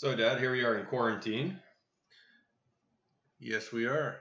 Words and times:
So, 0.00 0.16
Dad, 0.16 0.38
here 0.38 0.50
we 0.50 0.64
are 0.64 0.78
in 0.78 0.86
quarantine, 0.86 1.60
Yes, 3.38 3.70
we 3.70 3.84
are. 3.84 4.16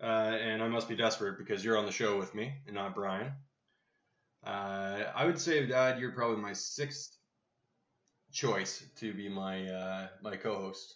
uh, 0.00 0.04
and 0.06 0.62
I 0.62 0.68
must 0.68 0.88
be 0.88 0.94
desperate 0.94 1.36
because 1.36 1.64
you're 1.64 1.76
on 1.76 1.84
the 1.84 1.90
show 1.90 2.16
with 2.16 2.32
me 2.32 2.54
and 2.68 2.76
not 2.76 2.94
Brian. 2.94 3.32
Uh, 4.46 5.02
I 5.12 5.24
would 5.24 5.40
say, 5.40 5.66
Dad, 5.66 5.98
you're 5.98 6.12
probably 6.12 6.36
my 6.40 6.52
sixth 6.52 7.18
choice 8.30 8.84
to 8.98 9.12
be 9.12 9.28
my 9.28 9.68
uh, 9.68 10.06
my 10.22 10.36
co-host. 10.36 10.94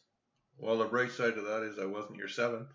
Well, 0.58 0.78
the 0.78 0.84
bright 0.84 1.10
side 1.10 1.36
of 1.36 1.46
that 1.46 1.64
is 1.64 1.80
I 1.80 1.86
wasn't 1.86 2.18
your 2.18 2.28
seventh. 2.28 2.68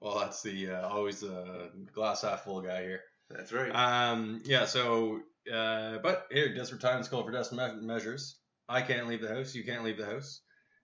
Well, 0.00 0.18
that's 0.18 0.42
the 0.42 0.70
uh, 0.72 0.88
always 0.88 1.20
the 1.20 1.70
glass 1.92 2.22
half 2.22 2.42
full 2.42 2.60
guy 2.60 2.82
here. 2.82 3.02
That's 3.30 3.52
right. 3.52 3.70
Um, 3.70 4.42
yeah. 4.44 4.64
So, 4.64 5.20
uh, 5.52 5.98
but 5.98 6.26
here, 6.32 6.52
desperate 6.52 6.80
times 6.80 7.06
call 7.06 7.22
for 7.22 7.30
desperate 7.30 7.76
me- 7.76 7.86
measures. 7.86 8.40
I 8.68 8.82
can't 8.82 9.08
leave 9.08 9.22
the 9.22 9.34
house. 9.34 9.54
You 9.54 9.64
can't 9.64 9.84
leave 9.84 9.98
the 9.98 10.06
house. 10.06 10.40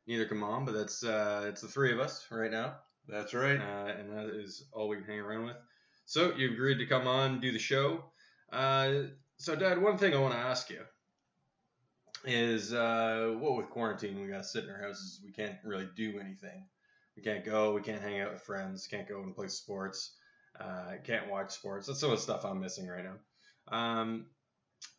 Neither 0.06 0.26
can 0.26 0.38
Mom. 0.38 0.64
But 0.64 0.72
that's 0.72 1.02
uh, 1.02 1.46
it's 1.48 1.62
the 1.62 1.68
three 1.68 1.92
of 1.92 2.00
us 2.00 2.26
right 2.30 2.50
now. 2.50 2.76
That's 3.08 3.34
right. 3.34 3.58
uh, 3.58 3.92
and 3.98 4.10
that 4.10 4.30
is 4.34 4.64
all 4.72 4.88
we 4.88 4.96
can 4.96 5.04
hang 5.04 5.20
around 5.20 5.46
with. 5.46 5.56
So 6.04 6.34
you 6.36 6.52
agreed 6.52 6.78
to 6.78 6.86
come 6.86 7.06
on, 7.06 7.40
do 7.40 7.52
the 7.52 7.58
show. 7.58 8.04
Uh, 8.52 9.02
so, 9.36 9.56
Dad, 9.56 9.80
one 9.80 9.96
thing 9.96 10.14
I 10.14 10.18
want 10.18 10.34
to 10.34 10.38
ask 10.40 10.68
you 10.70 10.82
is, 12.24 12.74
uh, 12.74 13.34
what 13.38 13.56
with 13.56 13.70
quarantine, 13.70 14.20
we 14.20 14.28
got 14.28 14.38
to 14.38 14.44
sit 14.44 14.64
in 14.64 14.70
our 14.70 14.82
houses. 14.82 15.20
We 15.24 15.32
can't 15.32 15.56
really 15.64 15.88
do 15.96 16.18
anything. 16.20 16.66
We 17.16 17.22
can't 17.22 17.44
go. 17.44 17.72
We 17.72 17.80
can't 17.80 18.02
hang 18.02 18.20
out 18.20 18.32
with 18.32 18.42
friends. 18.42 18.86
Can't 18.86 19.08
go 19.08 19.22
and 19.22 19.34
play 19.34 19.48
sports. 19.48 20.14
Uh, 20.60 20.94
can't 21.04 21.30
watch 21.30 21.52
sports. 21.52 21.86
That's 21.86 22.00
some 22.00 22.10
of 22.10 22.18
the 22.18 22.22
stuff 22.22 22.44
I'm 22.44 22.60
missing 22.60 22.86
right 22.86 23.04
now. 23.04 23.74
Um, 23.76 24.26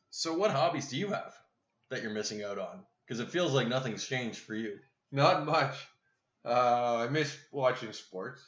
so, 0.09 0.33
what 0.33 0.51
hobbies 0.51 0.89
do 0.89 0.97
you 0.97 1.09
have 1.09 1.33
that 1.91 2.01
you're 2.01 2.11
missing 2.11 2.43
out 2.43 2.57
on? 2.57 2.83
Because 3.05 3.19
it 3.19 3.29
feels 3.29 3.53
like 3.53 3.67
nothing's 3.67 4.07
changed 4.07 4.39
for 4.39 4.55
you. 4.55 4.79
Not 5.11 5.45
much. 5.45 5.75
Uh, 6.43 6.97
I 6.97 7.09
miss 7.09 7.37
watching 7.51 7.93
sports. 7.93 8.41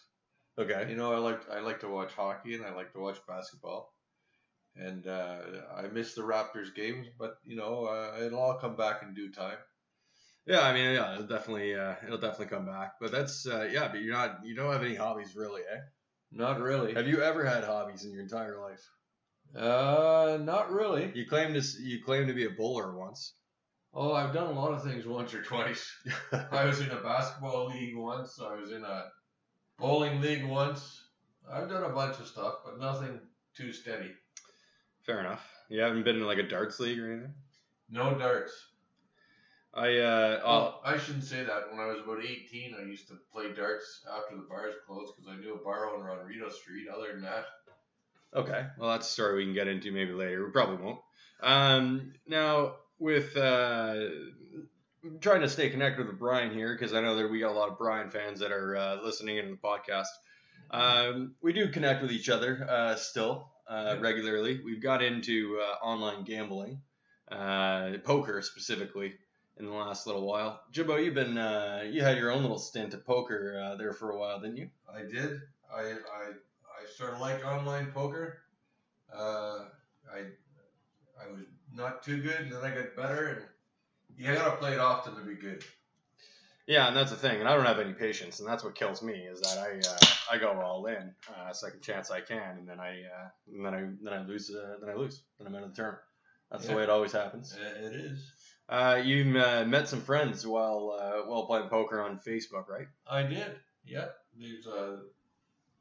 Okay. 0.58 0.88
You 0.90 0.96
know, 0.96 1.14
I 1.14 1.18
like 1.18 1.50
I 1.52 1.60
like 1.60 1.80
to 1.82 1.90
watch 1.90 2.14
hockey 2.14 2.56
and 2.56 2.66
I 2.66 2.74
like 2.74 2.94
to 2.94 3.00
watch 3.00 3.20
basketball. 3.28 3.94
And 4.76 5.06
uh, 5.06 5.40
I 5.76 5.84
miss 5.84 6.16
the 6.16 6.24
Raptors 6.24 6.74
games, 6.74 7.08
but 7.20 7.38
you 7.44 7.56
know, 7.56 7.86
uh, 7.86 8.24
it'll 8.24 8.40
all 8.40 8.58
come 8.58 8.76
back 8.76 9.04
in 9.04 9.14
due 9.14 9.32
time. 9.32 9.58
Yeah, 10.46 10.62
I 10.62 10.74
mean, 10.74 10.96
yeah, 10.96 11.14
it'll 11.14 11.28
definitely, 11.28 11.76
uh, 11.76 11.96
it'll 12.06 12.18
definitely 12.18 12.48
come 12.48 12.66
back. 12.66 12.94
But 13.00 13.12
that's, 13.12 13.48
uh, 13.48 13.70
yeah, 13.72 13.88
but 13.88 14.02
you're 14.02 14.14
not, 14.14 14.40
you 14.44 14.56
don't 14.56 14.74
have 14.74 14.84
any 14.84 14.96
hobbies 14.96 15.36
really, 15.36 15.62
eh? 15.62 15.80
Not 16.32 16.60
really. 16.60 16.94
Have 16.96 17.08
you 17.08 17.22
ever 17.22 17.46
had 17.46 17.64
hobbies 17.64 18.04
in 18.04 18.12
your 18.12 18.24
entire 18.24 18.60
life? 18.60 18.84
Uh, 19.56 20.40
not 20.42 20.72
really. 20.72 21.12
You 21.14 21.26
claim 21.28 21.54
to, 21.54 21.62
you 21.82 22.04
claim 22.04 22.28
to 22.28 22.34
be 22.34 22.46
a 22.46 22.50
bowler 22.50 22.96
once. 22.96 23.34
Oh, 23.94 24.14
I've 24.14 24.34
done 24.34 24.48
a 24.48 24.60
lot 24.60 24.74
of 24.74 24.84
things 24.84 25.06
once 25.06 25.34
or 25.34 25.44
twice. 25.44 25.92
I 26.52 26.66
was 26.66 26.80
in 26.80 26.90
a 26.90 27.02
basketball 27.02 27.68
league 27.68 27.96
once. 27.96 28.40
I 28.42 28.56
was 28.56 28.72
in 28.72 28.84
a 28.84 29.06
bowling 29.78 30.20
league 30.20 30.46
once. 30.46 31.04
I've 31.52 31.70
done 31.70 31.84
a 31.84 31.94
bunch 31.94 32.20
of 32.20 32.26
stuff, 32.28 32.56
but 32.66 32.80
nothing 32.80 33.20
too 33.56 33.72
steady. 33.72 34.12
Fair 35.06 35.20
enough. 35.20 35.46
You 35.70 35.82
haven't 35.82 36.04
been 36.04 36.16
in 36.16 36.26
like 36.26 36.40
a 36.40 36.48
darts 36.48 36.80
league 36.80 37.00
or 37.00 37.12
anything. 37.12 37.34
No 37.90 38.18
darts. 38.18 38.54
I, 39.76 39.98
uh, 39.98 40.42
oh, 40.46 40.80
I 40.86 40.98
shouldn't 40.98 41.24
say 41.24 41.44
that. 41.44 41.72
When 41.72 41.80
I 41.80 41.88
was 41.88 42.00
about 42.04 42.24
18, 42.24 42.76
I 42.80 42.86
used 42.86 43.08
to 43.08 43.16
play 43.32 43.54
darts 43.54 44.04
after 44.08 44.36
the 44.36 44.48
bars 44.48 44.76
closed 44.88 45.14
because 45.16 45.32
I 45.32 45.40
knew 45.40 45.56
a 45.56 45.64
bar 45.64 45.94
owner 45.94 46.12
on 46.12 46.26
Rideau 46.26 46.50
Street. 46.50 46.88
Other 46.88 47.14
than 47.14 47.22
that, 47.24 47.46
okay. 48.36 48.66
Well, 48.78 48.92
that's 48.92 49.08
a 49.08 49.12
story 49.12 49.38
we 49.38 49.46
can 49.46 49.54
get 49.54 49.68
into 49.68 49.92
maybe 49.92 50.14
later. 50.14 50.46
We 50.46 50.52
probably 50.52 50.84
won't. 50.84 51.00
Um, 51.42 52.14
now 52.28 52.76
with, 53.00 53.36
uh, 53.36 53.96
trying 55.20 55.42
to 55.42 55.50
stay 55.50 55.70
connected 55.70 56.08
with 56.08 56.18
Brian 56.18 56.54
here 56.54 56.74
because 56.74 56.94
I 56.94 57.02
know 57.02 57.16
that 57.18 57.30
we 57.30 57.40
got 57.40 57.52
a 57.52 57.58
lot 57.58 57.70
of 57.70 57.78
Brian 57.78 58.10
fans 58.10 58.40
that 58.40 58.52
are 58.52 58.76
uh, 58.76 59.04
listening 59.04 59.38
in 59.38 59.52
the 59.52 59.58
podcast. 59.58 60.08
Um, 60.72 61.36
we 61.42 61.54
do 61.54 61.70
connect 61.70 62.02
with 62.02 62.12
each 62.12 62.30
other 62.30 62.66
uh, 62.70 62.96
still 62.96 63.52
uh, 63.68 63.98
regularly. 64.00 64.62
We've 64.64 64.82
got 64.82 65.04
into 65.04 65.60
uh, 65.62 65.86
online 65.86 66.24
gambling, 66.24 66.82
uh, 67.32 67.92
poker 68.04 68.42
specifically, 68.42 69.14
in 69.58 69.66
the 69.66 69.72
last 69.72 70.08
little 70.08 70.26
while. 70.26 70.62
Jimbo, 70.72 70.98
you've 70.98 71.14
been 71.14 71.38
uh, 71.38 71.84
you 71.90 72.02
had 72.02 72.18
your 72.18 72.32
own 72.32 72.42
little 72.42 72.58
stint 72.58 72.94
at 72.94 73.06
poker 73.06 73.62
uh, 73.64 73.76
there 73.76 73.94
for 73.94 74.12
a 74.12 74.18
while, 74.18 74.40
didn't 74.40 74.58
you? 74.58 74.70
I 74.92 75.02
did. 75.02 75.42
I, 75.74 75.82
I 75.82 76.32
sort 76.96 77.14
of 77.14 77.20
like 77.20 77.46
online 77.46 77.92
poker. 77.92 78.40
Uh, 79.14 79.66
I 80.12 80.20
I 81.22 81.32
was 81.32 81.42
not 81.74 82.04
too 82.04 82.22
good, 82.22 82.40
and 82.40 82.52
then 82.52 82.64
I 82.64 82.74
got 82.74 82.96
better, 82.96 83.28
and 83.28 83.42
you 84.18 84.34
gotta 84.34 84.58
play 84.58 84.74
it 84.74 84.80
often 84.80 85.16
to 85.16 85.22
be 85.22 85.36
good. 85.36 85.64
Yeah, 86.66 86.88
and 86.88 86.96
that's 86.96 87.12
the 87.12 87.18
thing, 87.18 87.42
and 87.42 87.50
I 87.50 87.56
don't 87.56 87.66
have 87.66 87.80
any 87.80 87.94
patience, 87.94 88.40
and 88.40 88.48
that's 88.48 88.64
what 88.64 88.74
kills 88.76 89.04
me 89.04 89.14
is 89.14 89.42
that 89.42 89.58
I 89.58 89.80
uh, 89.80 90.36
I 90.36 90.38
go 90.38 90.52
all 90.62 90.86
in, 90.86 91.14
uh, 91.36 91.52
second 91.52 91.82
chance 91.82 92.10
I 92.10 92.22
can, 92.22 92.58
and 92.58 92.68
then 92.68 92.80
I 92.80 93.02
uh, 93.02 93.30
and 93.54 93.66
then 93.66 93.74
I 93.74 93.82
then 94.02 94.14
I 94.14 94.26
lose 94.26 94.50
uh, 94.50 94.78
then 94.80 94.90
I 94.90 94.94
lose, 94.94 95.24
then 95.38 95.48
I'm 95.48 95.56
out 95.56 95.64
of 95.64 95.70
the 95.72 95.76
tournament. 95.76 96.04
That's 96.52 96.68
the 96.68 96.76
way 96.76 96.84
it 96.84 96.90
always 96.90 97.12
happens. 97.12 97.58
It 97.82 97.94
is. 97.94 98.32
Uh, 98.70 99.02
you 99.04 99.38
uh, 99.40 99.66
met 99.66 99.90
some 99.90 100.02
friends 100.02 100.48
while 100.48 100.98
uh, 100.98 101.28
while 101.28 101.46
playing 101.48 101.68
poker 101.68 102.02
on 102.02 102.20
Facebook, 102.20 102.70
right? 102.70 102.88
I 103.10 103.24
did. 103.24 103.56
Yeah. 103.86 104.06
There's 104.40 104.66
a 104.68 105.00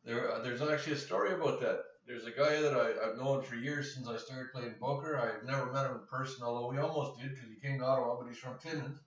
there. 0.04 0.32
Uh, 0.32 0.42
there's 0.42 0.62
actually 0.62 0.94
a 0.94 0.98
story 0.98 1.32
about 1.32 1.60
that. 1.60 1.80
There's 2.06 2.24
a 2.24 2.30
guy 2.30 2.60
that 2.60 2.74
I, 2.74 3.10
I've 3.10 3.18
known 3.18 3.42
for 3.42 3.54
years 3.54 3.94
since 3.94 4.08
I 4.08 4.16
started 4.16 4.52
playing 4.52 4.74
poker. 4.80 5.16
I've 5.18 5.46
never 5.46 5.72
met 5.72 5.86
him 5.86 5.92
in 5.92 6.06
person, 6.10 6.44
although 6.44 6.68
we 6.68 6.78
almost 6.78 7.20
did 7.20 7.30
because 7.30 7.48
he 7.48 7.66
came 7.66 7.78
to 7.78 7.84
Ottawa, 7.84 8.16
but 8.18 8.28
he's 8.28 8.38
from 8.38 8.58
Timmins, 8.58 8.98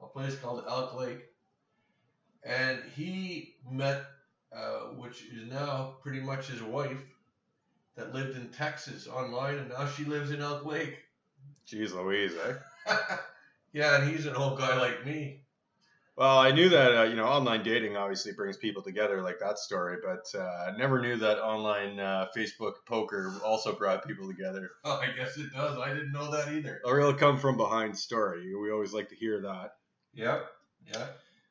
a 0.00 0.06
place 0.06 0.36
called 0.36 0.64
Elk 0.68 0.94
Lake. 0.94 1.22
And 2.44 2.80
he 2.94 3.56
met, 3.68 4.04
uh, 4.54 4.94
which 4.96 5.24
is 5.24 5.50
now 5.50 5.96
pretty 6.02 6.20
much 6.20 6.46
his 6.48 6.62
wife, 6.62 7.02
that 7.96 8.14
lived 8.14 8.36
in 8.36 8.48
Texas 8.48 9.08
online, 9.08 9.58
and 9.58 9.68
now 9.68 9.86
she 9.86 10.04
lives 10.04 10.30
in 10.30 10.40
Elk 10.40 10.64
Lake. 10.64 10.96
Jeez 11.66 11.92
Louise, 11.92 12.32
eh? 12.46 12.96
yeah, 13.72 14.00
and 14.00 14.10
he's 14.10 14.26
an 14.26 14.36
old 14.36 14.58
guy 14.58 14.78
like 14.78 15.04
me. 15.04 15.39
Well, 16.16 16.38
I 16.38 16.50
knew 16.50 16.68
that 16.68 16.98
uh, 16.98 17.02
you 17.04 17.16
know 17.16 17.24
online 17.24 17.62
dating 17.62 17.96
obviously 17.96 18.32
brings 18.32 18.56
people 18.56 18.82
together, 18.82 19.22
like 19.22 19.38
that 19.40 19.58
story, 19.58 19.96
but 20.04 20.26
uh, 20.38 20.68
I 20.68 20.76
never 20.76 21.00
knew 21.00 21.16
that 21.16 21.38
online 21.42 21.98
uh, 21.98 22.26
Facebook 22.36 22.74
poker 22.86 23.32
also 23.44 23.72
brought 23.72 24.06
people 24.06 24.28
together. 24.28 24.70
Oh, 24.84 25.00
I 25.00 25.16
guess 25.16 25.36
it 25.36 25.52
does. 25.52 25.78
I 25.78 25.94
didn't 25.94 26.12
know 26.12 26.30
that 26.30 26.52
either. 26.52 26.80
A 26.84 26.94
real 26.94 27.14
come 27.14 27.38
from 27.38 27.56
behind 27.56 27.96
story. 27.96 28.54
We 28.54 28.70
always 28.70 28.92
like 28.92 29.08
to 29.10 29.14
hear 29.14 29.40
that. 29.42 29.72
Yep. 30.14 30.46
Yeah. 30.92 31.06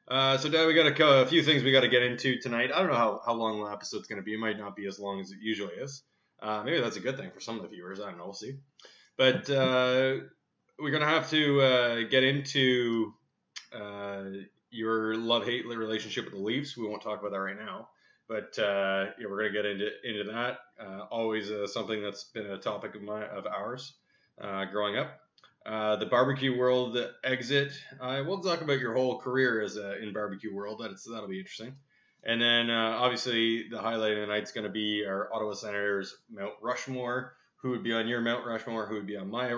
Uh, 0.07 0.37
so, 0.37 0.49
Dad, 0.49 0.65
we 0.65 0.73
got 0.73 0.87
a, 0.87 1.21
a 1.21 1.25
few 1.27 1.43
things 1.43 1.63
we 1.63 1.71
got 1.71 1.81
to 1.81 1.87
get 1.87 2.01
into 2.01 2.39
tonight. 2.39 2.71
I 2.73 2.79
don't 2.79 2.89
know 2.89 2.97
how, 2.97 3.21
how 3.25 3.33
long 3.33 3.63
the 3.63 3.71
episode's 3.71 4.07
going 4.07 4.19
to 4.19 4.23
be. 4.23 4.33
It 4.33 4.39
might 4.39 4.57
not 4.57 4.75
be 4.75 4.87
as 4.87 4.99
long 4.99 5.21
as 5.21 5.31
it 5.31 5.37
usually 5.39 5.75
is. 5.75 6.03
Uh, 6.41 6.63
maybe 6.63 6.81
that's 6.81 6.97
a 6.97 7.01
good 7.01 7.17
thing 7.17 7.29
for 7.31 7.39
some 7.39 7.57
of 7.57 7.61
the 7.61 7.67
viewers. 7.67 7.99
I 7.99 8.09
don't 8.09 8.17
know. 8.17 8.25
We'll 8.25 8.33
see. 8.33 8.57
But 9.17 9.49
uh, 9.49 10.15
we're 10.79 10.91
going 10.91 11.01
to 11.01 11.07
have 11.07 11.29
to 11.29 11.61
uh, 11.61 12.01
get 12.09 12.23
into 12.23 13.13
uh, 13.73 14.23
your 14.71 15.15
love 15.15 15.45
hate 15.45 15.65
relationship 15.65 16.25
with 16.25 16.33
the 16.33 16.39
Leafs. 16.39 16.77
We 16.77 16.87
won't 16.87 17.01
talk 17.01 17.19
about 17.19 17.31
that 17.31 17.39
right 17.39 17.57
now. 17.57 17.89
But 18.29 18.59
uh, 18.59 19.07
yeah, 19.19 19.25
we're 19.27 19.49
going 19.49 19.53
to 19.53 19.61
get 19.61 19.65
into 19.65 19.89
into 20.03 20.31
that. 20.31 20.59
Uh, 20.79 21.05
always 21.09 21.49
uh, 21.49 21.65
something 21.65 22.01
that's 22.01 22.25
been 22.25 22.45
a 22.45 22.59
topic 22.59 22.93
of 22.93 23.01
my 23.01 23.25
of 23.25 23.47
ours 23.47 23.93
uh, 24.39 24.65
growing 24.65 24.97
up. 24.97 25.19
Uh, 25.65 25.95
the 25.95 26.05
barbecue 26.05 26.55
world 26.55 26.97
exit. 27.23 27.71
Uh, 27.99 28.23
we'll 28.25 28.39
talk 28.39 28.61
about 28.61 28.79
your 28.79 28.93
whole 28.93 29.17
career 29.17 29.61
as 29.61 29.77
a, 29.77 30.01
in 30.01 30.13
barbecue 30.13 30.53
world. 30.53 30.79
That's 30.81 31.05
that'll 31.05 31.27
be 31.27 31.39
interesting. 31.39 31.75
And 32.23 32.39
then 32.39 32.69
obviously 32.69 33.67
the 33.69 33.79
highlight 33.81 34.11
of 34.11 34.19
the 34.19 34.27
night 34.27 34.43
is 34.43 34.51
going 34.51 34.65
to 34.65 34.71
be 34.71 35.05
our 35.07 35.33
Ottawa 35.33 35.53
Senators 35.53 36.15
Mount 36.29 36.53
Rushmore. 36.61 37.33
Who 37.61 37.71
would 37.71 37.83
be 37.83 37.93
on 37.93 38.07
your 38.07 38.21
Mount 38.21 38.45
Rushmore? 38.45 38.85
Who 38.85 38.95
would 38.95 39.07
be 39.07 39.17
on 39.17 39.29
my 39.29 39.49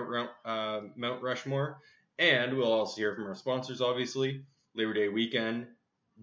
Mount 0.96 1.22
Rushmore? 1.22 1.78
And 2.18 2.56
we'll 2.56 2.72
also 2.72 2.96
hear 3.00 3.14
from 3.14 3.26
our 3.26 3.34
sponsors, 3.34 3.80
obviously. 3.80 4.44
Labor 4.74 4.94
Day 4.94 5.08
weekend, 5.08 5.66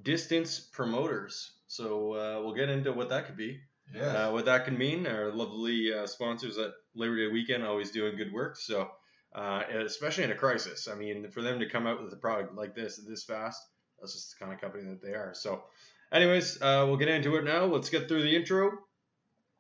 distance 0.02 0.60
promoters. 0.60 1.52
So 1.68 2.14
uh, 2.14 2.42
we'll 2.44 2.56
get 2.56 2.70
into 2.70 2.92
what 2.94 3.10
that 3.10 3.26
could 3.28 3.38
be 3.38 3.60
Yeah. 3.94 4.28
uh, 4.28 4.32
what 4.32 4.46
that 4.46 4.66
can 4.66 4.78
mean. 4.78 5.06
Our 5.06 5.32
lovely 5.32 5.94
uh, 5.94 6.08
sponsors 6.08 6.58
at 6.58 6.72
Labor 6.96 7.18
Day 7.18 7.32
weekend 7.32 7.64
always 7.64 7.92
doing 7.92 8.16
good 8.18 8.34
work. 8.34 8.58
So, 8.58 8.90
uh, 9.36 9.62
especially 9.86 10.24
in 10.24 10.32
a 10.32 10.36
crisis, 10.36 10.88
I 10.88 10.96
mean, 10.96 11.30
for 11.30 11.42
them 11.44 11.60
to 11.60 11.70
come 11.70 11.86
out 11.86 12.02
with 12.04 12.12
a 12.14 12.16
product 12.18 12.56
like 12.56 12.74
this 12.74 12.98
this 13.08 13.24
fast, 13.24 13.62
that's 14.00 14.14
just 14.14 14.32
the 14.40 14.44
kind 14.44 14.54
of 14.56 14.60
company 14.62 14.86
that 14.90 15.02
they 15.04 15.14
are. 15.14 15.34
So, 15.36 15.64
anyways, 16.12 16.60
uh, 16.62 16.86
we'll 16.88 16.98
get 16.98 17.10
into 17.10 17.36
it 17.36 17.44
now. 17.46 17.66
Let's 17.66 17.90
get 17.92 18.08
through 18.08 18.24
the 18.24 18.36
intro. 18.36 18.72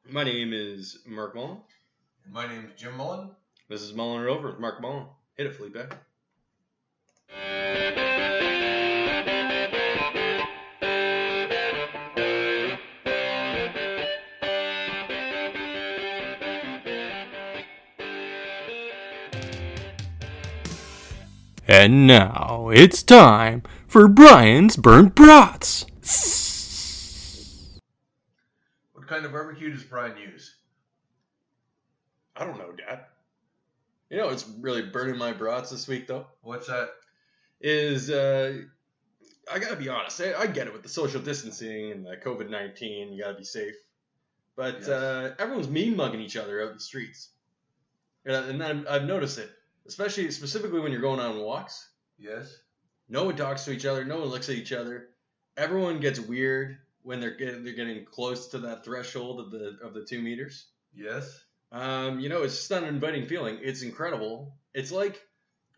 My 0.09 0.23
name 0.23 0.51
is 0.53 0.97
Mark 1.05 1.35
Mullen. 1.35 1.59
And 2.25 2.33
my 2.33 2.47
name's 2.47 2.71
Jim 2.75 2.97
Mullen. 2.97 3.29
This 3.67 3.81
is 3.83 3.93
Mullen 3.93 4.23
It 4.23 4.27
Over 4.29 4.49
with 4.49 4.59
Mark 4.59 4.81
Mullen. 4.81 5.05
Hit 5.35 5.45
it, 5.45 5.55
Felipe. 5.55 5.77
And 21.71 22.07
now, 22.07 22.49
now 22.69 22.69
it's 22.69 23.03
time 23.03 23.63
for 23.87 24.07
Brian's 24.07 24.75
Burnt 24.75 25.15
Brats. 25.15 25.85
What 28.93 29.07
kind 29.07 29.23
of 29.23 29.31
barbecue 29.31 29.71
does 29.71 29.83
Brian 29.83 30.17
use? 30.17 30.55
I 32.35 32.45
don't 32.45 32.57
know, 32.57 32.71
Dad. 32.71 33.05
You 34.09 34.17
know, 34.17 34.29
it's 34.29 34.47
really 34.59 34.81
burning 34.81 35.17
my 35.17 35.31
brats 35.31 35.69
this 35.69 35.87
week, 35.87 36.07
though. 36.07 36.25
What's 36.41 36.67
that? 36.67 36.89
Is 37.61 38.09
uh, 38.09 38.61
I 39.51 39.59
gotta 39.59 39.75
be 39.75 39.89
honest. 39.89 40.21
I, 40.21 40.33
I 40.33 40.47
get 40.47 40.67
it 40.67 40.73
with 40.73 40.83
the 40.83 40.89
social 40.89 41.21
distancing 41.21 41.91
and 41.91 42.05
the 42.05 42.15
COVID 42.17 42.49
nineteen. 42.49 43.11
You 43.13 43.23
gotta 43.23 43.37
be 43.37 43.43
safe, 43.43 43.75
but 44.55 44.75
Yes. 44.79 44.87
uh, 44.87 45.35
everyone's 45.39 45.67
mean 45.67 45.95
mugging 45.95 46.21
each 46.21 46.37
other 46.37 46.61
out 46.61 46.69
in 46.69 46.75
the 46.75 46.79
streets, 46.79 47.29
and, 48.25 48.35
I- 48.35 48.47
and 48.47 48.63
I've, 48.63 48.87
I've 48.87 49.05
noticed 49.05 49.37
it, 49.39 49.49
especially 49.87 50.31
specifically 50.31 50.79
when 50.79 50.91
you're 50.93 51.01
going 51.01 51.19
on 51.19 51.37
walks. 51.39 51.89
Yes. 52.17 52.55
No 53.09 53.25
one 53.25 53.35
talks 53.35 53.65
to 53.65 53.71
each 53.71 53.85
other. 53.85 54.05
No 54.05 54.19
one 54.19 54.27
looks 54.29 54.49
at 54.49 54.55
each 54.55 54.71
other. 54.71 55.09
Everyone 55.57 55.99
gets 55.99 56.19
weird 56.19 56.77
when 57.01 57.19
they're 57.19 57.35
getting 57.35 57.63
they're 57.65 57.73
getting 57.73 58.05
close 58.05 58.47
to 58.49 58.59
that 58.59 58.85
threshold 58.85 59.39
of 59.41 59.51
the 59.51 59.79
of 59.83 59.93
the 59.93 60.05
two 60.05 60.21
meters. 60.21 60.67
Yes. 60.95 61.43
Um, 61.73 62.19
you 62.21 62.29
know, 62.29 62.43
it's 62.43 62.55
just 62.55 62.71
not 62.71 62.83
an 62.83 62.89
inviting 62.89 63.25
feeling. 63.25 63.57
It's 63.61 63.81
incredible. 63.81 64.53
It's 64.73 64.91
like 64.91 65.21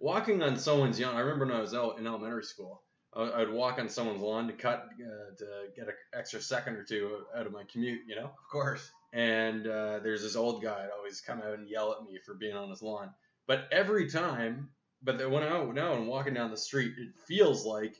walking 0.01 0.41
on 0.43 0.57
someone's 0.57 0.99
lawn. 0.99 1.15
I 1.15 1.19
remember 1.19 1.45
when 1.45 1.55
I 1.55 1.61
was 1.61 1.73
out 1.73 1.97
in 1.99 2.07
elementary 2.07 2.43
school, 2.43 2.81
I, 3.15 3.41
I'd 3.41 3.49
walk 3.49 3.79
on 3.79 3.87
someone's 3.89 4.21
lawn 4.21 4.47
to 4.47 4.53
cut 4.53 4.89
uh, 4.99 5.35
to 5.37 5.45
get 5.75 5.87
an 5.87 5.93
extra 6.13 6.41
second 6.41 6.75
or 6.75 6.83
two 6.83 7.19
out 7.35 7.45
of 7.45 7.51
my 7.53 7.63
commute. 7.71 8.01
You 8.07 8.15
know, 8.15 8.25
Of 8.25 8.49
course. 8.51 8.89
and 9.13 9.67
uh, 9.67 9.99
there's 9.99 10.21
this 10.23 10.35
old 10.35 10.61
guy 10.63 10.81
that 10.83 10.91
always 10.97 11.21
come 11.21 11.39
out 11.41 11.53
and 11.57 11.69
yell 11.69 11.91
at 11.93 12.03
me 12.03 12.19
for 12.25 12.33
being 12.33 12.55
on 12.55 12.69
his 12.69 12.81
lawn. 12.81 13.11
But 13.47 13.67
every 13.71 14.09
time, 14.09 14.69
but 15.03 15.17
then 15.17 15.31
when 15.31 15.43
I 15.43 15.63
now 15.65 15.93
I'm 15.93 16.07
walking 16.07 16.33
down 16.33 16.51
the 16.51 16.57
street, 16.57 16.93
it 16.97 17.09
feels 17.27 17.65
like 17.65 17.95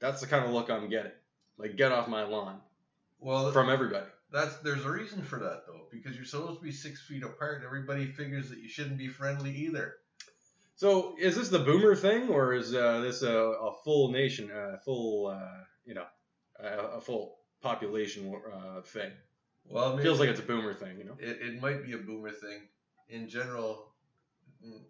that's 0.00 0.20
the 0.20 0.26
kind 0.26 0.44
of 0.44 0.50
look 0.50 0.70
I'm 0.70 0.88
getting. 0.88 1.12
Like 1.58 1.76
get 1.76 1.92
off 1.92 2.08
my 2.08 2.24
lawn 2.24 2.60
Well, 3.20 3.52
from 3.52 3.68
everybody. 3.70 4.06
that's 4.32 4.56
there's 4.58 4.84
a 4.84 4.90
reason 4.90 5.22
for 5.22 5.38
that 5.40 5.64
though, 5.66 5.82
because 5.92 6.16
you're 6.16 6.24
supposed 6.24 6.58
to 6.58 6.64
be 6.64 6.72
six 6.72 7.02
feet 7.06 7.22
apart. 7.22 7.62
Everybody 7.64 8.06
figures 8.06 8.48
that 8.50 8.58
you 8.58 8.68
shouldn't 8.68 8.98
be 8.98 9.08
friendly 9.08 9.54
either. 9.54 9.94
So 10.76 11.14
is 11.18 11.36
this 11.36 11.48
the 11.48 11.58
boomer 11.60 11.94
thing, 11.94 12.28
or 12.28 12.52
is 12.54 12.74
uh, 12.74 13.00
this 13.00 13.22
a, 13.22 13.32
a 13.32 13.72
full 13.84 14.10
nation, 14.10 14.50
a 14.50 14.78
full, 14.78 15.28
uh, 15.28 15.64
you 15.84 15.94
know, 15.94 16.06
a, 16.58 16.96
a 16.96 17.00
full 17.00 17.36
population 17.62 18.34
uh, 18.52 18.80
thing? 18.82 19.12
Well, 19.66 19.96
It 19.98 20.02
feels 20.02 20.20
like 20.20 20.28
it's 20.28 20.40
a 20.40 20.44
boomer 20.44 20.74
thing, 20.74 20.98
you 20.98 21.04
know. 21.04 21.16
it, 21.18 21.38
it 21.40 21.60
might 21.62 21.84
be 21.84 21.92
a 21.92 21.98
boomer 21.98 22.30
thing. 22.32 22.68
In 23.08 23.28
general, 23.28 23.92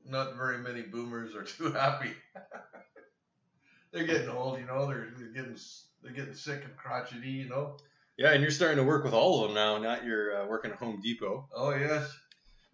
not 0.07 0.37
very 0.37 0.59
many 0.59 0.83
boomers 0.83 1.35
are 1.35 1.43
too 1.57 1.71
happy. 1.73 2.13
they're 3.93 4.07
getting 4.07 4.29
old, 4.29 4.59
you 4.59 4.67
know. 4.67 4.87
They're, 4.87 5.09
they're 5.17 5.29
getting 5.29 5.57
they're 6.03 6.13
getting 6.13 6.35
sick 6.35 6.63
and 6.65 6.77
crotchety, 6.77 7.29
you 7.29 7.49
know. 7.49 7.77
Yeah, 8.17 8.33
and 8.33 8.43
you're 8.43 8.51
starting 8.53 8.79
to 8.79 8.85
work 8.85 9.05
with 9.05 9.13
all 9.13 9.43
of 9.43 9.49
them 9.49 9.55
now. 9.55 9.77
Not 9.79 10.05
you're 10.05 10.43
uh, 10.43 10.47
working 10.47 10.71
at 10.71 10.79
Home 10.79 11.01
Depot. 11.03 11.49
Oh 11.55 11.71
yes, 11.75 12.17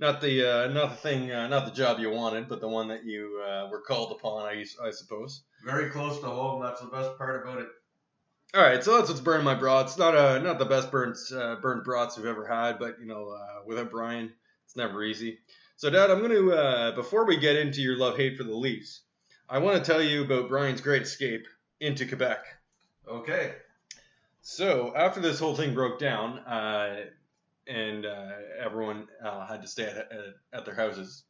Not 0.01 0.23
the 0.23 0.51
uh, 0.51 0.67
not 0.69 0.91
the 0.91 0.97
thing, 0.97 1.31
uh, 1.31 1.47
not 1.49 1.67
the 1.67 1.73
job 1.73 1.99
you 1.99 2.11
wanted, 2.11 2.49
but 2.49 2.63
the 2.63 2.69
one 2.69 2.89
that 2.89 3.05
you 3.05 3.45
uh, 3.47 3.69
were 3.71 3.83
called 3.83 4.13
upon, 4.13 4.47
I, 4.47 4.65
I 4.83 4.91
suppose. 4.91 5.43
very 5.63 5.91
close 5.91 6.19
to 6.21 6.27
home. 6.27 6.63
That's 6.63 6.81
the 6.81 6.87
best 6.87 7.19
part 7.19 7.43
about 7.43 7.61
it. 7.61 7.69
All 8.55 8.63
right, 8.63 8.83
so 8.83 8.97
that's 8.97 9.11
what's 9.11 9.21
burning 9.21 9.45
my 9.45 9.55
brats. 9.55 9.99
Not 9.99 10.17
uh, 10.17 10.39
not 10.39 10.59
the 10.59 10.65
best 10.65 10.91
burnt 10.91 11.19
uh, 11.37 11.57
burnt 11.57 11.85
brats 11.85 12.17
we've 12.17 12.27
ever 12.27 12.47
had, 12.47 12.79
but 12.79 12.99
you 12.99 13.07
know, 13.07 13.29
uh, 13.29 13.61
without 13.67 13.91
Brian, 13.91 14.33
it's 14.65 14.75
never 14.75 15.05
easy. 15.05 15.39
So, 15.77 15.91
Dad, 15.91 16.11
I'm 16.11 16.21
going 16.21 16.31
to 16.31 16.53
uh, 16.53 16.95
before 16.95 17.27
we 17.27 17.37
get 17.37 17.57
into 17.57 17.83
your 17.83 17.97
love 17.97 18.17
hate 18.17 18.39
for 18.39 18.45
the 18.45 18.57
Leafs, 18.57 19.03
I 19.51 19.59
want 19.59 19.85
to 19.85 19.93
tell 19.93 20.03
you 20.03 20.25
about 20.25 20.49
Brian's 20.49 20.81
great 20.81 21.03
escape 21.03 21.47
into 21.79 22.07
Quebec. 22.07 22.43
Okay. 23.07 23.55
So, 24.41 24.95
after 24.97 25.21
this 25.21 25.39
whole 25.39 25.55
thing 25.55 25.75
broke 25.75 25.99
down, 25.99 26.39
uh, 26.39 27.05
and 27.71 28.05
uh, 28.05 28.31
everyone 28.59 29.07
uh, 29.25 29.47
had 29.47 29.63
to 29.63 29.69
stay 29.69 29.85
at, 29.85 29.97
at, 29.97 30.09
at 30.53 30.65
their 30.65 30.75
houses, 30.75 31.25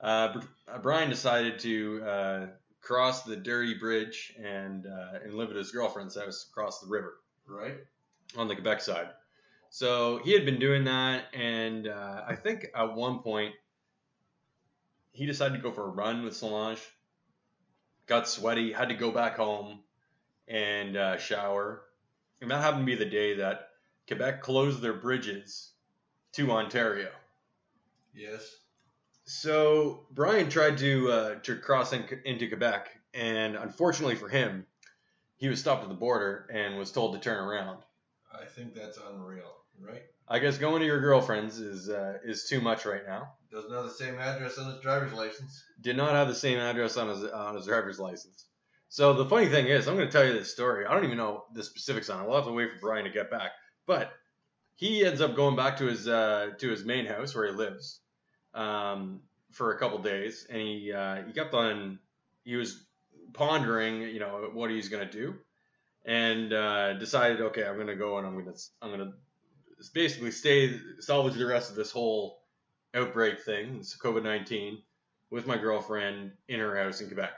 uh, 0.00 0.40
uh, 0.66 0.78
Brian 0.78 1.10
decided 1.10 1.58
to 1.60 2.02
uh, 2.04 2.46
cross 2.80 3.22
the 3.22 3.36
dirty 3.36 3.74
bridge 3.74 4.34
and 4.42 4.86
uh, 4.86 5.18
and 5.22 5.34
live 5.34 5.50
at 5.50 5.56
his 5.56 5.70
girlfriend's 5.70 6.16
house 6.16 6.46
across 6.50 6.80
the 6.80 6.86
river 6.88 7.14
Right. 7.46 7.76
on 8.36 8.48
the 8.48 8.54
Quebec 8.54 8.80
side. 8.80 9.08
So 9.68 10.20
he 10.24 10.32
had 10.32 10.46
been 10.46 10.58
doing 10.58 10.84
that, 10.84 11.24
and 11.34 11.88
uh, 11.88 12.22
I 12.26 12.36
think 12.36 12.66
at 12.74 12.94
one 12.94 13.18
point 13.18 13.54
he 15.12 15.26
decided 15.26 15.56
to 15.56 15.62
go 15.62 15.72
for 15.72 15.84
a 15.84 15.90
run 15.90 16.24
with 16.24 16.34
Solange. 16.36 16.80
Got 18.06 18.28
sweaty, 18.28 18.72
had 18.72 18.90
to 18.90 18.94
go 18.94 19.10
back 19.10 19.36
home 19.36 19.80
and 20.46 20.96
uh, 20.96 21.16
shower, 21.18 21.82
and 22.40 22.50
that 22.50 22.62
happened 22.62 22.86
to 22.86 22.92
be 22.92 22.96
the 22.96 23.10
day 23.10 23.36
that 23.36 23.68
Quebec 24.06 24.42
closed 24.42 24.80
their 24.82 24.92
bridges 24.92 25.73
to 26.34 26.50
Ontario. 26.52 27.10
Yes. 28.14 28.56
So 29.24 30.06
Brian 30.10 30.50
tried 30.50 30.78
to 30.78 31.10
uh, 31.10 31.34
to 31.44 31.56
cross 31.56 31.92
in, 31.92 32.04
into 32.24 32.48
Quebec, 32.48 32.90
and 33.14 33.56
unfortunately 33.56 34.16
for 34.16 34.28
him, 34.28 34.66
he 35.36 35.48
was 35.48 35.60
stopped 35.60 35.82
at 35.82 35.88
the 35.88 35.94
border 35.94 36.48
and 36.52 36.76
was 36.78 36.92
told 36.92 37.14
to 37.14 37.20
turn 37.20 37.42
around. 37.42 37.78
I 38.32 38.44
think 38.44 38.74
that's 38.74 38.98
unreal. 39.10 39.50
Right. 39.80 40.02
I 40.28 40.38
guess 40.38 40.58
going 40.58 40.80
to 40.80 40.86
your 40.86 41.00
girlfriend's 41.00 41.58
is 41.58 41.88
uh, 41.88 42.18
is 42.24 42.46
too 42.46 42.60
much 42.60 42.84
right 42.84 43.06
now. 43.06 43.32
Doesn't 43.50 43.72
have 43.72 43.84
the 43.84 43.90
same 43.90 44.14
address 44.16 44.58
on 44.58 44.72
his 44.72 44.80
driver's 44.80 45.12
license. 45.12 45.62
Did 45.80 45.96
not 45.96 46.12
have 46.12 46.28
the 46.28 46.34
same 46.34 46.58
address 46.58 46.96
on 46.96 47.08
his 47.08 47.24
on 47.24 47.54
his 47.54 47.66
driver's 47.66 47.98
license. 47.98 48.46
So 48.88 49.12
the 49.12 49.26
funny 49.26 49.48
thing 49.48 49.66
is, 49.66 49.88
I'm 49.88 49.96
going 49.96 50.06
to 50.06 50.12
tell 50.12 50.24
you 50.24 50.32
this 50.32 50.52
story. 50.52 50.86
I 50.86 50.94
don't 50.94 51.04
even 51.04 51.16
know 51.16 51.44
the 51.52 51.64
specifics 51.64 52.10
on 52.10 52.22
it. 52.22 52.26
We'll 52.26 52.36
have 52.36 52.46
to 52.46 52.52
wait 52.52 52.72
for 52.72 52.78
Brian 52.80 53.04
to 53.04 53.10
get 53.10 53.30
back. 53.30 53.52
But 53.86 54.12
he 54.76 55.04
ends 55.04 55.20
up 55.20 55.36
going 55.36 55.56
back 55.56 55.78
to 55.78 55.86
his 55.86 56.08
uh, 56.08 56.50
to 56.58 56.70
his 56.70 56.84
main 56.84 57.06
house 57.06 57.34
where 57.34 57.46
he 57.46 57.52
lives 57.52 58.00
um, 58.54 59.20
for 59.52 59.72
a 59.72 59.78
couple 59.78 59.98
days, 59.98 60.46
and 60.50 60.60
he 60.60 60.92
uh, 60.92 61.22
he 61.26 61.32
kept 61.32 61.54
on 61.54 61.98
he 62.44 62.56
was 62.56 62.84
pondering, 63.32 64.02
you 64.02 64.20
know, 64.20 64.50
what 64.52 64.70
he's 64.70 64.88
going 64.88 65.06
to 65.06 65.12
do, 65.12 65.34
and 66.04 66.52
uh, 66.52 66.94
decided, 66.94 67.40
okay, 67.40 67.64
I'm 67.64 67.76
going 67.76 67.86
to 67.88 67.96
go 67.96 68.18
and 68.18 68.26
I'm 68.26 68.34
going 68.34 68.54
to 68.54 68.60
I'm 68.82 68.96
to 68.98 69.12
basically 69.92 70.30
stay 70.30 70.78
salvage 71.00 71.34
the 71.34 71.46
rest 71.46 71.70
of 71.70 71.76
this 71.76 71.90
whole 71.90 72.42
outbreak 72.94 73.40
thing, 73.40 73.78
this 73.78 73.96
COVID 73.96 74.22
nineteen, 74.22 74.82
with 75.30 75.46
my 75.46 75.56
girlfriend 75.56 76.32
in 76.48 76.60
her 76.60 76.76
house 76.76 77.00
in 77.00 77.08
Quebec. 77.08 77.30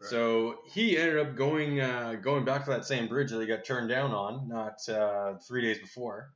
Right. 0.00 0.10
So 0.10 0.58
he 0.66 0.96
ended 0.96 1.18
up 1.18 1.36
going 1.36 1.80
uh, 1.80 2.16
going 2.20 2.44
back 2.44 2.64
to 2.64 2.70
that 2.70 2.84
same 2.84 3.08
bridge 3.08 3.30
that 3.30 3.40
he 3.40 3.46
got 3.46 3.64
turned 3.64 3.88
down 3.88 4.12
on 4.12 4.48
not 4.48 4.88
uh, 4.88 5.34
three 5.46 5.62
days 5.62 5.78
before, 5.78 6.32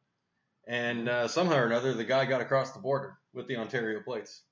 and 0.66 1.08
uh, 1.08 1.28
somehow 1.28 1.56
or 1.56 1.66
another 1.66 1.92
the 1.94 2.04
guy 2.04 2.24
got 2.24 2.40
across 2.40 2.72
the 2.72 2.78
border 2.80 3.18
with 3.32 3.46
the 3.46 3.56
Ontario 3.56 4.00
plates. 4.00 4.42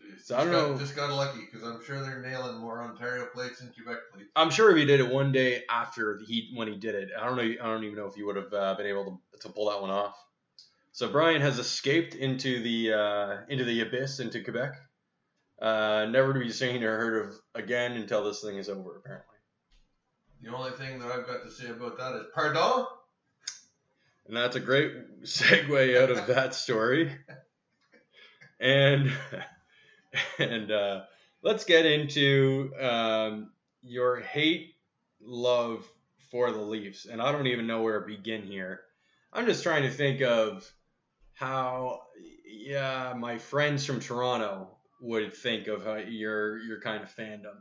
Jeez. 0.00 0.24
So 0.24 0.36
I 0.36 0.44
don't 0.44 0.50
Just 0.50 0.52
got- 0.62 0.70
know- 0.72 0.78
Just 0.78 0.96
got 0.96 1.10
lucky 1.12 1.40
because 1.50 1.62
I'm 1.66 1.84
sure 1.84 2.00
they're 2.02 2.20
nailing 2.20 2.58
more 2.58 2.82
Ontario 2.82 3.26
plates 3.32 3.60
than 3.60 3.72
Quebec 3.72 3.98
plates. 4.12 4.28
I'm 4.34 4.50
sure 4.50 4.70
if 4.70 4.76
he 4.76 4.84
did 4.84 5.00
it 5.00 5.08
one 5.08 5.30
day 5.32 5.64
after 5.70 6.18
he 6.26 6.50
when 6.54 6.68
he 6.68 6.76
did 6.76 6.94
it, 6.94 7.10
I 7.18 7.24
don't 7.26 7.36
know. 7.36 7.42
I 7.42 7.66
don't 7.66 7.84
even 7.84 7.96
know 7.96 8.06
if 8.06 8.14
he 8.14 8.22
would 8.22 8.36
have 8.36 8.52
uh, 8.52 8.74
been 8.74 8.86
able 8.86 9.04
to, 9.32 9.38
to 9.40 9.48
pull 9.50 9.70
that 9.70 9.80
one 9.80 9.90
off. 9.90 10.16
So 10.94 11.08
Brian 11.10 11.40
has 11.40 11.58
escaped 11.58 12.14
into 12.14 12.62
the 12.62 12.92
uh, 12.92 13.36
into 13.48 13.64
the 13.64 13.80
abyss 13.80 14.20
into 14.20 14.42
Quebec, 14.42 14.74
uh, 15.60 16.06
never 16.10 16.34
to 16.34 16.40
be 16.40 16.50
seen 16.50 16.82
or 16.82 16.96
heard 16.98 17.26
of 17.26 17.34
again 17.54 17.92
until 17.92 18.24
this 18.24 18.42
thing 18.42 18.56
is 18.56 18.68
over. 18.68 18.96
Apparently, 18.98 19.36
The 20.42 20.54
only 20.54 20.72
thing 20.72 20.98
that 20.98 21.10
I've 21.10 21.26
got 21.26 21.44
to 21.44 21.50
say 21.50 21.68
about 21.70 21.96
that 21.98 22.14
is 22.16 22.26
pardon. 22.34 22.84
And 24.26 24.36
that's 24.36 24.56
a 24.56 24.60
great 24.60 25.22
segue 25.22 26.02
out 26.02 26.10
of 26.10 26.26
that 26.28 26.54
story. 26.54 27.12
And 28.60 29.12
and 30.38 30.70
uh, 30.70 31.02
let's 31.42 31.64
get 31.64 31.86
into 31.86 32.72
um, 32.80 33.50
your 33.82 34.20
hate 34.20 34.74
love 35.20 35.84
for 36.30 36.50
the 36.52 36.60
Leafs. 36.60 37.06
And 37.06 37.20
I 37.20 37.32
don't 37.32 37.46
even 37.48 37.66
know 37.66 37.82
where 37.82 38.00
to 38.00 38.06
begin 38.06 38.42
here. 38.42 38.80
I'm 39.32 39.46
just 39.46 39.62
trying 39.62 39.82
to 39.84 39.90
think 39.90 40.20
of 40.20 40.70
how 41.34 42.02
yeah 42.46 43.14
my 43.16 43.38
friends 43.38 43.84
from 43.84 44.00
Toronto 44.00 44.68
would 45.00 45.32
think 45.34 45.66
of 45.66 45.84
how 45.84 45.96
your 45.96 46.58
your 46.58 46.80
kind 46.80 47.02
of 47.02 47.14
fandom. 47.14 47.56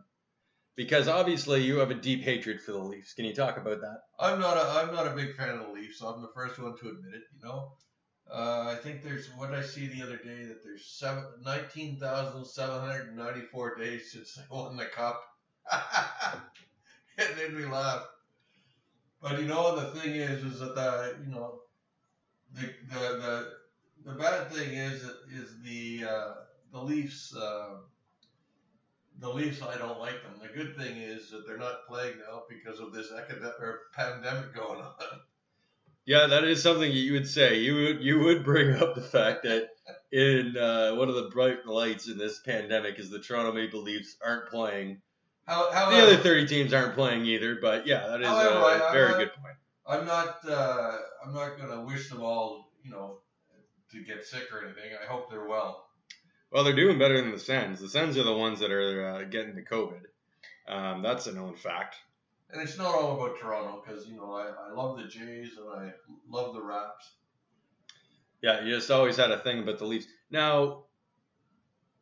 Because 0.75 1.07
obviously 1.07 1.63
you 1.63 1.77
have 1.79 1.91
a 1.91 1.95
deep 1.95 2.23
hatred 2.23 2.61
for 2.61 2.71
the 2.71 2.79
Leafs. 2.79 3.13
Can 3.13 3.25
you 3.25 3.33
talk 3.35 3.57
about 3.57 3.81
that? 3.81 3.99
I'm 4.19 4.39
not 4.39 4.57
a 4.57 4.61
I'm 4.61 4.93
not 4.93 5.07
a 5.07 5.15
big 5.15 5.35
fan 5.35 5.49
of 5.49 5.67
the 5.67 5.73
Leafs. 5.73 6.01
I'm 6.01 6.21
the 6.21 6.31
first 6.33 6.59
one 6.59 6.77
to 6.77 6.89
admit 6.89 7.13
it. 7.13 7.23
You 7.35 7.47
know, 7.47 7.73
uh, 8.31 8.67
I 8.69 8.75
think 8.81 9.03
there's 9.03 9.27
what 9.35 9.53
I 9.53 9.61
see 9.61 9.87
the 9.87 10.01
other 10.01 10.17
day 10.17 10.45
that 10.45 10.63
there's 10.63 10.85
seven 10.85 11.25
nineteen 11.43 11.99
thousand 11.99 12.45
seven 12.45 12.79
hundred 12.79 13.15
ninety 13.15 13.41
four 13.41 13.75
days 13.75 14.11
since 14.13 14.35
they 14.35 14.43
won 14.49 14.77
the 14.77 14.85
cup. 14.85 15.21
it 17.17 17.37
made 17.37 17.53
me 17.53 17.65
laugh. 17.65 18.07
But 19.21 19.39
you 19.39 19.47
know 19.47 19.75
the 19.75 19.99
thing 19.99 20.15
is, 20.15 20.43
is 20.43 20.59
that 20.59 20.73
the 20.73 21.17
you 21.23 21.31
know 21.31 21.59
the 22.53 22.73
the 22.89 22.99
the, 22.99 23.53
the 24.05 24.17
bad 24.17 24.51
thing 24.51 24.73
is 24.73 25.03
is 25.03 25.61
the 25.63 26.05
uh, 26.09 26.33
the 26.71 26.79
Leafs. 26.79 27.35
Uh, 27.35 27.75
the 29.21 29.29
Leafs, 29.29 29.61
I 29.61 29.77
don't 29.77 29.99
like 29.99 30.21
them. 30.23 30.33
The 30.41 30.47
good 30.47 30.75
thing 30.75 30.97
is 30.97 31.29
that 31.29 31.45
they're 31.47 31.57
not 31.57 31.87
playing 31.87 32.15
now 32.27 32.43
because 32.49 32.79
of 32.79 32.91
this 32.91 33.11
academic 33.11 33.53
or 33.59 33.81
pandemic 33.93 34.53
going 34.53 34.81
on. 34.81 34.93
Yeah, 36.05 36.25
that 36.27 36.43
is 36.43 36.63
something 36.63 36.91
you 36.91 37.13
would 37.13 37.27
say. 37.27 37.59
You 37.59 37.75
would 37.75 38.01
you 38.03 38.19
would 38.19 38.43
bring 38.43 38.75
up 38.81 38.95
the 38.95 39.01
fact 39.01 39.43
that 39.43 39.69
in 40.11 40.57
uh, 40.57 40.95
one 40.95 41.09
of 41.09 41.15
the 41.15 41.29
bright 41.31 41.67
lights 41.67 42.07
in 42.07 42.17
this 42.17 42.39
pandemic 42.39 42.97
is 42.97 43.11
the 43.11 43.19
Toronto 43.19 43.53
Maple 43.53 43.81
Leafs 43.81 44.17
aren't 44.25 44.49
playing. 44.49 45.01
How, 45.45 45.71
how 45.71 45.91
The 45.91 46.01
other 46.01 46.17
30 46.17 46.47
teams 46.47 46.73
aren't 46.73 46.95
playing 46.95 47.25
either, 47.25 47.57
but 47.61 47.85
yeah, 47.85 48.07
that 48.07 48.21
is 48.21 48.27
a 48.27 48.31
I- 48.31 48.89
very 48.91 49.13
good 49.25 49.33
point. 49.33 49.55
I'm 49.87 50.05
not. 50.05 50.37
Uh, 50.47 50.97
I'm 51.25 51.33
not 51.33 51.59
gonna 51.59 51.81
wish 51.81 52.09
them 52.09 52.21
all, 52.21 52.71
you 52.83 52.91
know, 52.91 53.17
to 53.91 54.03
get 54.03 54.25
sick 54.25 54.51
or 54.51 54.63
anything. 54.63 54.91
I 55.01 55.05
hope 55.05 55.29
they're 55.29 55.47
well. 55.47 55.87
Well, 56.51 56.65
they're 56.65 56.75
doing 56.75 56.99
better 56.99 57.19
than 57.21 57.31
the 57.31 57.39
Sens. 57.39 57.79
The 57.79 57.87
Sens 57.87 58.17
are 58.17 58.23
the 58.23 58.35
ones 58.35 58.59
that 58.59 58.71
are 58.71 59.07
uh, 59.07 59.23
getting 59.23 59.55
the 59.55 59.61
COVID. 59.63 60.01
Um, 60.67 61.01
that's 61.01 61.27
a 61.27 61.31
known 61.31 61.55
fact. 61.55 61.95
And 62.51 62.61
it's 62.61 62.77
not 62.77 62.93
all 62.93 63.15
about 63.15 63.39
Toronto 63.39 63.81
because 63.85 64.07
you 64.07 64.17
know 64.17 64.33
I, 64.33 64.51
I 64.69 64.73
love 64.73 64.97
the 64.97 65.07
Jays 65.07 65.51
and 65.57 65.69
I 65.69 65.93
love 66.29 66.53
the 66.53 66.61
Raps. 66.61 67.09
Yeah, 68.41 68.63
you 68.63 68.75
just 68.75 68.91
always 68.91 69.15
had 69.15 69.31
a 69.31 69.39
thing 69.39 69.59
about 69.59 69.79
the 69.79 69.85
Leafs. 69.85 70.07
Now, 70.29 70.83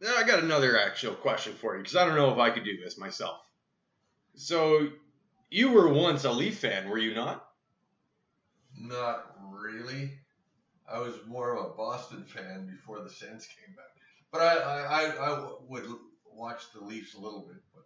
now 0.02 0.16
I 0.18 0.24
got 0.24 0.44
another 0.44 0.80
actual 0.80 1.14
question 1.14 1.54
for 1.54 1.76
you 1.76 1.84
because 1.84 1.96
I 1.96 2.06
don't 2.06 2.16
know 2.16 2.32
if 2.32 2.40
I 2.40 2.50
could 2.50 2.64
do 2.64 2.78
this 2.78 2.98
myself. 2.98 3.40
So, 4.36 4.88
you 5.52 5.72
were 5.72 5.92
once 5.92 6.24
a 6.24 6.32
Leaf 6.32 6.60
fan, 6.60 6.90
were 6.90 6.98
you 6.98 7.14
not? 7.14 7.46
Not 8.80 9.36
really. 9.52 10.12
I 10.92 11.00
was 11.00 11.16
more 11.28 11.56
of 11.56 11.66
a 11.66 11.76
Boston 11.76 12.24
fan 12.24 12.68
before 12.72 13.04
the 13.04 13.10
Sens 13.10 13.46
came 13.46 13.76
back. 13.76 13.99
But 14.32 14.42
I, 14.42 14.56
I, 14.56 14.82
I, 14.82 15.10
I 15.10 15.48
would 15.68 15.86
watch 16.26 16.72
the 16.74 16.84
Leafs 16.84 17.16
a 17.16 17.20
little 17.20 17.42
bit, 17.42 17.58
but 17.74 17.84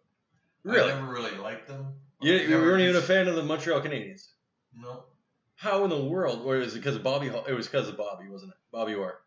Really? 0.63 0.91
I 0.91 0.95
never 0.95 1.11
really 1.11 1.35
liked 1.37 1.67
them. 1.67 1.93
You, 2.21 2.35
you 2.35 2.57
weren't 2.57 2.81
even 2.81 2.95
a 2.95 3.01
fan 3.01 3.27
of 3.27 3.35
the 3.35 3.43
Montreal 3.43 3.81
Canadiens. 3.81 4.27
No. 4.75 5.03
How 5.55 5.83
in 5.83 5.89
the 5.89 6.03
world? 6.03 6.41
Or 6.45 6.57
is 6.57 6.73
it 6.73 6.79
because 6.79 6.95
of 6.95 7.03
Bobby? 7.03 7.27
It 7.27 7.53
was 7.53 7.67
because 7.67 7.89
of 7.89 7.97
Bobby, 7.97 8.29
wasn't 8.29 8.51
it? 8.51 8.57
Bobby 8.71 8.93
Orr. 8.93 9.21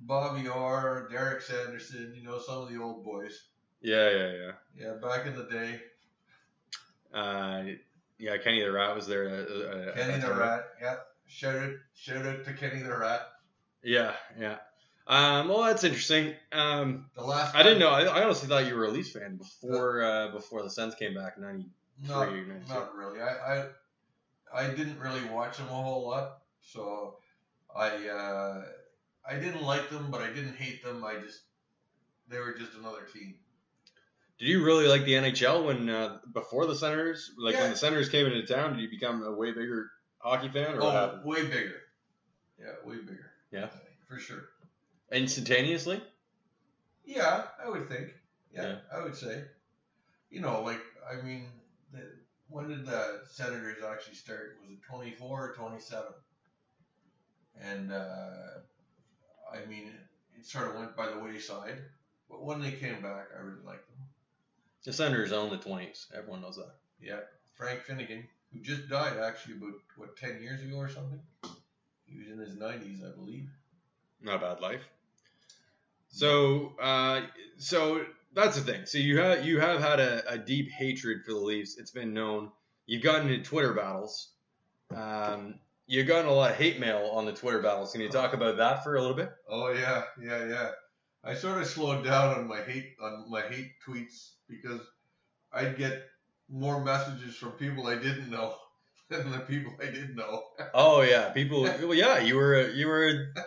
Bobby 0.00 0.48
Orr, 0.48 1.08
Derek 1.10 1.42
Sanderson, 1.42 2.12
you 2.16 2.24
know, 2.24 2.38
some 2.38 2.62
of 2.62 2.68
the 2.70 2.80
old 2.80 3.04
boys. 3.04 3.48
Yeah, 3.80 4.10
yeah, 4.10 4.32
yeah. 4.32 4.50
Yeah, 4.76 4.92
back 5.00 5.26
in 5.26 5.36
the 5.36 5.44
day. 5.44 5.80
Uh, 7.12 7.62
yeah, 8.18 8.36
Kenny 8.38 8.62
the 8.62 8.72
Rat 8.72 8.94
was 8.94 9.06
there. 9.06 9.28
Uh, 9.28 9.90
uh, 9.90 9.94
Kenny 9.94 10.20
the. 10.20 10.34
Rat. 10.34 10.64
Yeah. 10.82 10.96
Shout 11.26 11.56
out, 11.56 11.72
shout 11.94 12.26
out 12.26 12.44
to 12.44 12.52
Kenny 12.52 12.82
the 12.82 12.96
Rat. 12.96 13.22
Yeah, 13.82 14.12
yeah. 14.38 14.56
Um, 15.08 15.48
well, 15.48 15.62
that's 15.62 15.84
interesting. 15.84 16.34
Um, 16.52 17.06
The 17.16 17.22
last. 17.22 17.54
I 17.56 17.62
didn't 17.62 17.78
know. 17.78 17.88
I, 17.88 18.02
I 18.02 18.24
honestly 18.24 18.48
thought 18.48 18.66
you 18.66 18.74
were 18.74 18.84
a 18.84 18.90
Leafs 18.90 19.10
fan 19.10 19.36
before 19.36 20.02
uh, 20.04 20.28
before 20.32 20.62
the 20.62 20.70
Sens 20.70 20.94
came 20.94 21.14
back 21.14 21.34
in 21.38 21.42
'93. 21.42 21.70
Not, 22.06 22.68
not 22.68 22.94
really. 22.94 23.20
I, 23.20 23.28
I 23.32 23.66
I 24.54 24.66
didn't 24.68 24.98
really 25.00 25.24
watch 25.24 25.56
them 25.56 25.66
a 25.66 25.70
whole 25.72 26.06
lot, 26.08 26.42
so 26.60 27.16
I 27.74 28.08
uh, 28.08 28.64
I 29.28 29.34
didn't 29.36 29.62
like 29.62 29.88
them, 29.88 30.10
but 30.10 30.20
I 30.20 30.28
didn't 30.28 30.56
hate 30.56 30.84
them. 30.84 31.02
I 31.02 31.14
just 31.16 31.40
they 32.28 32.38
were 32.38 32.52
just 32.52 32.74
another 32.74 33.02
team. 33.12 33.36
Did 34.38 34.48
you 34.48 34.62
really 34.62 34.86
like 34.86 35.04
the 35.04 35.14
NHL 35.14 35.64
when 35.64 35.88
uh, 35.88 36.18
before 36.32 36.66
the 36.66 36.74
Senators? 36.76 37.32
Like 37.38 37.54
Yeah. 37.54 37.62
when 37.62 37.70
the 37.70 37.76
Senators 37.78 38.10
came 38.10 38.26
into 38.26 38.42
town, 38.46 38.74
did 38.74 38.82
you 38.82 38.90
become 38.90 39.22
a 39.22 39.32
way 39.32 39.52
bigger 39.52 39.90
hockey 40.18 40.48
fan, 40.50 40.74
or 40.76 40.80
what 40.80 40.94
Oh, 40.94 41.20
way 41.24 41.42
bigger. 41.46 41.80
Yeah, 42.60 42.72
way 42.84 42.96
bigger. 42.98 43.30
Yeah. 43.50 43.68
for 44.06 44.18
sure. 44.18 44.44
Instantaneously? 45.10 46.02
Yeah, 47.04 47.44
I 47.64 47.68
would 47.68 47.88
think. 47.88 48.08
Yeah, 48.52 48.62
Yeah. 48.62 48.76
I 48.92 49.02
would 49.02 49.16
say. 49.16 49.44
You 50.30 50.40
know, 50.40 50.62
like 50.62 50.80
I 51.10 51.22
mean, 51.24 51.46
the, 51.92 52.00
when 52.48 52.68
did 52.68 52.84
the 52.84 53.20
Senators 53.30 53.82
actually 53.82 54.16
start? 54.16 54.58
Was 54.60 54.70
it 54.70 54.82
twenty 54.82 55.12
four 55.12 55.48
or 55.48 55.54
twenty 55.54 55.80
seven? 55.80 56.12
And 57.60 57.90
uh, 57.90 58.60
I 59.52 59.64
mean, 59.66 59.88
it, 59.88 60.38
it 60.40 60.46
sort 60.46 60.68
of 60.68 60.76
went 60.76 60.96
by 60.96 61.08
the 61.08 61.18
wayside. 61.18 61.78
But 62.30 62.44
when 62.44 62.60
they 62.60 62.72
came 62.72 63.02
back, 63.02 63.28
I 63.36 63.40
really 63.42 63.64
liked 63.64 63.88
them. 63.88 64.06
The 64.84 64.92
Senators 64.92 65.32
own 65.32 65.50
the 65.50 65.58
20s. 65.58 66.06
Everyone 66.16 66.40
knows 66.42 66.56
that. 66.56 66.74
Yeah, 67.00 67.20
Frank 67.54 67.80
Finnigan, 67.80 68.26
who 68.52 68.60
just 68.60 68.88
died 68.88 69.16
actually 69.18 69.54
about 69.56 69.74
what 69.96 70.16
ten 70.16 70.40
years 70.42 70.62
ago 70.62 70.76
or 70.76 70.88
something. 70.88 71.20
He 72.04 72.18
was 72.18 72.28
in 72.28 72.38
his 72.38 72.56
nineties, 72.56 73.02
I 73.04 73.10
believe. 73.16 73.48
Not 74.20 74.36
a 74.36 74.54
bad 74.54 74.60
life. 74.60 74.82
So, 76.10 76.74
uh, 76.80 77.22
so 77.58 78.04
that's 78.34 78.56
the 78.56 78.62
thing. 78.72 78.86
So 78.86 78.98
you 78.98 79.18
have 79.18 79.44
you 79.44 79.60
have 79.60 79.80
had 79.80 80.00
a, 80.00 80.32
a 80.32 80.38
deep 80.38 80.70
hatred 80.70 81.18
for 81.24 81.32
the 81.32 81.38
Leafs. 81.40 81.76
It's 81.78 81.90
been 81.90 82.12
known. 82.14 82.50
You've 82.86 83.02
gotten 83.02 83.28
into 83.28 83.44
Twitter 83.44 83.74
battles. 83.74 84.30
Um, 84.94 85.56
you've 85.86 86.06
gotten 86.06 86.26
a 86.26 86.32
lot 86.32 86.50
of 86.52 86.56
hate 86.56 86.80
mail 86.80 87.10
on 87.12 87.26
the 87.26 87.32
Twitter 87.32 87.60
battles. 87.60 87.92
Can 87.92 88.00
you 88.00 88.08
talk 88.08 88.32
about 88.32 88.56
that 88.56 88.84
for 88.84 88.96
a 88.96 89.00
little 89.00 89.16
bit? 89.16 89.30
Oh 89.48 89.70
yeah, 89.72 90.04
yeah, 90.22 90.46
yeah. 90.46 90.70
I 91.24 91.34
sort 91.34 91.60
of 91.60 91.66
slowed 91.66 92.04
down 92.04 92.38
on 92.38 92.46
my 92.48 92.60
hate 92.62 92.94
on 93.02 93.26
my 93.30 93.42
hate 93.42 93.72
tweets 93.86 94.30
because 94.48 94.80
I'd 95.52 95.76
get 95.76 96.02
more 96.48 96.82
messages 96.82 97.36
from 97.36 97.52
people 97.52 97.86
I 97.86 97.96
didn't 97.96 98.30
know 98.30 98.54
than 99.10 99.30
the 99.30 99.40
people 99.40 99.72
I 99.82 99.86
did 99.90 100.16
know. 100.16 100.42
Oh 100.72 101.02
yeah, 101.02 101.30
people. 101.30 101.64
Well, 101.82 101.94
yeah, 101.94 102.18
you 102.20 102.36
were 102.36 102.54
a- 102.54 102.72
you 102.72 102.86
were. 102.86 103.06
a- 103.08 103.42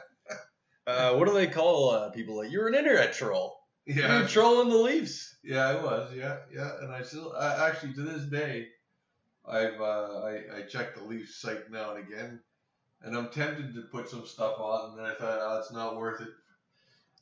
Uh, 0.92 1.14
what 1.18 1.28
do 1.28 1.34
they 1.34 1.48
call 1.48 1.90
uh, 1.92 2.10
people? 2.10 2.38
Like 2.38 2.52
you're 2.52 2.68
an 2.68 2.76
internet 2.76 3.14
troll. 3.14 3.58
You 3.86 3.96
Yeah, 4.02 4.22
were 4.22 4.28
trolling 4.28 4.70
the 4.70 4.78
Leafs. 4.78 5.36
yeah, 5.44 5.68
I 5.68 5.76
was. 5.84 6.14
Yeah, 6.16 6.38
yeah, 6.54 6.70
and 6.82 6.92
I 6.92 7.02
still, 7.02 7.34
I, 7.38 7.68
actually, 7.70 7.94
to 7.94 8.02
this 8.04 8.24
day, 8.24 8.68
I've 9.46 9.82
uh, 9.82 10.22
I 10.24 10.40
I 10.58 10.62
check 10.70 10.96
the 10.96 11.04
Leafs 11.04 11.42
site 11.42 11.72
now 11.72 11.96
and 11.96 12.08
again, 12.08 12.40
and 13.02 13.18
I'm 13.18 13.30
tempted 13.30 13.74
to 13.74 13.82
put 13.92 14.08
some 14.10 14.26
stuff 14.26 14.60
on, 14.60 14.92
and 14.92 15.00
then 15.00 15.06
I 15.06 15.16
thought, 15.16 15.40
oh, 15.42 15.60
it's 15.60 15.72
not 15.74 15.98
worth 15.98 16.22
it. 16.22 16.28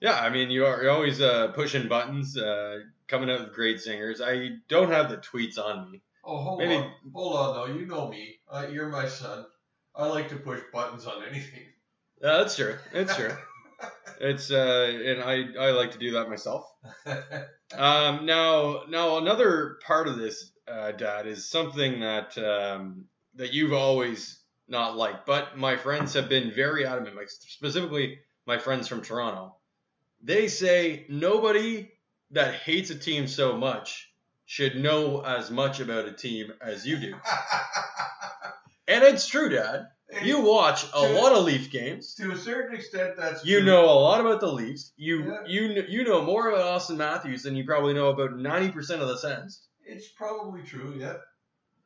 Yeah, 0.01 0.19
I 0.19 0.29
mean 0.29 0.49
you 0.49 0.65
are 0.65 0.81
you're 0.83 0.91
always 0.91 1.21
uh, 1.21 1.49
pushing 1.49 1.87
buttons, 1.87 2.37
uh, 2.37 2.79
coming 3.07 3.29
out 3.29 3.39
with 3.41 3.53
great 3.53 3.79
singers. 3.79 4.21
I 4.21 4.49
don't 4.67 4.91
have 4.91 5.09
the 5.09 5.17
tweets 5.17 5.57
on 5.57 5.91
me. 5.91 6.01
Oh, 6.25 6.37
hold 6.37 6.59
Maybe- 6.59 6.75
on, 6.75 6.91
hold 7.13 7.35
on, 7.37 7.53
though. 7.55 7.73
You 7.73 7.85
know 7.85 8.07
me. 8.09 8.39
Uh, 8.51 8.67
you're 8.71 8.89
my 8.89 9.07
son. 9.07 9.45
I 9.95 10.05
like 10.07 10.29
to 10.29 10.35
push 10.35 10.59
buttons 10.73 11.05
on 11.05 11.23
anything. 11.23 11.63
Yeah, 12.21 12.37
that's 12.37 12.55
true. 12.57 12.75
That's 12.93 13.15
true. 13.19 13.31
It's 14.19 14.51
uh, 14.51 15.01
and 15.05 15.21
I 15.21 15.67
I 15.67 15.71
like 15.71 15.91
to 15.91 15.97
do 15.97 16.11
that 16.11 16.29
myself. 16.29 16.65
Um, 17.71 18.25
now 18.25 18.81
now 18.89 19.17
another 19.19 19.77
part 19.85 20.07
of 20.07 20.17
this, 20.17 20.51
uh, 20.67 20.91
Dad, 20.91 21.27
is 21.27 21.49
something 21.49 21.99
that 21.99 22.35
um, 22.37 23.05
that 23.35 23.53
you've 23.53 23.73
always 23.73 24.39
not 24.67 24.97
liked, 24.97 25.27
but 25.27 25.55
my 25.55 25.75
friends 25.77 26.13
have 26.15 26.29
been 26.29 26.51
very 26.51 26.85
adamant. 26.87 27.15
Like 27.15 27.29
specifically, 27.29 28.19
my 28.47 28.57
friends 28.57 28.87
from 28.87 29.03
Toronto, 29.03 29.55
they 30.23 30.47
say 30.47 31.05
nobody 31.09 31.91
that 32.31 32.55
hates 32.55 32.89
a 32.89 32.97
team 32.97 33.27
so 33.27 33.55
much 33.55 34.11
should 34.47 34.75
know 34.75 35.21
as 35.21 35.51
much 35.51 35.79
about 35.79 36.07
a 36.07 36.13
team 36.13 36.51
as 36.59 36.87
you 36.87 36.97
do, 36.97 37.13
and 38.87 39.03
it's 39.03 39.27
true, 39.27 39.49
Dad. 39.49 39.85
You 40.23 40.41
watch 40.41 40.85
a 40.85 41.07
To- 41.07 41.13
lot 41.13 41.33
of 41.33 41.43
Leaf 41.43 41.69
games. 41.69 42.15
to 42.15 42.31
a 42.31 42.37
certain 42.37 42.75
extent, 42.75 43.15
that's 43.15 43.45
You 43.45 43.57
true. 43.59 43.65
know 43.67 43.85
a 43.85 43.93
lot 43.99 44.19
about 44.21 44.39
the 44.39 44.51
Leafs. 44.51 44.91
You 44.97 45.23
Yeah. 45.25 45.45
you 45.45 45.85
you 45.87 46.03
know 46.03 46.21
more 46.23 46.49
about 46.49 46.79
Auston 46.81 46.97
Matthews 46.97 47.43
than 47.43 47.55
you 47.55 47.63
probably 47.63 47.93
know 47.93 48.09
about 48.09 48.35
ninety 48.35 48.71
percent 48.71 49.01
of 49.03 49.07
the 49.07 49.17
Sens. 49.17 49.67
It's 49.85 50.07
probably 50.09 50.63
true. 50.63 50.95
Yeah, 50.97 51.17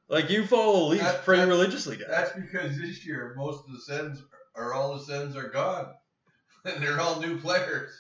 Like 0.07 0.29
you 0.29 0.45
follow 0.45 0.79
the 0.79 0.85
Leafs 0.91 1.03
That- 1.03 1.25
pretty 1.25 1.43
religiously, 1.43 1.97
Dad. 1.97 2.07
that's 2.09 2.31
because 2.33 2.77
this 2.77 3.05
year 3.05 3.33
most 3.37 3.65
of 3.67 3.73
the 3.73 3.81
Sens 3.81 4.21
or 4.55 4.73
all 4.73 4.93
the 4.97 5.03
Sens 5.03 5.35
are 5.35 5.49
gone, 5.49 5.93
and 6.65 6.81
they're 6.83 6.99
all 7.01 7.19
new 7.19 7.39
players. 7.39 7.91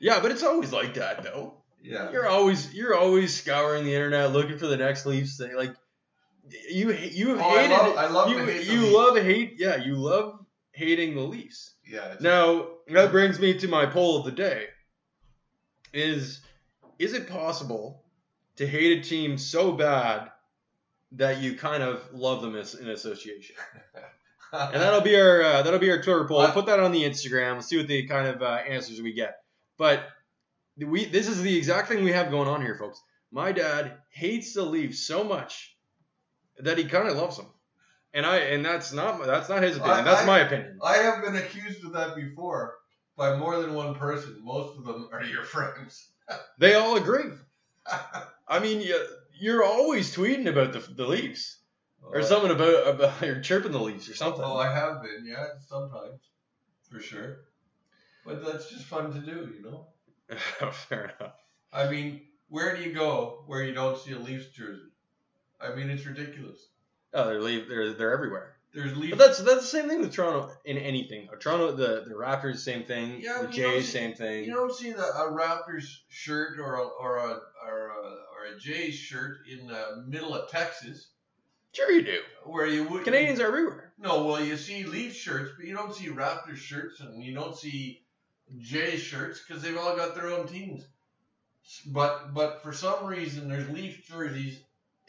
Yeah, 0.00 0.20
but 0.20 0.30
it's 0.32 0.42
always 0.42 0.72
like 0.72 0.94
that 0.94 1.22
though. 1.22 1.62
Yeah. 1.80 2.10
You're 2.10 2.26
always 2.28 2.74
you're 2.74 2.94
always 2.96 3.36
scouring 3.36 3.84
the 3.84 3.94
internet 3.94 4.32
looking 4.32 4.58
for 4.58 4.66
the 4.66 4.76
next 4.76 5.06
Leafs 5.06 5.36
thing. 5.36 5.54
Like 5.56 5.74
you 6.70 6.92
you 6.92 7.38
Oh, 7.40 7.56
I 7.56 7.66
love- 7.68 7.96
I 7.96 8.06
love 8.08 8.30
you 8.30 8.38
hate 8.38 8.66
you 8.66 8.96
love 8.96 9.16
hate 9.16 9.54
yeah 9.58 9.76
you 9.76 9.94
love 9.96 10.44
hating 10.72 11.14
the 11.14 11.22
Leafs. 11.22 11.74
Yeah. 11.86 12.14
Now 12.20 12.68
that 12.88 13.10
brings 13.10 13.38
me 13.40 13.58
to 13.58 13.68
my 13.68 13.86
poll 13.86 14.18
of 14.18 14.24
the 14.24 14.32
day. 14.32 14.66
Is 15.92 16.40
is 16.98 17.14
it 17.14 17.28
possible 17.28 18.04
to 18.56 18.66
hate 18.66 18.98
a 18.98 19.02
team 19.08 19.38
so 19.38 19.72
bad 19.72 20.30
that 21.12 21.40
you 21.40 21.56
kind 21.56 21.82
of 21.82 22.02
love 22.12 22.42
them 22.42 22.56
as 22.56 22.74
in 22.74 22.88
association? 22.88 23.56
And 24.50 24.80
that'll 24.80 25.02
be 25.02 25.14
our 25.20 25.42
uh, 25.42 25.62
that'll 25.62 25.78
be 25.78 25.90
our 25.90 26.00
Twitter 26.00 26.24
poll. 26.26 26.38
We'll 26.38 26.52
put 26.52 26.64
that 26.66 26.80
on 26.80 26.90
the 26.90 27.02
Instagram. 27.02 27.52
We'll 27.52 27.60
see 27.62 27.76
what 27.76 27.86
the 27.86 28.06
kind 28.06 28.26
of 28.28 28.40
uh, 28.40 28.46
answers 28.66 28.98
we 29.02 29.12
get. 29.12 29.42
But 29.76 30.06
we 30.78 31.04
this 31.04 31.28
is 31.28 31.42
the 31.42 31.54
exact 31.54 31.88
thing 31.88 32.02
we 32.02 32.12
have 32.12 32.30
going 32.30 32.48
on 32.48 32.62
here, 32.62 32.74
folks. 32.74 32.98
My 33.30 33.52
dad 33.52 33.98
hates 34.08 34.54
the 34.54 34.62
Leafs 34.62 35.06
so 35.06 35.22
much 35.22 35.76
that 36.60 36.78
he 36.78 36.84
kind 36.84 37.08
of 37.08 37.16
loves 37.16 37.36
them, 37.36 37.46
and 38.14 38.26
I 38.26 38.38
and 38.38 38.64
that's 38.64 38.92
not 38.92 39.24
that's 39.24 39.48
not 39.48 39.62
his 39.62 39.76
opinion. 39.76 40.00
I- 40.00 40.02
that's 40.02 40.22
I- 40.22 40.26
my 40.26 40.38
opinion. 40.40 40.78
I 40.82 40.96
have 40.98 41.22
been 41.22 41.36
accused 41.36 41.84
of 41.84 41.92
that 41.92 42.16
before 42.16 42.74
by 43.16 43.36
more 43.36 43.60
than 43.60 43.74
one 43.74 43.94
person. 43.94 44.40
Most 44.42 44.78
of 44.78 44.84
them 44.84 45.08
are 45.12 45.22
your 45.22 45.44
friends. 45.44 46.08
They 46.58 46.74
all 46.74 46.96
agree. 46.96 47.30
I 48.46 48.58
mean, 48.58 48.82
you, 48.82 49.02
you're 49.40 49.64
always 49.64 50.14
tweeting 50.14 50.46
about 50.46 50.74
the, 50.74 50.80
the 50.80 51.06
Leafs 51.06 51.58
or 52.02 52.22
something 52.22 52.50
about 52.50 52.86
about 52.86 53.22
you're 53.26 53.40
chirping 53.40 53.72
the 53.72 53.80
Leafs 53.80 54.08
or 54.10 54.14
something. 54.14 54.42
Oh, 54.44 54.56
I 54.58 54.70
have 54.72 55.02
been, 55.02 55.24
yeah, 55.24 55.46
sometimes, 55.66 56.20
for 56.90 57.00
sure. 57.00 57.38
But 58.26 58.44
that's 58.44 58.70
just 58.70 58.84
fun 58.84 59.12
to 59.12 59.20
do, 59.20 59.50
you 59.56 59.62
know. 59.62 59.86
Fair 60.72 61.14
enough. 61.18 61.34
I 61.72 61.88
mean, 61.90 62.20
where 62.48 62.76
do 62.76 62.82
you 62.82 62.92
go 62.92 63.44
where 63.46 63.62
you 63.64 63.72
don't 63.72 63.98
see 63.98 64.12
a 64.12 64.18
Leafs 64.18 64.48
jersey? 64.48 64.82
I 65.60 65.74
mean, 65.74 65.90
it's 65.90 66.06
ridiculous. 66.06 66.58
Oh, 67.14 67.26
they're 67.26 67.40
leave. 67.40 67.68
They're 67.68 67.92
they're 67.94 68.12
everywhere. 68.12 68.54
There's 68.74 68.94
Leafs. 68.96 69.16
But 69.16 69.18
that's 69.18 69.38
that's 69.38 69.60
the 69.62 69.66
same 69.66 69.88
thing 69.88 70.00
with 70.00 70.12
Toronto 70.12 70.50
in 70.66 70.76
anything. 70.76 71.28
Toronto, 71.40 71.72
the 71.72 72.04
the 72.06 72.14
Raptors, 72.14 72.58
same 72.58 72.84
thing. 72.84 73.18
Yeah, 73.20 73.38
the 73.40 73.46
but 73.46 73.56
you 73.56 73.62
don't 73.62 73.72
Jays, 73.74 73.86
see- 73.86 73.92
same 73.92 74.14
thing. 74.14 74.44
You 74.44 74.54
don't 74.54 74.72
see 74.74 74.92
the, 74.92 75.02
a 75.02 75.32
Raptors 75.32 75.86
shirt 76.08 76.60
or 76.60 76.74
a, 76.74 76.82
or 76.82 77.16
a 77.16 77.40
or 77.66 77.88
a, 77.88 77.96
or 77.96 78.54
a 78.54 78.58
Jays 78.60 78.94
shirt 78.94 79.38
in 79.50 79.66
the 79.66 80.04
middle 80.06 80.34
of 80.34 80.50
Texas, 80.50 81.08
sure, 81.72 81.90
you 81.90 82.02
do. 82.02 82.18
where 82.44 82.66
you 82.66 82.84
would 82.88 83.04
Canadians 83.04 83.40
are 83.40 83.46
everywhere. 83.48 83.92
No, 83.98 84.24
well, 84.26 84.44
you 84.44 84.56
see 84.58 84.84
Leaf 84.84 85.14
shirts, 85.16 85.52
but 85.56 85.66
you 85.66 85.74
don't 85.74 85.94
see 85.94 86.08
Raptors 86.08 86.56
shirts, 86.58 87.00
and 87.00 87.22
you 87.24 87.34
don't 87.34 87.56
see 87.56 88.02
Jays 88.58 89.00
shirts 89.00 89.40
because 89.44 89.62
they've 89.62 89.78
all 89.78 89.96
got 89.96 90.14
their 90.14 90.28
own 90.28 90.46
teams. 90.46 90.84
But 91.86 92.34
but 92.34 92.62
for 92.62 92.72
some 92.72 93.06
reason, 93.06 93.48
there's 93.48 93.68
Leaf 93.70 94.06
jerseys 94.06 94.60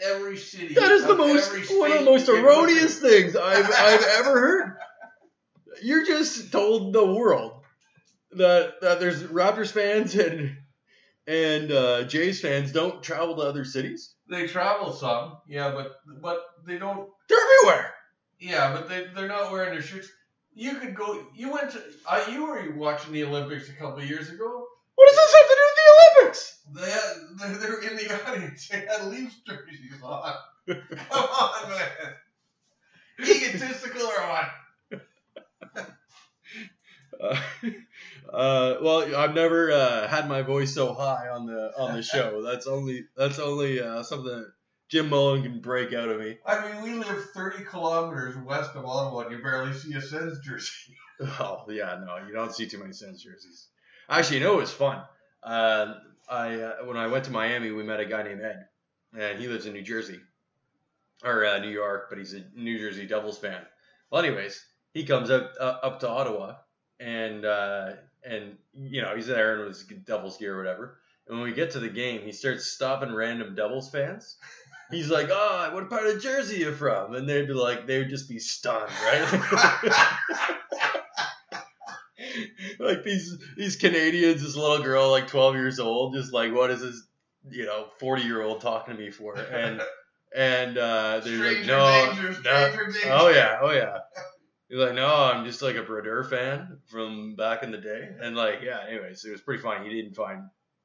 every 0.01 0.37
city. 0.37 0.73
That 0.75 0.91
is 0.91 1.05
the 1.05 1.15
most 1.15 1.51
one 1.71 1.91
of 1.91 1.99
the 1.99 2.05
most 2.05 2.29
erroneous 2.29 2.99
things 2.99 3.35
I've 3.35 3.65
I've 3.77 4.03
ever 4.19 4.39
heard. 4.39 4.77
You're 5.81 6.05
just 6.05 6.51
told 6.51 6.93
the 6.93 7.05
world 7.05 7.61
that 8.31 8.81
that 8.81 8.99
there's 8.99 9.23
Raptors 9.23 9.71
fans 9.71 10.15
and 10.15 10.57
and 11.27 11.71
uh, 11.71 12.03
Jays 12.05 12.41
fans 12.41 12.71
don't 12.71 13.03
travel 13.03 13.35
to 13.35 13.43
other 13.43 13.63
cities. 13.63 14.15
They 14.27 14.47
travel 14.47 14.93
some, 14.93 15.37
yeah, 15.47 15.71
but 15.71 15.99
but 16.21 16.39
they 16.65 16.77
don't. 16.77 17.09
They're 17.27 17.37
everywhere. 17.59 17.93
Yeah, 18.39 18.73
but 18.73 18.89
they 18.89 19.05
they're 19.13 19.27
not 19.27 19.51
wearing 19.51 19.71
their 19.71 19.81
shirts. 19.81 20.09
You 20.53 20.75
could 20.75 20.95
go. 20.95 21.23
You 21.35 21.51
went 21.51 21.71
to. 21.71 21.83
Uh, 22.07 22.25
you 22.31 22.45
were 22.45 22.73
watching 22.75 23.13
the 23.13 23.23
Olympics 23.23 23.69
a 23.69 23.73
couple 23.73 24.03
years 24.03 24.29
ago. 24.29 24.65
What 24.99 25.07
does 25.07 25.15
this 25.15 25.33
have 25.33 25.47
to 25.47 25.55
do 25.55 25.63
with 25.63 25.77
the 25.79 25.87
Olympics? 25.95 26.41
They 26.75 26.91
had, 26.91 27.13
they 27.39 27.49
they 27.57 27.69
were 27.71 27.81
in 27.81 27.95
the 27.95 28.29
audience. 28.29 28.67
They 28.67 28.79
had 28.79 29.05
Leafs 29.05 29.35
jerseys 29.47 29.93
on. 30.03 30.33
Come 30.67 31.29
on, 31.39 31.69
man. 31.69 31.87
Egotistical 33.21 34.01
or 34.01 34.27
what? 34.27 34.49
Uh, 37.17 37.41
uh, 38.33 38.75
well, 38.81 39.15
I've 39.15 39.33
never 39.33 39.71
uh, 39.71 40.05
had 40.09 40.27
my 40.27 40.41
voice 40.41 40.73
so 40.73 40.93
high 40.93 41.29
on 41.29 41.45
the 41.45 41.71
on 41.77 41.95
the 41.95 42.03
show. 42.03 42.41
That's 42.41 42.67
only 42.67 43.05
that's 43.15 43.39
only 43.39 43.79
uh, 43.79 44.03
something 44.03 44.29
that 44.29 44.51
Jim 44.89 45.07
Mullen 45.07 45.43
can 45.43 45.61
break 45.61 45.93
out 45.93 46.09
of 46.09 46.19
me. 46.19 46.39
I 46.45 46.73
mean, 46.73 46.81
we 46.83 46.93
live 46.99 47.29
30 47.33 47.63
kilometers 47.63 48.35
west 48.35 48.71
of 48.75 48.85
Ottawa, 48.85 49.21
and 49.21 49.31
you 49.31 49.41
barely 49.41 49.71
see 49.71 49.93
a 49.93 50.01
Sens 50.01 50.39
jersey. 50.43 50.97
Oh 51.39 51.65
yeah, 51.69 51.99
no, 52.05 52.25
you 52.25 52.33
don't 52.33 52.53
see 52.53 52.67
too 52.67 52.79
many 52.79 52.93
Sens 52.93 53.23
jerseys. 53.23 53.67
Actually, 54.09 54.37
you 54.37 54.43
know 54.43 54.53
it 54.55 54.61
was 54.61 54.71
fun. 54.71 55.03
Uh, 55.43 55.93
I 56.27 56.55
uh, 56.55 56.85
when 56.85 56.97
I 56.97 57.07
went 57.07 57.25
to 57.25 57.31
Miami, 57.31 57.71
we 57.71 57.83
met 57.83 57.99
a 57.99 58.05
guy 58.05 58.23
named 58.23 58.41
Ed, 58.41 58.65
and 59.17 59.39
he 59.39 59.47
lives 59.47 59.65
in 59.65 59.73
New 59.73 59.81
Jersey 59.81 60.19
or 61.23 61.45
uh, 61.45 61.59
New 61.59 61.69
York, 61.69 62.07
but 62.09 62.17
he's 62.17 62.33
a 62.33 62.43
New 62.55 62.77
Jersey 62.79 63.05
Devils 63.05 63.37
fan. 63.37 63.61
Well, 64.11 64.23
anyways, 64.23 64.63
he 64.93 65.05
comes 65.05 65.29
up 65.29 65.53
uh, 65.59 65.77
up 65.83 65.99
to 65.99 66.09
Ottawa, 66.09 66.55
and 66.99 67.45
uh, 67.45 67.93
and 68.23 68.57
you 68.73 69.01
know 69.01 69.15
he's 69.15 69.27
there 69.27 69.61
in 69.61 69.67
his 69.67 69.83
Devils 69.83 70.37
gear 70.37 70.55
or 70.55 70.57
whatever. 70.57 70.99
And 71.27 71.37
when 71.37 71.47
we 71.47 71.53
get 71.53 71.71
to 71.71 71.79
the 71.79 71.89
game, 71.89 72.21
he 72.21 72.31
starts 72.31 72.65
stopping 72.65 73.13
random 73.13 73.53
Devils 73.55 73.91
fans. 73.91 74.37
He's 74.91 75.11
like, 75.11 75.29
"Oh, 75.31 75.69
what 75.71 75.87
part 75.87 76.07
of 76.07 76.19
Jersey 76.19 76.65
are 76.65 76.69
you 76.69 76.75
from?" 76.75 77.13
And 77.13 77.29
they'd 77.29 77.45
be 77.45 77.53
like, 77.53 77.85
they 77.85 77.99
would 77.99 78.09
just 78.09 78.27
be 78.27 78.39
stunned, 78.39 78.89
right? 79.05 79.85
like 82.89 83.03
these 83.03 83.37
these 83.55 83.75
Canadians, 83.75 84.41
this 84.41 84.55
little 84.55 84.83
girl, 84.83 85.11
like 85.11 85.27
twelve 85.27 85.55
years 85.55 85.79
old, 85.79 86.13
just 86.13 86.33
like, 86.33 86.53
what 86.53 86.71
is 86.71 86.81
this, 86.81 87.01
you 87.49 87.65
know, 87.65 87.87
forty 87.99 88.23
year 88.23 88.41
old 88.41 88.61
talking 88.61 88.95
to 88.95 88.99
me 88.99 89.11
for? 89.11 89.35
And 89.35 89.81
and 90.35 90.77
uh, 90.77 91.21
they're 91.23 91.53
like, 91.55 91.65
no, 91.65 92.05
danger, 92.07 92.37
no, 92.43 92.69
danger. 92.69 92.91
oh 93.11 93.29
yeah, 93.29 93.59
oh 93.61 93.71
yeah. 93.71 93.99
He's 94.67 94.77
like, 94.77 94.93
no, 94.93 95.07
I'm 95.07 95.45
just 95.45 95.61
like 95.63 95.75
a 95.75 95.81
Brodeur 95.81 96.23
fan 96.23 96.77
from 96.85 97.35
back 97.35 97.63
in 97.63 97.71
the 97.71 97.77
day, 97.77 98.09
and 98.21 98.35
like, 98.35 98.59
yeah. 98.63 98.79
Anyways, 98.87 99.25
it 99.25 99.31
was 99.31 99.41
pretty 99.41 99.61
funny. 99.61 99.89
He 99.89 100.01
didn't 100.01 100.15
find 100.15 100.43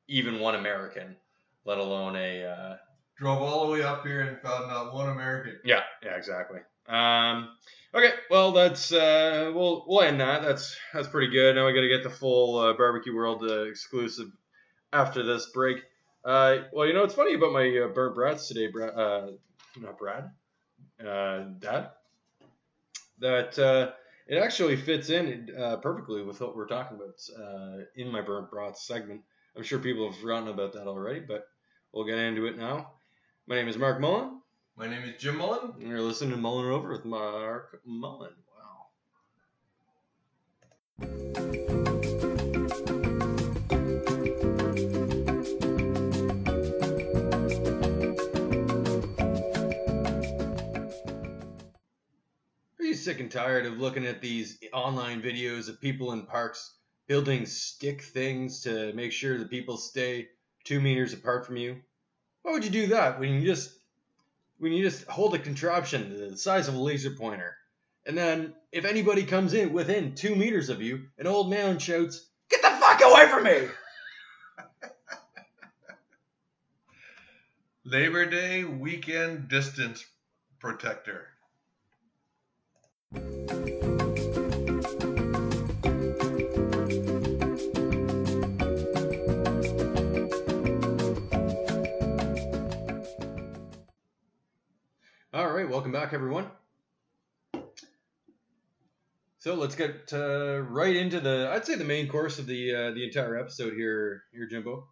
even 0.09 0.41
one 0.41 0.55
American, 0.55 1.17
let 1.65 1.79
alone 1.79 2.17
a. 2.17 2.45
Uh, 2.45 2.77
Drove 3.17 3.43
all 3.43 3.67
the 3.67 3.73
way 3.73 3.83
up 3.83 4.05
here 4.05 4.23
and 4.23 4.41
found 4.41 4.69
not 4.69 4.93
one 4.93 5.09
American. 5.09 5.59
yeah, 5.65 5.83
yeah, 6.03 6.17
exactly. 6.17 6.61
Um, 6.89 7.51
okay, 7.95 8.13
well, 8.31 8.53
that's 8.53 8.93
uh, 8.93 9.51
we'll 9.55 9.85
we'll 9.87 10.03
end 10.03 10.21
that. 10.21 10.43
That's 10.43 10.77
that's 10.93 11.09
pretty 11.09 11.33
good. 11.33 11.57
Now 11.57 11.67
we 11.67 11.73
got 11.73 11.81
to 11.81 11.89
get 11.89 12.03
the 12.03 12.11
full 12.11 12.59
uh, 12.59 12.73
barbecue 12.75 13.15
world 13.15 13.43
uh, 13.43 13.63
exclusive 13.63 14.29
after 14.93 15.23
this 15.23 15.51
break. 15.53 15.79
Uh, 16.25 16.59
well, 16.73 16.87
you 16.87 16.95
know 16.95 17.03
what's 17.03 17.15
funny 17.15 17.35
about 17.35 17.53
my 17.53 17.67
uh, 17.85 17.89
burnt 17.89 18.15
brats 18.15 18.49
today, 18.49 18.69
Brad? 18.69 18.95
Uh, 18.95 19.27
not 19.81 19.99
Brad, 19.99 20.31
uh, 21.01 21.45
Dad. 21.59 21.91
That 23.19 23.59
uh, 23.59 23.93
it 24.27 24.39
actually 24.39 24.77
fits 24.77 25.11
in 25.11 25.51
uh, 25.59 25.77
perfectly 25.77 26.23
with 26.23 26.41
what 26.41 26.57
we're 26.57 26.67
talking 26.67 26.97
about 26.97 27.21
uh, 27.39 27.85
in 27.97 28.11
my 28.11 28.21
burnt 28.21 28.51
brats 28.51 28.87
segment. 28.87 29.23
I'm 29.57 29.63
sure 29.63 29.79
people 29.79 30.11
have 30.11 30.21
forgotten 30.21 30.49
about 30.49 30.73
that 30.73 30.87
already, 30.87 31.21
but 31.21 31.47
we'll 31.93 32.07
get 32.07 32.19
into 32.19 32.47
it 32.47 32.59
now. 32.59 32.93
My 33.47 33.55
name 33.55 33.69
is 33.69 33.77
Mark 33.77 34.01
Mullen. 34.01 34.41
My 34.77 34.89
name 34.89 35.05
is 35.05 35.23
Jim 35.23 35.37
Mullen. 35.37 35.73
And 35.79 35.89
You're 35.89 36.01
listening 36.01 36.33
to 36.33 36.37
Mullen 36.37 36.67
Over 36.67 36.91
with 36.91 37.05
Mark 37.05 37.81
Mullen. 37.87 38.33
Wow. 38.59 38.87
Are 52.81 52.85
you 52.85 52.95
sick 52.95 53.21
and 53.21 53.31
tired 53.31 53.67
of 53.67 53.79
looking 53.79 54.05
at 54.05 54.21
these 54.21 54.59
online 54.73 55.23
videos 55.23 55.69
of 55.69 55.81
people 55.81 56.11
in 56.11 56.27
parks 56.27 56.75
building 57.07 57.47
stick 57.47 58.03
things 58.03 58.63
to 58.63 58.93
make 58.95 59.13
sure 59.13 59.39
that 59.39 59.51
people 59.51 59.77
stay 59.77 60.31
two 60.65 60.81
meters 60.81 61.13
apart 61.13 61.47
from 61.47 61.59
you? 61.59 61.77
Why 62.43 62.51
would 62.51 62.65
you 62.65 62.71
do 62.71 62.89
that 62.89 63.21
when 63.21 63.35
you 63.35 63.47
just 63.47 63.79
when 64.65 64.73
you 64.73 64.83
just 64.83 65.07
hold 65.09 65.35
a 65.35 65.39
contraption 65.39 66.31
the 66.31 66.39
size 66.39 66.69
of 66.69 66.75
a 66.75 66.79
laser 66.79 67.11
pointer, 67.11 67.55
and 68.07 68.17
then 68.17 68.55
if 68.73 68.87
anybody 68.87 69.23
comes 69.23 69.53
in 69.53 69.75
within 69.75 70.15
two 70.15 70.35
meters 70.35 70.71
of 70.71 70.81
you, 70.81 71.03
an 71.19 71.27
old 71.27 71.51
man 71.51 71.79
shouts, 71.79 72.27
"Get 72.49 72.63
the 72.63 72.71
fuck 72.71 73.03
away 73.03 73.29
from 73.29 73.45
me!" 73.45 73.69
Labor 77.85 78.25
Day 78.25 78.65
weekend 78.65 79.51
distance 79.51 80.03
protector. 80.61 81.29
All 95.35 95.51
right, 95.51 95.69
welcome 95.69 95.91
back, 95.91 96.13
everyone. 96.13 96.47
So 99.41 99.55
let's 99.55 99.75
get 99.75 100.13
uh, 100.13 100.61
right 100.61 100.95
into 100.95 101.19
the, 101.19 101.51
I'd 101.53 101.67
say 101.67 101.75
the 101.75 101.83
main 101.83 102.07
course 102.07 102.39
of 102.39 102.47
the 102.47 102.73
uh, 102.73 102.91
the 102.93 103.03
entire 103.03 103.37
episode 103.37 103.73
here, 103.73 104.23
here, 104.33 104.47
Jimbo. 104.47 104.87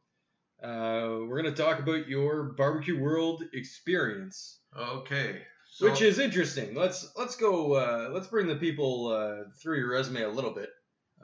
Uh, 0.60 1.28
we're 1.28 1.40
gonna 1.40 1.54
talk 1.54 1.78
about 1.78 2.08
your 2.08 2.54
barbecue 2.58 3.00
world 3.00 3.44
experience, 3.54 4.58
Okay. 4.76 5.42
So, 5.74 5.88
which 5.88 6.02
is 6.02 6.18
interesting. 6.18 6.74
Let's 6.74 7.12
let's 7.16 7.36
go. 7.36 7.74
Uh, 7.74 8.10
let's 8.12 8.26
bring 8.26 8.48
the 8.48 8.56
people 8.56 9.12
uh, 9.12 9.48
through 9.62 9.78
your 9.78 9.92
resume 9.92 10.22
a 10.22 10.28
little 10.28 10.50
bit. 10.50 10.70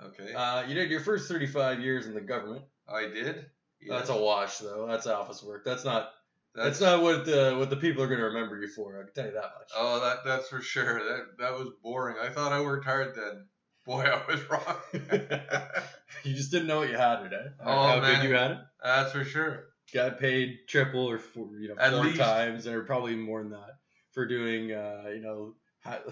okay. 0.01 0.33
Uh, 0.33 0.63
you 0.69 0.75
did 0.75 0.93
your 0.93 1.01
first 1.01 1.27
35 1.27 1.81
years 1.81 2.07
in 2.07 2.15
the 2.15 2.21
government. 2.21 2.63
I 2.89 3.09
did. 3.09 3.47
That's 3.89 4.11
a 4.11 4.17
wash, 4.17 4.59
though. 4.59 4.87
That's 4.87 5.09
office 5.09 5.43
work. 5.43 5.65
That's 5.65 5.85
not. 5.85 6.13
That's, 6.59 6.81
That's, 6.81 6.81
not 6.81 7.03
what 7.03 7.25
the 7.25 7.55
what 7.57 7.71
the 7.71 7.77
people 7.77 8.03
are 8.03 8.09
gonna 8.09 8.25
remember 8.25 8.61
you 8.61 8.69
for. 8.69 9.01
I 9.01 9.05
can 9.05 9.15
tell 9.15 9.27
you 9.27 9.33
that 9.33 9.43
much. 9.43 9.71
Oh, 9.77 10.01
that 10.01 10.25
that's 10.25 10.49
for 10.49 10.61
sure. 10.61 10.99
That 10.99 11.39
that 11.39 11.53
was 11.53 11.69
boring. 11.83 12.17
I 12.21 12.31
thought 12.31 12.53
I 12.53 12.61
worked 12.61 12.85
hard 12.85 13.15
then. 13.15 13.47
Boy, 13.87 14.03
I 14.03 14.21
was 14.31 14.51
wrong. 14.51 14.77
you 16.25 16.35
just 16.35 16.51
didn't 16.51 16.67
know 16.67 16.79
what 16.81 16.91
you 16.91 16.97
had 16.97 17.23
it, 17.27 17.33
eh? 17.33 17.49
Oh, 17.65 17.87
How 17.89 18.01
man. 18.01 18.21
good 18.21 18.29
you 18.29 18.35
had 18.35 18.51
it. 18.53 18.59
that's 18.83 19.13
for 19.13 19.25
sure. 19.25 19.67
Got 19.95 20.19
paid 20.19 20.59
triple 20.69 21.09
or 21.09 21.19
four, 21.19 21.49
you 21.59 21.69
know 21.69 21.77
At 21.79 21.93
four 21.93 22.05
least. 22.05 22.19
times, 22.19 22.67
or 22.67 22.83
probably 22.85 23.15
more 23.15 23.43
than 23.43 23.53
that 23.53 23.77
for 24.13 24.27
doing 24.27 24.73
uh, 24.73 25.05
you 25.15 25.21
know 25.21 25.55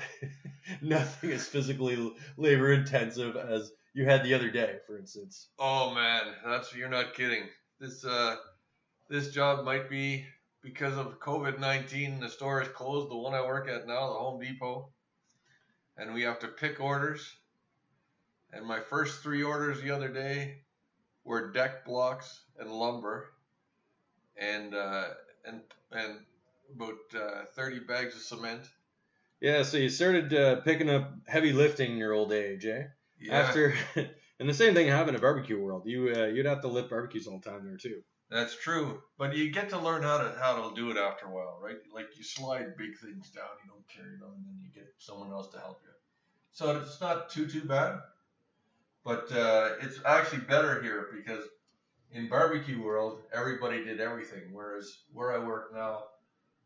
nothing 0.83 1.33
as 1.33 1.47
physically 1.47 2.13
labor 2.37 2.73
intensive 2.73 3.37
as 3.37 3.73
you 3.95 4.05
had 4.05 4.23
the 4.25 4.35
other 4.35 4.51
day, 4.51 4.77
for 4.87 4.99
instance. 4.99 5.49
Oh 5.59 5.95
man, 5.95 6.23
that's 6.45 6.75
you're 6.75 6.89
not 6.89 7.15
kidding. 7.15 7.45
This 7.81 8.05
uh, 8.05 8.37
this 9.09 9.31
job 9.31 9.65
might 9.65 9.89
be 9.91 10.25
because 10.67 10.99
of 10.99 11.21
COVID 11.21 11.61
19, 11.61 12.19
the 12.19 12.29
store 12.29 12.61
is 12.61 12.69
closed. 12.69 13.09
The 13.09 13.17
one 13.17 13.35
I 13.35 13.41
work 13.41 13.69
at 13.69 13.87
now, 13.87 14.09
the 14.09 14.19
Home 14.19 14.41
Depot. 14.41 14.91
And 15.97 16.13
we 16.13 16.23
have 16.23 16.41
to 16.41 16.49
pick 16.49 16.81
orders. 16.81 17.25
And 18.53 18.67
my 18.67 18.81
first 18.81 19.23
three 19.23 19.45
orders 19.45 19.81
the 19.81 19.93
other 19.93 20.09
day 20.09 20.63
were 21.25 21.53
deck 21.53 21.85
blocks 21.85 22.43
and 22.59 22.69
lumber. 22.71 23.33
And, 24.37 24.75
uh, 24.75 25.05
and, 25.47 25.61
and 25.93 26.19
about 26.75 26.99
uh, 27.17 27.45
30 27.55 27.81
bags 27.81 28.17
of 28.17 28.23
cement. 28.23 28.63
Yeah, 29.41 29.63
so 29.63 29.77
you 29.77 29.89
started 29.89 30.35
uh, 30.35 30.57
picking 30.63 30.91
up 30.91 31.13
heavy 31.29 31.53
lifting 31.53 31.93
in 31.93 31.99
your 31.99 32.13
old 32.13 32.33
age, 32.33 32.67
eh? 32.67 32.85
Yeah. 33.21 33.39
After, 33.39 33.73
and 34.41 34.49
the 34.49 34.55
same 34.55 34.75
thing 34.75 34.89
happened 34.89 35.15
at 35.15 35.23
Barbecue 35.23 35.61
World. 35.61 35.83
You 35.87 36.13
uh, 36.15 36.27
you'd 36.27 36.47
have 36.47 36.63
to 36.63 36.69
lift 36.69 36.91
barbecues 36.91 37.29
all 37.29 37.39
the 37.39 37.49
time 37.49 37.65
there 37.65 37.77
too. 37.77 38.03
That's 38.29 38.57
true, 38.57 39.03
but 39.19 39.37
you 39.37 39.53
get 39.53 39.71
to 39.71 39.79
learn 39.79 40.03
how 40.03 40.19
to 40.19 40.37
how 40.41 40.69
to 40.69 40.75
do 40.75 40.91
it 40.91 40.97
after 40.97 41.27
a 41.27 41.31
while, 41.31 41.61
right? 41.63 41.77
Like 41.95 42.09
you 42.17 42.25
slide 42.25 42.77
big 42.77 42.99
things 42.99 43.31
down, 43.31 43.45
you 43.65 43.71
don't 43.71 43.89
carry 43.89 44.19
them, 44.19 44.33
and 44.37 44.45
then 44.47 44.61
you 44.61 44.71
get 44.75 44.93
someone 44.99 45.31
else 45.31 45.53
to 45.53 45.59
help 45.59 45.81
you. 45.85 45.93
So 46.51 46.77
it's 46.79 47.01
not 47.01 47.31
too 47.31 47.47
too 47.47 47.63
bad, 47.63 48.01
but 49.05 49.31
uh, 49.31 49.75
it's 49.81 50.01
actually 50.05 50.41
better 50.41 50.83
here 50.83 51.07
because 51.15 51.45
in 52.11 52.29
barbecue 52.29 52.83
world 52.83 53.21
everybody 53.33 53.85
did 53.85 54.01
everything, 54.01 54.53
whereas 54.53 55.03
where 55.13 55.33
I 55.33 55.45
work 55.45 55.73
now, 55.73 56.01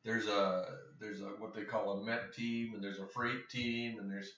there's 0.03 0.29
a 0.29 0.65
there's 0.99 1.21
a 1.21 1.27
what 1.41 1.55
they 1.55 1.65
call 1.65 1.93
a 1.93 2.07
met 2.07 2.33
team, 2.33 2.73
and 2.75 2.83
there's 2.83 3.01
a 3.01 3.07
freight 3.07 3.51
team, 3.51 3.99
and 3.99 4.11
there's 4.11 4.33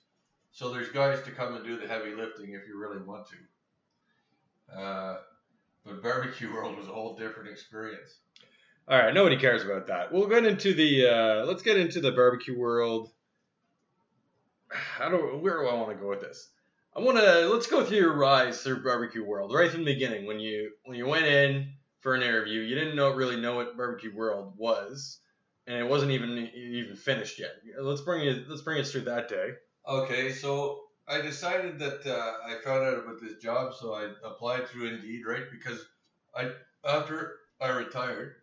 so 0.51 0.73
there's 0.73 0.89
guys 0.89 1.23
to 1.23 1.31
come 1.31 1.55
and 1.55 1.65
do 1.65 1.79
the 1.79 1.87
heavy 1.87 2.17
lifting 2.17 2.55
if 2.55 2.67
you 2.67 2.77
really 2.77 3.03
want 3.03 3.27
to. 3.29 4.77
Uh, 4.77 5.19
but 5.85 6.03
barbecue 6.03 6.53
world 6.55 6.77
was 6.77 6.89
a 6.89 6.93
whole 6.93 7.17
different 7.17 7.51
experience. 7.51 8.19
All 8.89 8.99
right, 8.99 9.15
nobody 9.15 9.37
cares 9.37 9.65
about 9.65 9.87
that. 9.87 10.13
We'll 10.13 10.27
get 10.27 10.45
into 10.45 10.75
the 10.75 11.07
uh, 11.07 11.47
let's 11.47 11.63
get 11.63 11.77
into 11.77 12.01
the 12.01 12.13
barbecue 12.13 12.59
world. 12.59 13.11
How 14.71 15.09
do 15.09 15.17
where 15.41 15.61
do 15.61 15.69
I 15.69 15.75
want 15.75 15.91
to 15.91 15.97
go 15.97 16.09
with 16.09 16.21
this? 16.21 16.51
I 16.95 17.01
want 17.01 17.17
to 17.19 17.49
let's 17.49 17.69
go 17.69 17.85
through 17.85 17.99
your 17.99 18.17
rise 18.17 18.61
through 18.63 18.83
barbecue 18.83 19.25
world 19.25 19.55
right 19.55 19.71
from 19.71 19.85
the 19.85 19.93
beginning 19.95 20.27
when 20.27 20.41
you 20.41 20.73
when 20.85 20.97
you 20.97 21.07
went 21.07 21.27
in 21.27 21.73
for 22.01 22.15
an 22.15 22.23
interview. 22.23 22.61
You 22.61 22.75
didn't 22.75 22.97
know 22.97 23.13
really 23.13 23.37
know 23.37 23.57
what 23.57 23.77
barbecue 23.77 24.15
world 24.15 24.55
was, 24.57 25.21
and 25.67 25.77
it 25.77 25.89
wasn't 25.89 26.13
even 26.13 26.51
even 26.55 26.97
finished 26.97 27.39
yet. 27.39 27.53
Let's 27.81 28.01
bring 28.01 28.27
it 28.27 28.49
let's 28.49 28.63
bring 28.63 28.81
us 28.81 28.91
through 28.91 29.03
that 29.03 29.29
day. 29.29 29.53
Okay, 29.89 30.33
so 30.33 30.81
I 31.13 31.21
decided 31.21 31.79
that 31.81 32.07
uh, 32.07 32.33
I 32.43 32.55
found 32.65 32.87
out 32.87 33.05
about 33.05 33.21
this 33.21 33.37
job, 33.37 33.75
so 33.75 33.93
I 33.93 34.09
applied 34.25 34.67
through 34.67 34.87
Indeed, 34.87 35.27
right? 35.27 35.45
Because 35.51 35.79
I 36.35 36.53
after 36.83 37.35
I 37.61 37.69
retired, 37.69 38.37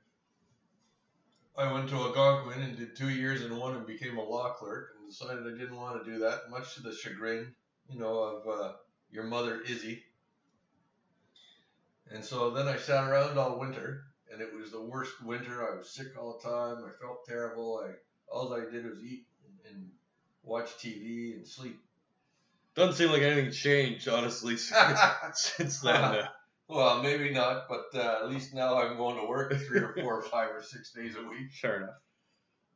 I 1.58 1.74
went 1.74 1.90
to 1.90 1.96
Algonquin 1.96 2.62
and 2.62 2.78
did 2.78 2.96
two 2.96 3.10
years 3.10 3.44
in 3.44 3.58
one 3.58 3.76
and 3.76 3.88
became 3.88 4.20
a 4.20 4.24
law 4.24 4.54
clerk, 4.54 4.90
and 5.00 5.10
decided 5.10 5.48
I 5.48 5.58
didn't 5.58 5.78
want 5.78 6.06
to 6.06 6.12
do 6.12 6.20
that, 6.20 6.52
much 6.52 6.76
to 6.76 6.84
the 6.84 6.94
chagrin, 6.94 7.56
you 7.90 8.00
know, 8.00 8.20
of 8.20 8.48
uh, 8.48 8.74
your 9.10 9.24
mother 9.24 9.62
Izzy. 9.62 10.04
And 12.12 12.24
so 12.24 12.52
then 12.52 12.68
I 12.68 12.78
sat 12.78 13.10
around 13.10 13.40
all 13.40 13.60
winter, 13.60 14.04
and 14.32 14.42
it 14.42 14.54
was 14.54 14.72
the 14.72 14.82
worst 14.82 15.24
winter. 15.26 15.68
I 15.68 15.78
was 15.78 15.90
sick 15.90 16.10
all 16.20 16.40
the 16.40 16.48
time. 16.48 16.86
I 16.86 16.92
felt 17.02 17.26
terrible. 17.28 17.84
I 17.84 17.94
all 18.32 18.54
I 18.54 18.72
did 18.72 18.86
was 18.86 19.04
eat 19.04 19.26
and, 19.44 19.74
and 19.74 19.90
watch 20.44 20.70
TV 20.78 21.34
and 21.34 21.48
sleep. 21.48 21.80
Doesn't 22.80 22.96
seem 22.96 23.12
like 23.12 23.24
anything 23.24 23.52
changed, 23.52 24.08
honestly, 24.08 24.56
since 25.34 25.82
then. 25.82 25.96
Uh, 25.96 26.28
Well, 26.70 27.02
maybe 27.02 27.32
not, 27.32 27.68
but 27.68 27.88
uh, 27.96 28.20
at 28.22 28.30
least 28.30 28.54
now 28.54 28.78
I'm 28.80 28.96
going 28.96 29.18
to 29.18 29.26
work 29.26 29.52
three 29.54 29.80
or 29.80 29.96
four 29.96 30.20
or 30.20 30.22
five 30.36 30.52
or 30.52 30.62
six 30.62 30.94
days 30.94 31.16
a 31.16 31.28
week. 31.28 31.52
sure 31.52 31.78
enough. 31.78 31.98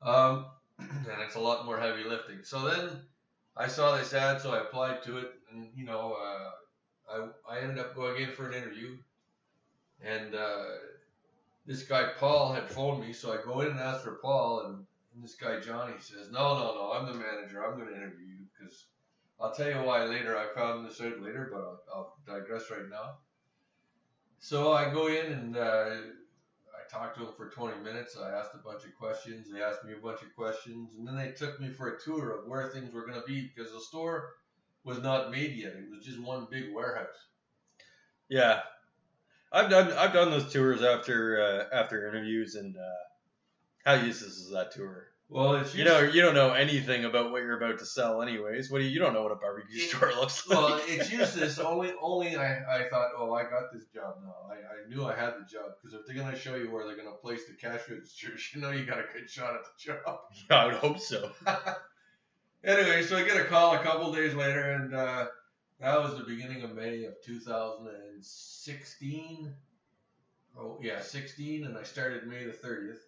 Um, 0.01 0.45
and 0.79 1.21
it's 1.23 1.35
a 1.35 1.39
lot 1.39 1.65
more 1.65 1.79
heavy 1.79 2.03
lifting. 2.03 2.39
So 2.43 2.67
then 2.67 2.89
I 3.55 3.67
saw 3.67 3.95
this 3.95 4.13
ad, 4.13 4.41
so 4.41 4.51
I 4.51 4.61
applied 4.61 5.03
to 5.03 5.19
it, 5.19 5.31
and 5.51 5.69
you 5.75 5.85
know, 5.85 6.17
uh, 6.19 6.49
I 7.47 7.55
I 7.55 7.59
ended 7.59 7.77
up 7.79 7.95
going 7.95 8.21
in 8.21 8.31
for 8.31 8.49
an 8.49 8.55
interview, 8.55 8.97
and 10.03 10.33
uh, 10.35 10.65
this 11.67 11.83
guy 11.83 12.09
Paul 12.19 12.51
had 12.51 12.67
phoned 12.67 13.05
me, 13.05 13.13
so 13.13 13.31
I 13.31 13.37
go 13.45 13.61
in 13.61 13.67
and 13.67 13.79
ask 13.79 14.03
for 14.03 14.19
Paul, 14.23 14.65
and, 14.65 14.85
and 15.13 15.23
this 15.23 15.35
guy 15.35 15.59
Johnny 15.59 15.93
says, 15.99 16.31
"No, 16.31 16.57
no, 16.57 16.73
no, 16.73 16.91
I'm 16.93 17.05
the 17.05 17.13
manager. 17.13 17.63
I'm 17.63 17.77
going 17.77 17.89
to 17.89 17.95
interview 17.95 18.25
you 18.25 18.45
because 18.59 18.85
I'll 19.39 19.53
tell 19.53 19.69
you 19.69 19.75
why 19.75 20.03
later. 20.05 20.37
I 20.37 20.53
found 20.53 20.87
this 20.87 21.01
out 21.01 21.21
later, 21.21 21.49
but 21.51 21.59
I'll, 21.59 21.81
I'll 21.93 22.17
digress 22.25 22.69
right 22.71 22.89
now." 22.89 23.17
So 24.39 24.73
I 24.73 24.91
go 24.91 25.07
in 25.07 25.31
and 25.31 25.57
uh, 25.57 25.89
I 25.95 26.91
talked 26.91 27.17
to 27.17 27.25
them 27.25 27.33
for 27.35 27.49
20 27.49 27.81
minutes. 27.81 28.17
I 28.17 28.31
asked 28.31 28.55
a 28.55 28.57
bunch 28.57 28.83
of 28.83 28.93
questions. 28.95 29.47
They 29.49 29.61
asked 29.61 29.85
me 29.85 29.93
a 29.93 30.05
bunch 30.05 30.21
of 30.21 30.35
questions, 30.35 30.95
and 30.97 31.07
then 31.07 31.15
they 31.15 31.31
took 31.31 31.59
me 31.59 31.69
for 31.69 31.89
a 31.95 31.99
tour 31.99 32.31
of 32.31 32.47
where 32.47 32.69
things 32.69 32.93
were 32.93 33.05
going 33.05 33.19
to 33.19 33.25
be 33.25 33.49
because 33.55 33.71
the 33.71 33.79
store 33.79 34.33
was 34.83 35.01
not 35.01 35.31
made 35.31 35.55
yet. 35.55 35.73
It 35.73 35.89
was 35.89 36.05
just 36.05 36.19
one 36.19 36.47
big 36.51 36.73
warehouse. 36.73 37.27
Yeah, 38.29 38.61
I've 39.51 39.69
done 39.69 39.91
I've 39.93 40.13
done 40.13 40.31
those 40.31 40.51
tours 40.51 40.81
after 40.81 41.41
uh, 41.41 41.75
after 41.75 42.07
interviews, 42.07 42.55
and 42.55 42.75
uh, 42.75 43.03
how 43.85 43.93
useless 43.93 44.37
is 44.37 44.51
that 44.51 44.71
tour? 44.71 45.12
Well, 45.33 45.55
it's 45.55 45.73
You 45.73 45.83
know, 45.83 45.99
you 46.01 46.21
don't 46.21 46.35
know 46.35 46.53
anything 46.53 47.05
about 47.05 47.31
what 47.31 47.41
you're 47.41 47.57
about 47.57 47.79
to 47.79 47.87
sell, 47.87 48.21
anyways. 48.21 48.69
What 48.69 48.77
do 48.77 48.83
you, 48.85 48.91
you 48.91 48.99
don't 48.99 49.13
know 49.13 49.23
what 49.23 49.31
a 49.31 49.35
barbecue 49.35 49.81
It- 49.81 49.89
store 49.89 50.13
looks 50.19 50.47
like. 50.47 50.59
well, 50.59 50.79
it's 50.85 51.11
useless. 51.11 51.57
Only, 51.57 51.91
only 51.99 52.35
I, 52.37 52.81
I 52.81 52.87
thought, 52.87 53.09
oh, 53.17 53.33
I 53.33 53.41
got 53.43 53.73
this 53.73 53.85
job 53.87 54.17
now. 54.23 54.35
I, 54.51 54.57
I 54.57 54.85
knew 54.89 55.03
I 55.05 55.15
had 55.15 55.33
the 55.39 55.45
job 55.51 55.71
because 55.81 55.95
if 55.99 56.05
they're 56.05 56.15
gonna 56.15 56.37
show 56.37 56.53
you 56.55 56.69
where 56.69 56.85
they're 56.85 56.95
gonna 56.95 57.15
place 57.15 57.47
the 57.47 57.55
cash 57.55 57.81
registers, 57.89 58.47
you 58.53 58.61
know 58.61 58.69
you 58.69 58.85
got 58.85 58.99
a 58.99 59.05
good 59.11 59.27
shot 59.27 59.55
at 59.55 59.63
the 59.63 59.71
job. 59.83 59.97
yeah, 60.51 60.55
I 60.57 60.65
would 60.67 60.75
hope 60.75 60.99
so. 60.99 61.31
anyway, 62.63 63.01
so 63.01 63.17
I 63.17 63.23
get 63.23 63.37
a 63.37 63.45
call 63.45 63.73
a 63.73 63.79
couple 63.79 64.13
days 64.13 64.35
later, 64.35 64.73
and 64.73 64.93
uh, 64.93 65.25
that 65.79 65.99
was 65.99 66.15
the 66.15 66.25
beginning 66.25 66.61
of 66.61 66.75
May 66.75 67.05
of 67.05 67.15
2016. 67.25 69.51
Oh 70.59 70.77
yeah, 70.79 71.01
16, 71.01 71.65
and 71.65 71.75
I 71.75 71.81
started 71.81 72.27
May 72.27 72.43
the 72.45 72.51
30th. 72.51 72.99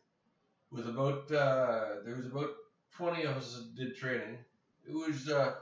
With 0.71 0.87
about 0.89 1.31
uh, 1.31 2.01
there 2.05 2.15
was 2.15 2.25
about 2.25 2.51
20 2.97 3.23
of 3.23 3.37
us 3.37 3.55
that 3.55 3.75
did 3.75 3.95
training. 3.95 4.37
It 4.87 4.93
was 4.93 5.29
uh, 5.29 5.55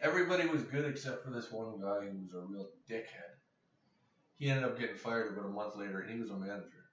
everybody 0.00 0.46
was 0.48 0.62
good 0.62 0.84
except 0.84 1.24
for 1.24 1.30
this 1.30 1.50
one 1.50 1.80
guy 1.80 2.06
who 2.06 2.18
was 2.20 2.34
a 2.34 2.46
real 2.46 2.68
dickhead. 2.88 3.34
He 4.38 4.50
ended 4.50 4.64
up 4.64 4.78
getting 4.78 4.96
fired 4.96 5.32
about 5.32 5.46
a 5.46 5.52
month 5.52 5.76
later, 5.76 6.00
and 6.00 6.12
he 6.14 6.20
was 6.20 6.30
a 6.30 6.36
manager. 6.36 6.84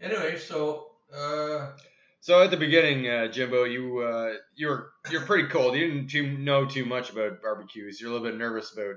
Anyway, 0.00 0.38
so 0.38 0.92
uh, 1.14 1.72
So 2.20 2.42
at 2.42 2.50
the 2.50 2.56
beginning, 2.56 3.08
uh, 3.08 3.28
Jimbo, 3.28 3.64
you 3.64 3.98
uh, 4.00 4.34
you're 4.54 4.90
you're 5.10 5.26
pretty 5.26 5.48
cold. 5.48 5.74
You 5.76 5.88
didn't 5.88 6.08
too, 6.08 6.38
know 6.38 6.66
too 6.66 6.84
much 6.86 7.10
about 7.10 7.42
barbecues. 7.42 8.00
You're 8.00 8.10
a 8.10 8.12
little 8.14 8.28
bit 8.28 8.38
nervous 8.38 8.72
about 8.72 8.96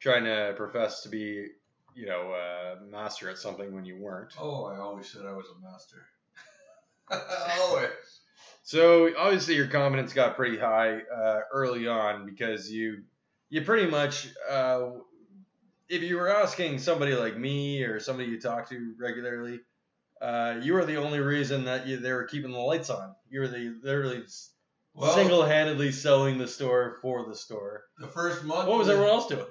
trying 0.00 0.24
to 0.24 0.54
profess 0.56 1.02
to 1.02 1.08
be, 1.08 1.46
you 1.94 2.06
know, 2.06 2.32
uh, 2.32 2.76
master 2.90 3.28
at 3.30 3.38
something 3.38 3.74
when 3.74 3.84
you 3.84 3.96
weren't. 4.00 4.32
Oh, 4.38 4.64
I 4.66 4.78
always 4.78 5.08
said 5.10 5.22
I 5.26 5.32
was 5.32 5.46
a 5.48 5.60
master. 5.70 6.06
always. 7.60 7.90
So 8.62 9.10
obviously 9.16 9.54
your 9.54 9.68
confidence 9.68 10.12
got 10.12 10.36
pretty 10.36 10.58
high 10.58 10.98
uh, 11.00 11.40
early 11.52 11.86
on 11.88 12.26
because 12.26 12.70
you 12.70 13.02
you 13.48 13.62
pretty 13.62 13.90
much 13.90 14.28
uh, 14.50 14.90
if 15.88 16.02
you 16.02 16.16
were 16.16 16.28
asking 16.28 16.78
somebody 16.78 17.14
like 17.14 17.36
me 17.36 17.82
or 17.82 17.98
somebody 17.98 18.28
you 18.28 18.40
talk 18.40 18.68
to 18.68 18.94
regularly, 18.98 19.60
uh, 20.20 20.56
you 20.62 20.74
were 20.74 20.84
the 20.84 20.96
only 20.96 21.20
reason 21.20 21.64
that 21.64 21.86
you, 21.86 21.98
they 21.98 22.12
were 22.12 22.24
keeping 22.24 22.52
the 22.52 22.58
lights 22.58 22.90
on. 22.90 23.14
You 23.30 23.40
were 23.40 23.48
the 23.48 23.74
literally 23.82 24.22
Well, 24.94 25.14
single-handedly 25.14 25.92
selling 25.92 26.38
the 26.38 26.48
store 26.48 26.98
for 27.00 27.26
the 27.26 27.34
store. 27.34 27.84
the 27.98 28.08
first 28.08 28.44
month. 28.44 28.68
What 28.68 28.78
was 28.78 28.88
everyone 28.88 29.12
else 29.12 29.28
doing? 29.28 29.46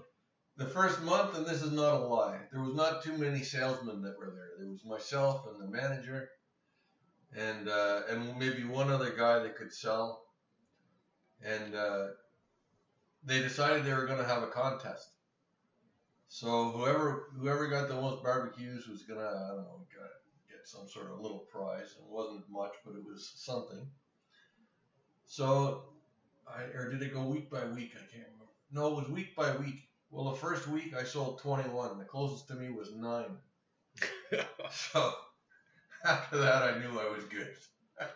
The 0.57 0.65
first 0.65 1.01
month, 1.01 1.37
and 1.37 1.45
this 1.45 1.61
is 1.61 1.71
not 1.71 1.95
a 1.95 1.99
lie, 1.99 2.39
there 2.51 2.61
was 2.61 2.73
not 2.73 3.03
too 3.03 3.15
many 3.17 3.43
salesmen 3.43 4.01
that 4.01 4.17
were 4.17 4.33
there. 4.35 4.49
There 4.59 4.69
was 4.69 4.83
myself 4.85 5.45
and 5.51 5.61
the 5.61 5.71
manager, 5.71 6.29
and 7.35 7.67
uh, 7.67 8.01
and 8.09 8.37
maybe 8.37 8.63
one 8.63 8.89
other 8.89 9.11
guy 9.11 9.39
that 9.39 9.55
could 9.55 9.73
sell. 9.73 10.23
And 11.43 11.75
uh, 11.75 12.07
they 13.23 13.41
decided 13.41 13.83
they 13.83 13.93
were 13.93 14.07
going 14.07 14.17
to 14.17 14.25
have 14.25 14.43
a 14.43 14.47
contest. 14.47 15.09
So 16.29 16.71
whoever 16.71 17.29
whoever 17.39 17.67
got 17.67 17.87
the 17.87 17.95
most 17.95 18.23
barbecues 18.23 18.87
was 18.87 19.03
gonna 19.03 19.21
I 19.21 19.55
don't 19.55 19.57
know 19.57 19.85
get, 19.89 20.57
get 20.57 20.67
some 20.67 20.87
sort 20.87 21.11
of 21.11 21.19
little 21.21 21.47
prize. 21.51 21.95
It 21.97 22.05
wasn't 22.07 22.49
much, 22.49 22.73
but 22.85 22.95
it 22.95 23.05
was 23.05 23.31
something. 23.35 23.87
So, 25.25 25.83
I 26.47 26.63
or 26.75 26.91
did 26.91 27.01
it 27.01 27.13
go 27.13 27.23
week 27.23 27.49
by 27.49 27.65
week? 27.65 27.91
I 27.95 27.99
can't 28.11 28.27
remember. 28.31 28.53
No, 28.71 28.87
it 28.87 28.95
was 28.95 29.09
week 29.09 29.35
by 29.35 29.55
week. 29.55 29.87
Well, 30.09 30.31
the 30.31 30.37
first 30.37 30.67
week 30.67 30.93
I 30.95 31.03
sold 31.03 31.39
21. 31.41 31.97
The 31.97 32.05
closest 32.05 32.47
to 32.47 32.55
me 32.55 32.69
was 32.71 32.93
nine. 32.93 33.37
So 34.69 35.13
after 36.05 36.37
that, 36.37 36.63
I 36.63 36.79
knew 36.79 36.99
I 36.99 37.09
was 37.13 37.23
good. 37.25 37.53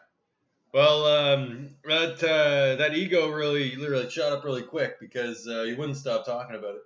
Well, 0.73 1.05
um, 1.05 1.71
that 1.83 2.23
uh, 2.23 2.77
that 2.77 2.95
ego 2.95 3.27
really 3.29 3.75
really 3.75 4.09
shot 4.09 4.31
up 4.31 4.45
really 4.45 4.61
quick 4.61 5.01
because 5.01 5.45
uh, 5.45 5.63
you 5.63 5.75
wouldn't 5.75 5.97
stop 5.97 6.25
talking 6.25 6.55
about 6.55 6.75
it. 6.75 6.81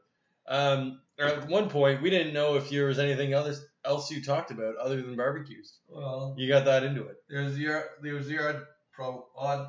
Um, 0.48 1.02
at 1.20 1.48
one 1.48 1.70
point, 1.70 2.02
we 2.02 2.10
didn't 2.10 2.34
know 2.34 2.56
if 2.56 2.70
there 2.72 2.88
was 2.88 2.98
anything 2.98 3.34
else 3.34 3.62
else 3.86 4.10
you 4.10 4.24
talked 4.24 4.50
about 4.50 4.76
other 4.78 5.00
than 5.04 5.16
barbecues. 5.16 5.78
Well, 5.88 6.34
You 6.36 6.48
got 6.48 6.66
that 6.66 6.84
into 6.84 7.04
it. 7.06 7.18
there's 7.30 7.54
the 7.56 7.84
there 8.02 8.16
was 8.16 8.28
the 8.28 8.40
odd, 8.40 8.62
pro, 8.92 9.28
odd 9.38 9.68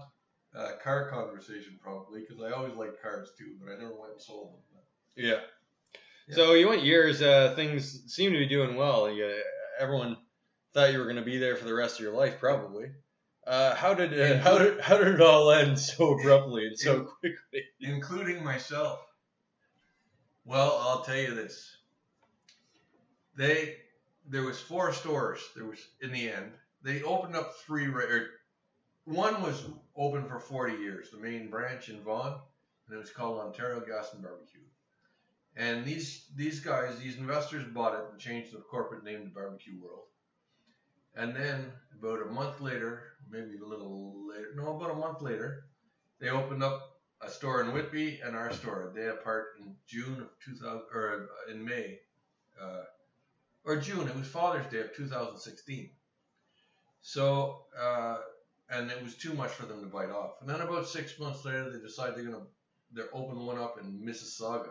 uh, 0.56 0.70
car 0.82 1.10
conversation 1.10 1.78
probably 1.82 2.20
because 2.22 2.42
I 2.42 2.52
always 2.56 2.74
liked 2.74 3.02
cars 3.02 3.32
too, 3.36 3.56
but 3.62 3.70
I 3.70 3.76
never 3.76 3.94
went 4.00 4.12
and 4.12 4.22
sold 4.22 4.54
them. 4.54 4.60
Yeah. 5.14 5.40
Yeah. 6.26 6.34
So 6.34 6.54
you 6.54 6.68
went 6.68 6.84
years. 6.84 7.20
Uh, 7.20 7.52
things 7.54 8.02
seem 8.10 8.32
to 8.32 8.38
be 8.38 8.46
doing 8.48 8.76
well. 8.76 9.10
You, 9.12 9.30
everyone 9.78 10.16
thought 10.76 10.92
you 10.92 10.98
were 10.98 11.04
going 11.04 11.16
to 11.16 11.22
be 11.22 11.38
there 11.38 11.56
for 11.56 11.64
the 11.64 11.74
rest 11.74 11.98
of 11.98 12.04
your 12.04 12.12
life, 12.12 12.38
probably. 12.38 12.90
Uh, 13.46 13.74
how 13.74 13.94
did 13.94 14.12
uh, 14.12 14.38
how 14.42 14.58
did 14.58 14.78
how 14.78 14.98
did 14.98 15.08
it 15.08 15.22
all 15.22 15.50
end 15.50 15.78
so 15.78 16.18
abruptly 16.18 16.66
and 16.66 16.78
so 16.78 17.04
quickly? 17.04 17.62
including 17.80 18.44
myself. 18.44 19.00
Well, 20.44 20.78
I'll 20.82 21.02
tell 21.02 21.16
you 21.16 21.34
this. 21.34 21.74
They 23.38 23.76
there 24.28 24.42
was 24.42 24.60
four 24.60 24.92
stores. 24.92 25.40
There 25.54 25.64
was 25.64 25.78
in 26.02 26.12
the 26.12 26.30
end. 26.30 26.52
They 26.82 27.02
opened 27.02 27.36
up 27.36 27.54
three. 27.64 27.86
Or 27.86 28.26
one 29.04 29.40
was 29.42 29.64
open 29.96 30.28
for 30.28 30.40
40 30.40 30.74
years, 30.74 31.10
the 31.10 31.18
main 31.18 31.48
branch 31.48 31.88
in 31.88 32.02
Vaughan, 32.02 32.34
and 32.86 32.96
it 32.96 33.00
was 33.00 33.10
called 33.10 33.38
Ontario 33.38 33.80
Gas 33.80 34.12
and 34.12 34.22
Barbecue. 34.22 34.60
And 35.56 35.86
these 35.86 36.26
these 36.36 36.60
guys, 36.60 36.98
these 36.98 37.16
investors 37.16 37.64
bought 37.72 37.94
it 37.94 38.04
and 38.10 38.20
changed 38.20 38.52
the 38.52 38.58
corporate 38.58 39.04
name 39.04 39.22
to 39.22 39.30
Barbecue 39.30 39.80
World. 39.80 40.08
And 41.16 41.34
then 41.34 41.72
about 41.98 42.22
a 42.22 42.30
month 42.30 42.60
later, 42.60 43.02
maybe 43.30 43.58
a 43.62 43.66
little 43.66 44.28
later, 44.28 44.48
no, 44.54 44.76
about 44.76 44.90
a 44.90 44.94
month 44.94 45.22
later, 45.22 45.64
they 46.20 46.28
opened 46.28 46.62
up 46.62 47.00
a 47.22 47.30
store 47.30 47.62
in 47.62 47.72
Whitby 47.72 48.20
and 48.24 48.36
our 48.36 48.52
store 48.52 48.90
a 48.90 48.94
day 48.94 49.08
apart 49.08 49.46
in 49.58 49.74
June 49.86 50.20
of 50.20 50.28
2000 50.44 50.82
or 50.92 51.28
uh, 51.48 51.52
in 51.52 51.64
May, 51.64 51.98
uh, 52.60 52.84
or 53.64 53.76
June. 53.76 54.06
It 54.06 54.16
was 54.16 54.26
Father's 54.26 54.66
Day 54.70 54.80
of 54.80 54.94
2016. 54.94 55.90
So 57.00 57.64
uh, 57.80 58.18
and 58.70 58.90
it 58.90 59.02
was 59.02 59.14
too 59.14 59.32
much 59.34 59.50
for 59.50 59.66
them 59.66 59.80
to 59.80 59.86
bite 59.86 60.10
off. 60.10 60.32
And 60.40 60.50
then 60.50 60.60
about 60.60 60.86
six 60.86 61.18
months 61.18 61.44
later, 61.44 61.70
they 61.70 61.80
decide 61.80 62.14
they're 62.14 62.24
gonna 62.24 62.44
they're 62.92 63.14
open 63.14 63.44
one 63.44 63.58
up 63.58 63.78
in 63.80 64.04
Mississauga. 64.04 64.70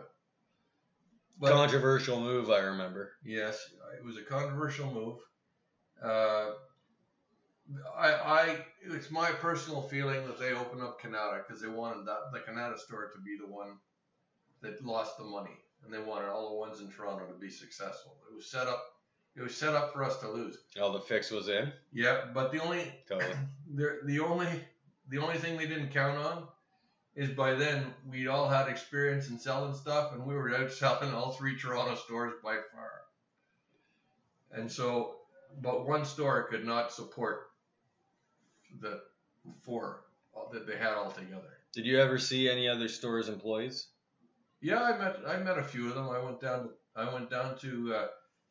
But 1.38 1.52
Controversial 1.52 2.20
move, 2.20 2.50
I 2.50 2.60
remember. 2.60 3.12
Yes, 3.22 3.58
it 3.98 4.04
was 4.04 4.16
a 4.16 4.22
controversial 4.22 4.90
move. 4.92 5.18
Uh, 6.02 6.50
I, 7.96 8.12
I, 8.12 8.58
it's 8.84 9.10
my 9.10 9.30
personal 9.30 9.82
feeling 9.82 10.26
that 10.26 10.38
they 10.38 10.52
opened 10.52 10.82
up 10.82 11.00
Kanata 11.00 11.42
because 11.46 11.60
they 11.60 11.68
wanted 11.68 12.06
that 12.06 12.32
the 12.32 12.38
Kanata 12.38 12.78
store 12.78 13.10
to 13.12 13.20
be 13.20 13.36
the 13.38 13.50
one 13.50 13.78
that 14.62 14.84
lost 14.84 15.18
the 15.18 15.24
money, 15.24 15.58
and 15.84 15.92
they 15.92 15.98
wanted 15.98 16.28
all 16.28 16.50
the 16.50 16.56
ones 16.56 16.80
in 16.80 16.90
Toronto 16.90 17.26
to 17.26 17.38
be 17.38 17.50
successful. 17.50 18.16
It 18.30 18.34
was 18.34 18.46
set 18.46 18.68
up. 18.68 18.82
It 19.34 19.42
was 19.42 19.54
set 19.54 19.74
up 19.74 19.92
for 19.92 20.02
us 20.02 20.18
to 20.20 20.30
lose. 20.30 20.56
All 20.80 20.92
the 20.92 21.00
fix 21.00 21.30
was 21.30 21.48
in. 21.48 21.70
Yeah, 21.92 22.26
but 22.32 22.52
the 22.52 22.62
only 22.62 22.92
Totally. 23.08 23.34
the 23.74 24.00
the 24.04 24.20
only 24.20 24.48
the 25.08 25.18
only 25.18 25.36
thing 25.36 25.56
they 25.56 25.66
didn't 25.66 25.90
count 25.90 26.16
on 26.18 26.44
is 27.16 27.30
by 27.30 27.54
then 27.54 27.94
we'd 28.10 28.28
all 28.28 28.48
had 28.48 28.68
experience 28.68 29.30
in 29.30 29.38
selling 29.38 29.74
stuff 29.74 30.12
and 30.12 30.24
we 30.24 30.34
were 30.34 30.54
out 30.54 30.70
selling 30.72 31.12
all 31.12 31.32
three 31.32 31.56
Toronto 31.58 31.96
stores 31.96 32.34
by 32.44 32.56
far. 32.72 33.02
And 34.52 34.70
so, 34.70 35.16
but 35.60 35.86
one 35.86 36.04
store 36.04 36.44
could 36.44 36.64
not 36.64 36.92
support 36.92 37.50
the 38.80 39.00
four 39.62 40.04
that 40.52 40.66
they 40.66 40.76
had 40.76 40.94
all 40.94 41.10
together. 41.10 41.58
Did 41.72 41.86
you 41.86 42.00
ever 42.00 42.18
see 42.18 42.48
any 42.48 42.68
other 42.68 42.88
stores' 42.88 43.28
employees? 43.28 43.88
Yeah, 44.60 44.82
I 44.82 44.98
met 44.98 45.16
I 45.26 45.36
met 45.38 45.58
a 45.58 45.62
few 45.62 45.88
of 45.88 45.94
them. 45.94 46.08
I 46.08 46.18
went 46.18 46.40
down 46.40 46.70
I 46.94 47.12
went 47.12 47.30
down 47.30 47.58
to 47.58 47.94
uh, 47.94 48.06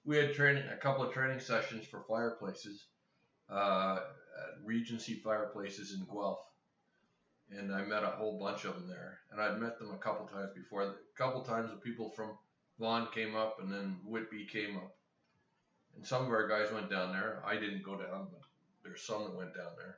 we 0.06 0.18
had 0.18 0.34
training 0.34 0.64
a 0.72 0.78
couple 0.78 1.04
of 1.04 1.14
training 1.14 1.40
sessions 1.40 1.86
for 1.88 2.04
fireplaces, 2.08 2.86
uh, 3.50 4.00
at 4.38 4.64
Regency 4.64 5.16
fireplaces 5.16 5.94
in 5.94 6.06
Guelph, 6.06 6.46
and 7.50 7.74
I 7.74 7.84
met 7.84 8.04
a 8.04 8.08
whole 8.08 8.40
bunch 8.40 8.66
of 8.66 8.76
them 8.76 8.88
there. 8.88 9.20
And 9.32 9.42
I'd 9.42 9.60
met 9.60 9.80
them 9.80 9.92
a 9.92 9.98
couple 9.98 10.28
times 10.28 10.52
before. 10.56 10.84
A 10.84 10.94
couple 11.18 11.42
times 11.42 11.72
the 11.72 11.78
people 11.78 12.10
from 12.12 12.38
Vaughan 12.80 13.08
came 13.14 13.36
up, 13.36 13.58
and 13.62 13.72
then 13.72 13.98
Whitby 14.06 14.46
came 14.46 14.78
up, 14.78 14.95
and 15.96 16.06
some 16.06 16.26
of 16.26 16.32
our 16.32 16.48
guys 16.48 16.72
went 16.72 16.90
down 16.90 17.12
there. 17.12 17.42
I 17.46 17.56
didn't 17.56 17.84
go 17.84 17.96
down, 17.96 18.28
but 18.32 18.42
there's 18.84 19.02
some 19.02 19.24
that 19.24 19.36
went 19.36 19.56
down 19.56 19.72
there. 19.78 19.98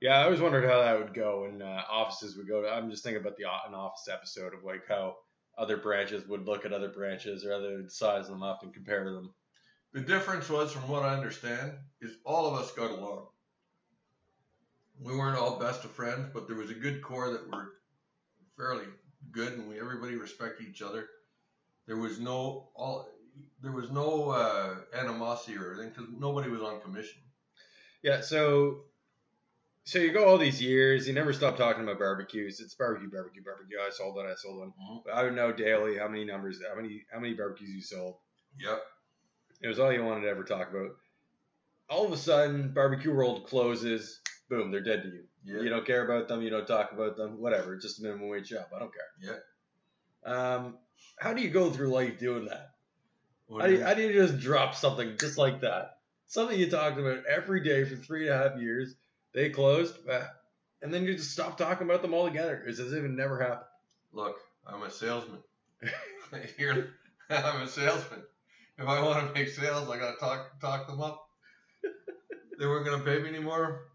Yeah, 0.00 0.20
I 0.20 0.24
always 0.24 0.40
wondered 0.40 0.64
how 0.64 0.80
that 0.80 0.98
would 0.98 1.12
go 1.12 1.44
and 1.44 1.62
uh, 1.62 1.82
offices 1.90 2.36
would 2.36 2.48
go. 2.48 2.62
To, 2.62 2.68
I'm 2.68 2.90
just 2.90 3.04
thinking 3.04 3.20
about 3.20 3.36
the 3.36 3.44
an 3.44 3.74
office 3.74 4.08
episode 4.10 4.54
of 4.54 4.64
like 4.64 4.88
how 4.88 5.16
other 5.58 5.76
branches 5.76 6.26
would 6.26 6.46
look 6.46 6.64
at 6.64 6.72
other 6.72 6.88
branches 6.88 7.44
or 7.44 7.52
other 7.52 7.84
size 7.88 8.28
them 8.28 8.42
up 8.42 8.62
and 8.62 8.72
compare 8.72 9.04
them. 9.12 9.34
The 9.92 10.00
difference 10.00 10.48
was, 10.48 10.72
from 10.72 10.88
what 10.88 11.02
I 11.02 11.14
understand, 11.14 11.72
is 12.00 12.12
all 12.24 12.46
of 12.46 12.60
us 12.60 12.72
got 12.72 12.92
along. 12.92 13.26
We 15.02 15.16
weren't 15.16 15.38
all 15.38 15.58
best 15.58 15.84
of 15.84 15.90
friends, 15.90 16.28
but 16.32 16.46
there 16.46 16.56
was 16.56 16.70
a 16.70 16.74
good 16.74 17.02
core 17.02 17.30
that 17.32 17.50
were 17.50 17.72
fairly 18.56 18.84
good, 19.32 19.54
and 19.54 19.68
we 19.68 19.80
everybody 19.80 20.16
respected 20.16 20.66
each 20.66 20.80
other. 20.80 21.08
There 21.86 21.96
was 21.96 22.20
no 22.20 22.70
all. 22.74 23.08
There 23.62 23.72
was 23.72 23.90
no 23.90 24.30
uh, 24.30 24.76
animosity 24.94 25.56
or 25.56 25.74
anything 25.74 25.90
because 25.90 26.08
nobody 26.18 26.50
was 26.50 26.62
on 26.62 26.80
commission. 26.80 27.20
Yeah, 28.02 28.20
so 28.20 28.84
so 29.84 29.98
you 29.98 30.12
go 30.12 30.26
all 30.26 30.38
these 30.38 30.62
years, 30.62 31.06
you 31.08 31.14
never 31.14 31.32
stop 31.32 31.56
talking 31.56 31.82
about 31.82 31.98
barbecues. 31.98 32.60
It's 32.60 32.74
barbecue, 32.74 33.10
barbecue, 33.10 33.42
barbecue. 33.42 33.78
I 33.78 33.90
sold 33.90 34.16
one, 34.16 34.26
I 34.26 34.34
sold 34.36 34.58
one. 34.58 34.72
Mhm. 34.80 35.04
But 35.04 35.14
I 35.14 35.24
would 35.24 35.34
know 35.34 35.52
daily 35.52 35.98
how 35.98 36.08
many 36.08 36.24
numbers, 36.24 36.60
how 36.66 36.74
many 36.80 37.04
how 37.12 37.18
many 37.18 37.34
barbecues 37.34 37.70
you 37.70 37.82
sold. 37.82 38.16
Yep. 38.58 38.82
It 39.62 39.68
was 39.68 39.78
all 39.78 39.92
you 39.92 40.04
wanted 40.04 40.22
to 40.22 40.28
ever 40.28 40.44
talk 40.44 40.70
about. 40.70 40.90
All 41.88 42.06
of 42.06 42.12
a 42.12 42.16
sudden, 42.16 42.72
barbecue 42.72 43.12
world 43.12 43.46
closes. 43.46 44.20
Boom, 44.48 44.70
they're 44.70 44.80
dead 44.80 45.02
to 45.02 45.08
you. 45.08 45.24
Yeah. 45.44 45.62
You 45.62 45.68
don't 45.68 45.86
care 45.86 46.04
about 46.04 46.28
them. 46.28 46.42
You 46.42 46.50
don't 46.50 46.66
talk 46.66 46.92
about 46.92 47.16
them. 47.16 47.40
Whatever. 47.40 47.76
Just 47.76 47.98
a 48.00 48.02
minimum 48.02 48.28
wage 48.28 48.48
job. 48.48 48.66
I 48.74 48.78
don't 48.78 48.92
care. 48.92 49.38
Yeah. 50.24 50.32
Um, 50.32 50.78
how 51.18 51.32
do 51.32 51.42
you 51.42 51.50
go 51.50 51.70
through 51.70 51.88
life 51.88 52.18
doing 52.18 52.46
that? 52.46 52.70
How 53.58 53.66
do 53.66 53.72
you, 53.72 53.82
how 53.82 53.94
do 53.94 54.02
you 54.02 54.12
just 54.12 54.38
drop 54.38 54.74
something 54.74 55.16
just 55.18 55.36
like 55.38 55.60
that? 55.62 55.98
Something 56.26 56.58
you 56.58 56.70
talked 56.70 56.98
about 56.98 57.24
every 57.26 57.62
day 57.62 57.84
for 57.84 57.96
three 57.96 58.28
and 58.28 58.34
a 58.34 58.48
half 58.48 58.60
years. 58.60 58.94
They 59.34 59.50
closed, 59.50 59.96
and 60.82 60.94
then 60.94 61.04
you 61.04 61.16
just 61.16 61.32
stop 61.32 61.58
talking 61.58 61.88
about 61.88 62.02
them 62.02 62.14
altogether. 62.14 62.62
It's 62.66 62.78
as 62.78 62.92
if 62.92 63.04
it 63.04 63.10
never 63.10 63.40
happened. 63.40 63.66
Look, 64.12 64.36
I'm 64.66 64.82
a 64.82 64.90
salesman. 64.90 65.40
Here, 66.56 66.90
I'm 67.30 67.62
a 67.62 67.68
salesman. 67.68 68.22
If 68.78 68.86
I 68.86 69.02
want 69.02 69.26
to 69.26 69.34
make 69.34 69.48
sales, 69.48 69.88
I 69.88 69.98
gotta 69.98 70.16
talk 70.18 70.60
talk 70.60 70.86
them 70.86 71.00
up. 71.00 71.26
they 72.58 72.66
weren't 72.66 72.86
gonna 72.86 73.04
pay 73.04 73.20
me 73.20 73.28
anymore. 73.28 73.88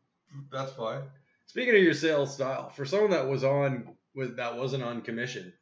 That's 0.52 0.72
fine. 0.74 1.02
Speaking 1.48 1.76
of 1.76 1.82
your 1.82 1.94
sales 1.94 2.34
style, 2.34 2.70
for 2.70 2.86
someone 2.86 3.12
that 3.12 3.28
was 3.28 3.44
on 3.44 3.96
with 4.14 4.38
that 4.38 4.58
wasn't 4.58 4.84
on 4.84 5.02
commission, 5.02 5.54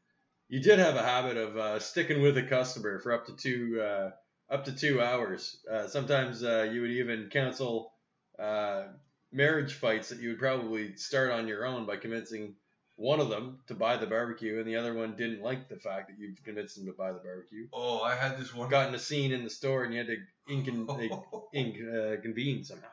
you 0.53 0.59
did 0.59 0.77
have 0.77 0.95
a 0.95 1.01
habit 1.01 1.35
of 1.35 1.57
uh, 1.57 1.79
sticking 1.79 2.21
with 2.21 2.37
a 2.37 2.43
customer 2.43 2.99
for 2.99 3.11
up 3.11 3.25
to 3.25 3.35
two 3.35 3.81
uh, 3.81 4.11
up 4.53 4.65
to 4.65 4.71
two 4.71 5.01
hours. 5.01 5.57
Uh, 5.69 5.87
sometimes 5.87 6.43
uh, 6.43 6.69
you 6.71 6.81
would 6.81 6.91
even 6.91 7.27
cancel 7.31 7.91
uh, 8.37 8.83
marriage 9.31 9.73
fights 9.73 10.09
that 10.09 10.19
you 10.19 10.29
would 10.29 10.37
probably 10.37 10.95
start 10.95 11.31
on 11.31 11.47
your 11.47 11.65
own 11.65 11.87
by 11.87 11.97
convincing 11.97 12.53
one 12.97 13.19
of 13.19 13.29
them 13.29 13.61
to 13.65 13.73
buy 13.73 13.97
the 13.97 14.05
barbecue, 14.05 14.59
and 14.59 14.67
the 14.67 14.75
other 14.75 14.93
one 14.93 15.15
didn't 15.15 15.41
like 15.41 15.69
the 15.69 15.75
fact 15.75 16.09
that 16.09 16.19
you 16.19 16.35
convinced 16.45 16.75
them 16.75 16.85
to 16.85 16.93
buy 16.93 17.11
the 17.11 17.17
barbecue. 17.17 17.67
Oh, 17.73 18.03
I 18.03 18.13
had 18.13 18.37
this 18.37 18.53
one. 18.53 18.69
Got 18.69 18.89
in 18.89 18.93
a 18.93 18.99
scene 18.99 19.31
in 19.31 19.43
the 19.43 19.49
store, 19.49 19.85
and 19.85 19.91
you 19.91 20.01
had 20.01 20.07
to 20.07 20.17
incon- 20.53 20.85
inc- 21.55 22.17
uh, 22.19 22.21
convene 22.21 22.63
somehow. 22.63 22.89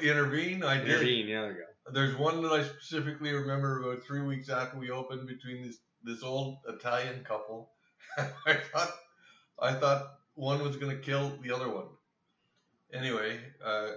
Intervene, 0.00 0.62
I 0.62 0.78
did. 0.78 0.88
Intervene, 0.88 1.28
yeah, 1.28 1.42
there 1.42 1.52
you 1.52 1.58
go. 1.58 1.92
There's 1.92 2.16
one 2.16 2.40
that 2.40 2.52
I 2.52 2.64
specifically 2.64 3.34
remember 3.34 3.82
about 3.82 4.02
three 4.02 4.22
weeks 4.22 4.48
after 4.48 4.78
we 4.78 4.90
opened 4.90 5.26
between 5.26 5.66
this 5.66 5.76
this 6.04 6.22
old 6.22 6.58
Italian 6.68 7.24
couple. 7.24 7.70
I 8.18 8.54
thought 8.54 8.90
I 9.60 9.72
thought 9.72 10.14
one 10.34 10.62
was 10.62 10.76
gonna 10.76 10.96
kill 10.96 11.36
the 11.42 11.54
other 11.54 11.68
one. 11.68 11.88
Anyway, 12.92 13.38
uh, 13.64 13.88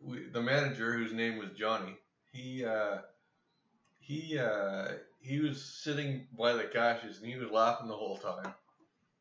we, 0.00 0.28
the 0.28 0.40
manager, 0.40 0.92
whose 0.92 1.12
name 1.12 1.38
was 1.38 1.50
Johnny, 1.56 1.96
he 2.32 2.64
uh, 2.64 2.98
he 4.00 4.38
uh, 4.38 4.88
he 5.20 5.40
was 5.40 5.62
sitting 5.64 6.28
by 6.38 6.52
the 6.52 6.64
cashes 6.64 7.18
and 7.18 7.26
he 7.26 7.36
was 7.36 7.50
laughing 7.50 7.88
the 7.88 7.94
whole 7.96 8.16
time 8.16 8.54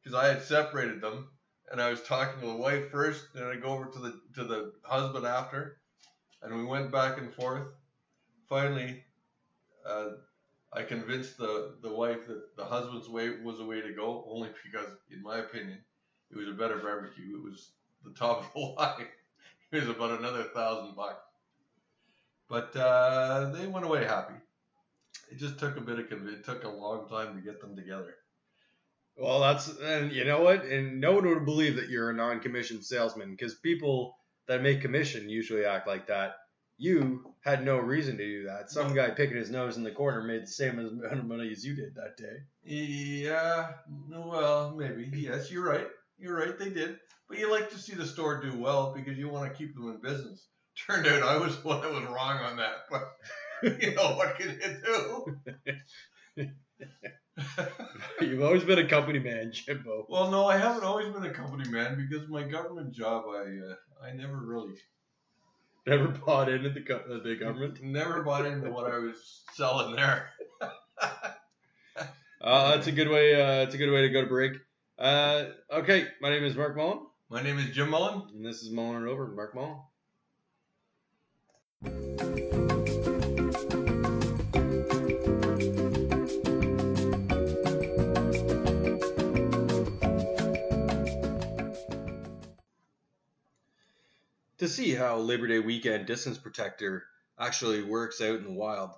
because 0.03 0.17
I 0.17 0.27
had 0.27 0.43
separated 0.43 1.01
them 1.01 1.29
and 1.71 1.81
I 1.81 1.89
was 1.89 2.03
talking 2.03 2.39
to 2.41 2.47
the 2.47 2.55
wife 2.55 2.91
first 2.91 3.25
and 3.35 3.45
I 3.45 3.55
go 3.55 3.69
over 3.69 3.85
to 3.85 3.99
the 3.99 4.21
to 4.35 4.43
the 4.43 4.73
husband 4.83 5.25
after 5.25 5.77
and 6.41 6.55
we 6.55 6.63
went 6.63 6.91
back 6.91 7.17
and 7.17 7.33
forth. 7.33 7.67
Finally, 8.47 9.03
uh, 9.87 10.09
I 10.75 10.83
convinced 10.83 11.37
the, 11.37 11.75
the 11.81 11.91
wife 11.91 12.27
that 12.27 12.55
the 12.57 12.65
husband's 12.65 13.07
way 13.07 13.29
was 13.41 13.57
the 13.57 13.65
way 13.65 13.81
to 13.81 13.93
go, 13.93 14.25
only 14.29 14.49
because, 14.63 14.89
in 15.09 15.23
my 15.23 15.37
opinion, 15.39 15.79
it 16.31 16.37
was 16.37 16.49
a 16.49 16.51
better 16.51 16.77
barbecue. 16.77 17.37
It 17.37 17.43
was 17.43 17.71
the 18.03 18.11
top 18.11 18.39
of 18.39 18.53
the 18.53 18.59
line. 18.81 19.07
It 19.71 19.79
was 19.79 19.89
about 19.95 20.19
another 20.19 20.43
thousand 20.43 20.95
bucks. 20.95 21.23
But 22.49 22.75
uh, 22.75 23.51
they 23.51 23.67
went 23.67 23.85
away 23.85 24.05
happy. 24.05 24.35
It 25.31 25.37
just 25.37 25.57
took 25.59 25.77
a 25.77 25.81
bit 25.81 25.99
of 25.99 26.05
conv- 26.07 26.31
it 26.31 26.43
took 26.43 26.63
a 26.63 26.69
long 26.69 27.07
time 27.09 27.35
to 27.35 27.41
get 27.41 27.61
them 27.61 27.75
together. 27.75 28.15
Well, 29.17 29.39
that's 29.39 29.69
and 29.79 30.11
you 30.11 30.25
know 30.25 30.41
what, 30.41 30.65
and 30.65 30.99
no 30.99 31.13
one 31.13 31.25
would 31.27 31.45
believe 31.45 31.77
that 31.77 31.89
you're 31.89 32.09
a 32.09 32.13
non-commissioned 32.13 32.83
salesman 32.83 33.31
because 33.31 33.55
people 33.55 34.17
that 34.47 34.61
make 34.61 34.81
commission 34.81 35.29
usually 35.29 35.65
act 35.65 35.87
like 35.87 36.07
that. 36.07 36.35
You 36.77 37.33
had 37.41 37.63
no 37.63 37.77
reason 37.77 38.17
to 38.17 38.25
do 38.25 38.43
that. 38.47 38.69
Some 38.69 38.93
guy 38.93 39.09
picking 39.09 39.37
his 39.37 39.49
nose 39.49 39.77
in 39.77 39.83
the 39.83 39.91
corner 39.91 40.21
made 40.21 40.43
the 40.43 40.47
same 40.47 40.79
amount 40.79 41.19
of 41.19 41.25
money 41.25 41.51
as 41.51 41.65
you 41.65 41.75
did 41.75 41.95
that 41.95 42.17
day. 42.17 42.43
Yeah, 42.63 43.69
well, 44.09 44.75
maybe. 44.75 45.09
Yes, 45.13 45.51
you're 45.51 45.63
right. 45.65 45.87
You're 46.17 46.37
right. 46.37 46.57
They 46.57 46.69
did, 46.69 46.99
but 47.29 47.39
you 47.39 47.49
like 47.51 47.69
to 47.69 47.77
see 47.77 47.93
the 47.93 48.05
store 48.05 48.41
do 48.41 48.57
well 48.57 48.93
because 48.93 49.17
you 49.17 49.29
want 49.29 49.51
to 49.51 49.57
keep 49.57 49.75
them 49.75 49.89
in 49.89 50.01
business. 50.01 50.47
Turned 50.87 51.07
out 51.07 51.23
I 51.23 51.37
was 51.37 51.61
the 51.61 51.67
one 51.67 51.81
that 51.81 51.91
was 51.91 52.03
wrong 52.03 52.37
on 52.39 52.57
that, 52.57 52.85
but 52.91 53.15
you 53.81 53.95
know 53.95 54.15
what 54.15 54.37
can 54.37 54.59
you 54.59 55.37
do? 56.35 56.47
You've 58.21 58.43
always 58.43 58.63
been 58.63 58.79
a 58.79 58.87
company 58.87 59.19
man, 59.19 59.51
Jimbo. 59.53 60.05
well, 60.09 60.29
no, 60.29 60.47
I 60.47 60.57
haven't 60.57 60.83
always 60.83 61.13
been 61.13 61.23
a 61.25 61.33
company 61.33 61.69
man 61.69 61.95
because 61.95 62.27
my 62.27 62.43
government 62.43 62.93
job, 62.93 63.23
I 63.29 63.71
uh, 63.71 63.75
I 64.05 64.11
never 64.13 64.37
really 64.37 64.73
Never 65.87 66.07
bought 66.07 66.49
into 66.49 66.69
the, 66.69 66.81
the 67.23 67.35
government. 67.35 67.81
never 67.83 68.23
bought 68.23 68.45
into 68.45 68.71
what 68.71 68.91
I 68.91 68.97
was 68.97 69.43
selling 69.53 69.95
there. 69.95 70.29
Uh, 72.41 72.75
that's 72.75 72.85
a 72.85 72.91
good 72.91 73.09
way. 73.09 73.33
Uh, 73.33 73.63
it's 73.63 73.73
a 73.73 73.77
good 73.77 73.91
way 73.91 74.03
to 74.03 74.09
go 74.09 74.21
to 74.21 74.27
break. 74.27 74.51
Uh, 74.99 75.45
okay, 75.71 76.05
my 76.21 76.29
name 76.29 76.43
is 76.43 76.55
Mark 76.55 76.75
Mullen, 76.77 76.99
My 77.27 77.41
name 77.41 77.57
is 77.57 77.71
Jim 77.71 77.89
Mullen. 77.89 78.21
and 78.35 78.45
this 78.45 78.61
is 78.61 78.69
Mullen 78.69 78.97
and 78.97 79.07
over. 79.07 79.27
Mark 79.29 79.55
Mullen. 81.81 82.54
To 94.65 94.71
see 94.71 94.95
how 94.95 95.17
Labor 95.17 95.45
Day 95.45 95.59
weekend 95.59 96.07
distance 96.07 96.39
protector 96.39 97.03
actually 97.39 97.83
works 97.83 98.19
out 98.19 98.39
in 98.39 98.45
the 98.45 98.51
wild, 98.51 98.95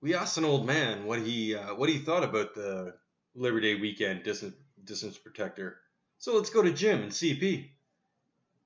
we 0.00 0.14
asked 0.14 0.38
an 0.38 0.46
old 0.46 0.64
man 0.66 1.04
what 1.04 1.18
he 1.18 1.54
uh, 1.54 1.74
what 1.74 1.90
he 1.90 1.98
thought 1.98 2.24
about 2.24 2.54
the 2.54 2.94
Labor 3.34 3.60
Day 3.60 3.74
weekend 3.74 4.22
distance 4.22 4.54
distance 4.82 5.18
protector. 5.18 5.76
So 6.16 6.36
let's 6.36 6.48
go 6.48 6.62
to 6.62 6.72
Jim 6.72 7.02
and 7.02 7.12
CP. 7.12 7.68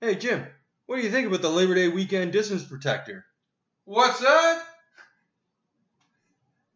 Hey 0.00 0.14
Jim, 0.14 0.46
what 0.86 0.94
do 0.94 1.02
you 1.02 1.10
think 1.10 1.26
about 1.26 1.42
the 1.42 1.50
Labor 1.50 1.74
Day 1.74 1.88
weekend 1.88 2.30
distance 2.30 2.62
protector? 2.62 3.24
What's 3.84 4.20
that? 4.20 4.62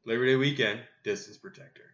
Labor 0.04 0.26
Day 0.26 0.34
weekend 0.34 0.80
distance 1.04 1.36
protector. 1.36 1.84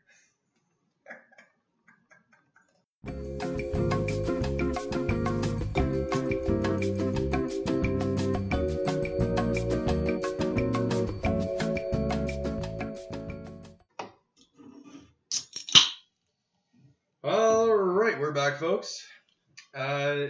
Back, 18.34 18.58
folks. 18.58 19.06
Uh, 19.72 20.26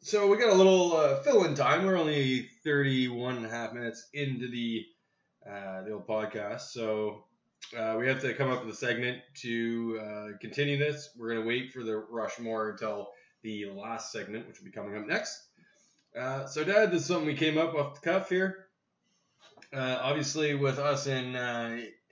so 0.00 0.26
we 0.26 0.36
got 0.36 0.48
a 0.48 0.54
little 0.54 0.96
uh, 0.96 1.22
fill-in 1.22 1.54
time. 1.54 1.86
We're 1.86 1.96
only 1.96 2.48
31 2.64 3.36
and 3.36 3.46
a 3.46 3.48
half 3.48 3.72
minutes 3.72 4.08
into 4.12 4.48
the 4.48 4.84
uh, 5.48 5.82
the 5.84 5.92
old 5.92 6.08
podcast, 6.08 6.62
so 6.62 7.24
uh, 7.78 7.94
we 8.00 8.08
have 8.08 8.20
to 8.22 8.34
come 8.34 8.50
up 8.50 8.64
with 8.64 8.74
a 8.74 8.76
segment 8.76 9.18
to 9.42 10.00
uh, 10.02 10.38
continue 10.40 10.76
this. 10.76 11.10
We're 11.16 11.34
gonna 11.34 11.46
wait 11.46 11.72
for 11.72 11.84
the 11.84 11.98
Rushmore 11.98 12.70
until 12.70 13.10
the 13.42 13.66
last 13.66 14.10
segment, 14.10 14.48
which 14.48 14.58
will 14.58 14.66
be 14.66 14.72
coming 14.72 14.96
up 14.96 15.06
next. 15.06 15.40
Uh, 16.18 16.46
so, 16.46 16.64
Dad, 16.64 16.90
this 16.90 17.02
is 17.02 17.06
something 17.06 17.26
we 17.26 17.34
came 17.34 17.58
up 17.58 17.76
off 17.76 18.00
the 18.00 18.10
cuff 18.10 18.28
here. 18.28 18.66
Obviously, 19.72 20.56
with 20.56 20.80
us 20.80 21.06
in 21.06 21.36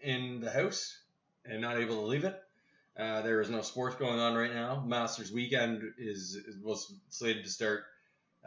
in 0.01 0.41
the 0.41 0.51
house 0.51 0.97
and 1.45 1.61
not 1.61 1.77
able 1.77 1.97
to 1.97 2.07
leave 2.07 2.25
it. 2.25 2.41
Uh, 2.99 3.21
there 3.21 3.43
is 3.43 3.51
no 3.51 3.61
sports 3.61 3.97
going 3.97 4.19
on 4.19 4.35
right 4.35 4.55
now. 4.55 4.83
Masters 4.87 5.31
weekend 5.31 5.83
is, 5.99 6.35
is 6.35 6.57
was 6.63 6.95
slated 7.11 7.45
to 7.45 7.51
start. 7.51 7.85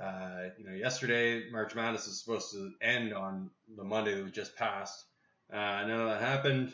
Uh, 0.02 0.50
you 0.58 0.66
know, 0.66 0.74
yesterday 0.74 1.50
March 1.52 1.76
Madness 1.76 2.08
is 2.08 2.20
supposed 2.20 2.52
to 2.54 2.72
end 2.82 3.14
on 3.14 3.52
the 3.76 3.84
Monday 3.84 4.16
that 4.16 4.24
was 4.24 4.32
just 4.32 4.56
passed. 4.56 5.06
Uh, 5.52 5.86
none 5.86 6.02
of 6.02 6.08
that 6.10 6.22
happened. 6.22 6.74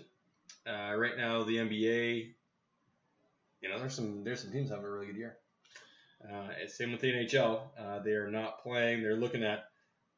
Uh, 0.65 0.95
right 0.95 1.17
now, 1.17 1.43
the 1.43 1.57
NBA. 1.57 2.31
You 3.61 3.69
know, 3.69 3.79
there's 3.79 3.95
some 3.95 4.23
there's 4.23 4.41
some 4.41 4.51
teams 4.51 4.69
having 4.69 4.85
a 4.85 4.89
really 4.89 5.07
good 5.07 5.17
year. 5.17 5.37
Uh, 6.23 6.47
same 6.67 6.91
with 6.91 7.01
the 7.01 7.11
NHL. 7.11 8.03
They 8.03 8.11
are 8.11 8.31
not 8.31 8.63
playing. 8.63 9.01
They're 9.01 9.15
looking 9.15 9.43
at 9.43 9.65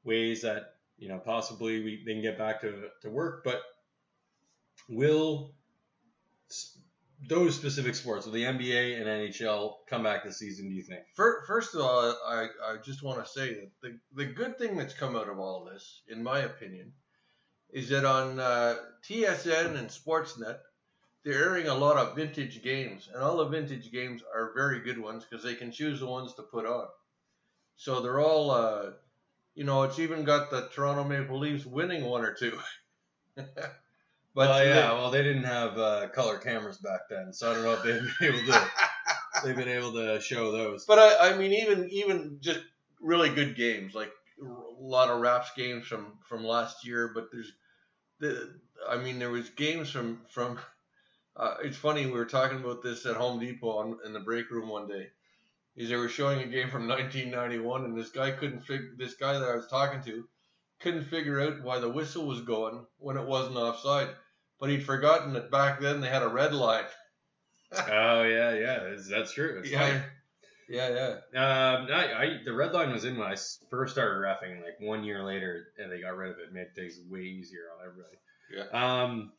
ways 0.04 0.42
that 0.42 0.76
you 0.98 1.08
know 1.08 1.18
possibly 1.18 1.84
we 1.84 2.04
they 2.06 2.14
can 2.14 2.22
get 2.22 2.38
back 2.38 2.62
to 2.62 2.90
to 3.02 3.10
work, 3.10 3.44
but 3.44 3.62
will 4.90 5.54
those 7.26 7.56
specific 7.56 7.96
sports, 7.96 8.26
will 8.26 8.34
the 8.34 8.44
NBA 8.44 8.98
and 8.98 9.06
NHL 9.08 9.76
come 9.90 10.04
back 10.04 10.24
this 10.24 10.40
season? 10.40 10.70
Do 10.70 10.76
you 10.76 10.84
think? 10.84 11.02
First 11.16 11.74
of 11.74 11.82
all, 11.82 12.16
I, 12.28 12.48
I 12.64 12.78
just 12.84 13.04
want 13.04 13.24
to 13.24 13.30
say 13.30 13.54
that 13.56 13.72
the, 13.82 14.00
the 14.14 14.26
good 14.26 14.58
thing 14.58 14.78
that's 14.78 14.94
come 14.94 15.16
out 15.16 15.30
of 15.30 15.40
all 15.40 15.66
this, 15.66 16.02
in 16.08 16.24
my 16.24 16.40
opinion, 16.40 16.94
is 17.72 17.90
that 17.90 18.06
on 18.06 18.40
uh, 18.40 18.76
TSN 19.10 19.78
and 19.78 19.90
Sportsnet, 19.90 20.60
they're 21.24 21.44
airing 21.44 21.68
a 21.68 21.76
lot 21.76 21.98
of 21.98 22.16
vintage 22.16 22.64
games, 22.64 23.10
and 23.14 23.22
all 23.22 23.38
the 23.38 23.48
vintage 23.48 23.92
games 23.92 24.22
are 24.34 24.54
very 24.56 24.80
good 24.80 25.00
ones 25.00 25.26
because 25.30 25.44
they 25.44 25.56
can 25.56 25.72
choose 25.72 26.00
the 26.00 26.06
ones 26.06 26.34
to 26.36 26.44
put 26.44 26.66
on. 26.66 26.88
So 27.76 28.00
they're 28.00 28.20
all, 28.20 28.52
uh, 28.52 28.92
you 29.56 29.64
know, 29.64 29.84
it's 29.84 30.00
even 30.00 30.24
got 30.24 30.52
the 30.52 30.70
Toronto 30.74 31.04
Maple 31.04 31.40
Leafs 31.40 31.66
winning 31.66 32.06
one 32.06 32.24
or 32.24 32.34
two. 32.34 32.58
but 34.38 34.50
well, 34.50 34.60
they- 34.60 34.70
yeah. 34.70 34.94
Well, 34.94 35.10
they 35.10 35.24
didn't 35.24 35.46
have 35.46 35.78
uh, 35.80 36.10
color 36.10 36.38
cameras 36.38 36.78
back 36.78 37.10
then, 37.10 37.34
so 37.34 37.50
I 37.50 37.54
don't 37.56 37.64
know 37.64 37.74
if 37.74 37.82
they've 37.84 38.02
been 38.20 38.36
able 38.36 38.54
to. 38.54 38.68
they've 39.44 39.56
been 39.56 39.68
able 39.68 39.94
to 39.94 40.22
show 40.22 40.52
those. 40.52 40.86
But 40.86 41.00
I, 41.00 41.32
I 41.32 41.38
mean, 41.38 41.54
even 41.54 41.90
even 41.90 42.38
just 42.40 42.60
really 43.02 43.30
good 43.30 43.56
games, 43.56 43.96
like 43.96 44.12
a 44.40 44.46
lot 44.80 45.10
of 45.10 45.22
Raps 45.22 45.50
games 45.58 45.88
from 45.88 46.20
from 46.30 46.44
last 46.46 46.86
year. 46.86 47.12
But 47.16 47.30
there's 47.32 47.52
the, 48.20 48.60
I 48.88 48.98
mean, 48.98 49.18
there 49.18 49.32
was 49.32 49.50
games 49.50 49.90
from 49.90 50.22
from. 50.30 50.60
Uh, 51.40 51.56
it's 51.64 51.78
funny 51.78 52.04
we 52.08 52.14
were 52.14 52.26
talking 52.26 52.58
about 52.58 52.82
this 52.82 53.06
at 53.06 53.16
Home 53.16 53.40
Depot 53.40 53.70
on, 53.70 54.00
in 54.04 54.12
the 54.12 54.20
break 54.20 54.50
room 54.50 54.70
one 54.70 54.88
day. 54.88 55.06
Is 55.76 55.88
they 55.88 55.96
were 55.96 56.10
showing 56.10 56.40
a 56.40 56.48
game 56.48 56.72
from 56.72 56.88
1991, 56.88 57.86
and 57.86 57.96
this 57.96 58.10
guy 58.10 58.32
couldn't 58.32 58.62
figure. 58.62 58.96
This 58.98 59.14
guy 59.14 59.34
that 59.34 59.48
I 59.48 59.56
was 59.56 59.68
talking 59.68 60.02
to 60.06 60.28
couldn't 60.80 61.04
figure 61.06 61.40
out 61.40 61.62
why 61.62 61.78
the 61.78 61.92
whistle 61.92 62.26
was 62.26 62.42
going 62.42 62.88
when 62.98 63.18
it 63.18 63.28
wasn't 63.28 63.58
offside. 63.58 64.10
But 64.60 64.70
he'd 64.70 64.84
forgotten 64.84 65.34
that 65.34 65.52
back 65.52 65.80
then 65.80 66.02
they 66.02 66.10
had 66.10 66.24
a 66.24 66.28
red 66.28 66.54
line. 66.54 66.86
oh 67.72 68.24
yeah, 68.24 68.54
yeah, 68.54 68.80
that's, 68.90 69.08
that's 69.10 69.34
true. 69.34 69.60
It's 69.60 69.70
yeah, 69.70 70.02
yeah, 70.70 70.90
yeah. 71.34 71.40
Um, 71.40 71.88
I, 71.92 72.14
I 72.14 72.40
the 72.44 72.54
red 72.54 72.74
line 72.74 72.92
was 72.92 73.06
in 73.06 73.18
when 73.18 73.28
I 73.28 73.36
first 73.70 73.94
started 73.94 74.20
refing. 74.20 74.64
Like 74.64 74.80
one 74.80 75.04
year 75.04 75.24
later, 75.24 75.68
and 75.78 75.92
they 75.92 76.02
got 76.02 76.16
rid 76.16 76.32
of 76.32 76.40
it. 76.40 76.54
Made 76.54 76.74
things 76.76 77.00
way 77.10 77.22
easier 77.22 77.66
on 77.78 77.86
everybody. 77.86 78.18
Yeah. 78.54 79.04
Um, 79.04 79.32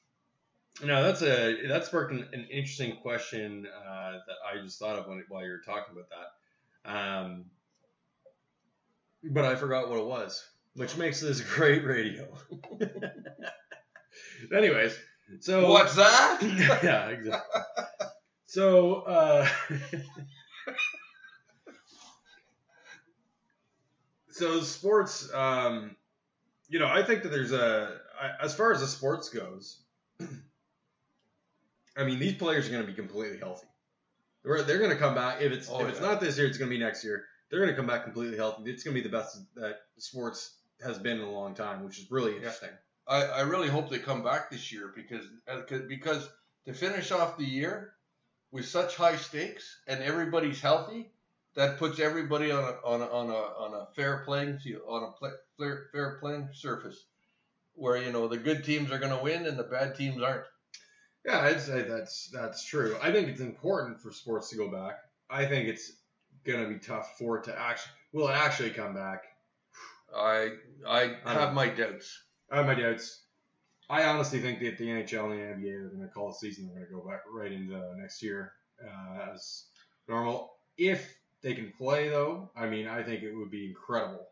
no, 0.83 1.03
that's 1.03 1.23
a 1.23 1.67
that 1.69 1.87
sparked 1.87 2.13
an, 2.13 2.29
an 2.33 2.47
interesting 2.51 2.97
question 3.03 3.67
uh, 3.67 4.13
that 4.27 4.37
I 4.47 4.63
just 4.63 4.79
thought 4.79 4.99
of 4.99 5.07
when, 5.09 5.25
while 5.29 5.45
you 5.45 5.51
were 5.51 5.63
talking 5.65 5.95
about 5.95 6.09
that. 6.11 6.91
Um, 6.91 7.47
but 9.25 9.45
I 9.45 9.57
forgot 9.57 9.89
what 9.89 9.99
it 9.99 10.07
was, 10.07 10.45
which 10.75 10.97
makes 10.97 11.21
this 11.21 11.41
great 11.55 11.85
radio. 11.85 12.29
Anyways, 14.55 14.99
so 15.41 15.71
What's 15.71 15.95
that? 15.97 16.39
yeah, 16.83 17.09
exactly. 17.09 17.57
So, 18.47 19.03
uh, 19.03 19.49
so 24.31 24.61
sports, 24.61 25.33
um, 25.35 25.97
you 26.69 26.79
know, 26.79 26.87
I 26.87 27.03
think 27.03 27.23
that 27.25 27.31
there's 27.31 27.53
a 27.53 27.99
as 28.41 28.55
far 28.55 28.73
as 28.73 28.81
the 28.81 28.87
sports 28.87 29.29
goes, 29.29 29.83
I 31.97 32.05
mean, 32.05 32.19
these 32.19 32.35
players 32.35 32.69
are 32.69 32.71
going 32.71 32.83
to 32.83 32.89
be 32.89 32.95
completely 32.95 33.39
healthy. 33.39 33.67
They're, 34.45 34.63
they're 34.63 34.79
going 34.79 34.91
to 34.91 34.97
come 34.97 35.15
back. 35.15 35.43
If 35.43 35.53
it's 35.53 35.69
Oh, 35.71 35.81
if 35.83 35.89
it's 35.89 36.01
yeah. 36.01 36.07
not 36.07 36.21
this 36.21 36.39
year, 36.39 36.47
it's 36.47 36.59
going 36.59 36.71
to 36.71 36.77
be 36.77 36.83
next 36.83 37.05
year. 37.05 37.25
They're 37.51 37.61
going 37.61 37.71
to 37.71 37.77
come 37.77 37.87
back 37.87 38.05
completely 38.05 38.37
healthy. 38.37 38.71
It's 38.71 38.83
going 38.83 38.95
to 38.95 39.03
be 39.03 39.07
the 39.09 39.15
best 39.15 39.39
that 39.57 39.81
sports 39.99 40.57
has 40.85 40.99
been 40.99 41.19
in 41.19 41.25
a 41.25 41.31
long 41.31 41.55
time, 41.55 41.85
which 41.85 41.99
is 41.99 42.11
really 42.11 42.37
interesting. 42.37 42.71
I, 43.09 43.25
I 43.25 43.41
really 43.43 43.69
hope 43.69 43.89
they 43.91 43.99
come 43.99 44.23
back 44.23 44.51
this 44.51 44.71
year 44.73 44.93
because 44.95 45.25
uh, 45.49 45.63
'cause- 45.63 45.87
because 45.89 46.29
to 46.67 46.75
finish 46.75 47.11
off 47.11 47.39
the 47.39 47.45
year 47.45 47.95
with 48.51 48.67
such 48.67 48.97
high 48.97 49.17
stakes 49.17 49.81
and 49.87 50.03
everybody's 50.03 50.61
healthy, 50.61 51.11
that 51.55 51.79
puts 51.79 51.99
everybody 52.01 52.51
on 52.51 52.63
a 52.65 52.77
on 52.85 53.01
a 53.03 53.07
on 53.07 53.31
a, 53.31 53.33
on 53.33 53.75
a 53.75 53.87
fair 53.95 54.23
playing 54.25 54.59
field 54.59 54.83
on 54.89 55.03
a 55.05 55.13
pla 55.13 55.31
fair 55.59 55.89
fair 55.93 56.19
playing 56.21 56.49
surface, 56.53 57.07
where 57.75 57.97
you 57.97 58.13
know 58.13 58.29
the 58.29 58.37
good 58.37 58.65
teams 58.65 58.91
are 58.93 58.99
going 58.99 59.17
to 59.17 59.23
win 59.23 59.47
and 59.47 59.59
the 59.59 59.65
bad 59.65 59.95
teams 59.97 60.23
aren't. 60.23 60.45
Yeah, 61.25 61.41
I'd 61.41 61.61
say 61.61 61.83
that's 61.83 62.29
that's 62.31 62.65
true. 62.65 62.97
I 63.03 63.11
think 63.13 63.29
it's 63.29 63.41
important 63.41 64.01
for 64.01 64.13
sports 64.13 64.51
to 64.51 64.57
go 64.57 64.71
back. 64.71 64.99
I 65.29 65.47
think 65.47 65.69
it's 65.69 65.93
gonna 66.45 66.69
be 66.69 66.79
tough 66.79 67.19
for 67.19 67.39
it 67.39 67.45
to 67.45 67.59
actually 67.59 67.93
will 68.13 68.29
it 68.29 68.35
actually 68.37 68.71
come 68.71 68.95
back. 68.95 69.25
I 70.15 70.53
I 70.87 71.17
I 71.25 71.33
have 71.35 71.55
my 71.55 71.69
doubts. 71.69 72.23
I 72.51 72.57
have 72.57 72.67
my 72.67 72.75
doubts. 72.75 73.23
I 73.91 74.05
honestly 74.05 74.41
think 74.41 74.61
that 74.61 74.79
the 74.79 74.87
NHL 74.87 75.33
and 75.33 75.63
the 75.63 75.69
NBA 75.69 75.75
are 75.75 75.89
gonna 75.89 76.09
call 76.09 76.29
the 76.29 76.35
season. 76.35 76.71
They're 76.75 76.87
gonna 76.87 77.03
go 77.03 77.09
back 77.09 77.21
right 77.31 77.53
into 77.53 77.81
next 77.97 78.23
year 78.23 78.53
uh, 78.83 79.33
as 79.33 79.65
normal. 80.09 80.53
If 80.77 81.19
they 81.43 81.55
can 81.55 81.73
play 81.77 82.09
though, 82.09 82.51
I 82.57 82.67
mean, 82.67 82.87
I 82.87 83.03
think 83.03 83.23
it 83.23 83.35
would 83.35 83.51
be 83.51 83.67
incredible 83.67 84.27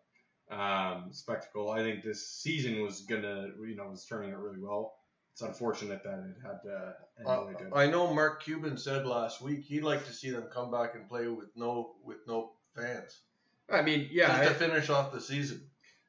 um, 0.51 1.09
spectacle. 1.11 1.71
I 1.71 1.79
think 1.79 2.03
this 2.03 2.29
season 2.29 2.83
was 2.83 3.03
gonna, 3.03 3.49
you 3.67 3.77
know, 3.77 3.89
was 3.89 4.05
turning 4.05 4.33
out 4.33 4.43
really 4.43 4.61
well. 4.61 4.95
It's 5.33 5.43
unfortunate 5.43 6.03
that 6.03 6.19
it 6.19 6.37
had 6.43 6.63
to 6.65 6.95
end 7.19 7.27
the 7.27 7.45
way 7.45 7.53
it 7.53 7.59
did. 7.59 7.73
I 7.75 7.87
know 7.87 8.13
Mark 8.13 8.43
Cuban 8.43 8.79
said 8.79 9.07
last 9.07 9.43
week 9.43 9.65
he'd 9.65 9.83
like 9.83 10.07
to 10.07 10.13
see 10.13 10.31
them 10.31 10.45
come 10.53 10.71
back 10.71 10.95
and 10.95 11.09
play 11.09 11.29
with 11.29 11.49
no 11.57 11.95
with 12.05 12.19
no 12.27 12.53
fans. 12.75 13.21
I 13.71 13.83
mean, 13.83 14.09
yeah. 14.11 14.45
just 14.45 14.59
to 14.59 14.69
finish 14.69 14.89
off 14.89 15.13
the 15.13 15.21
season. 15.21 15.63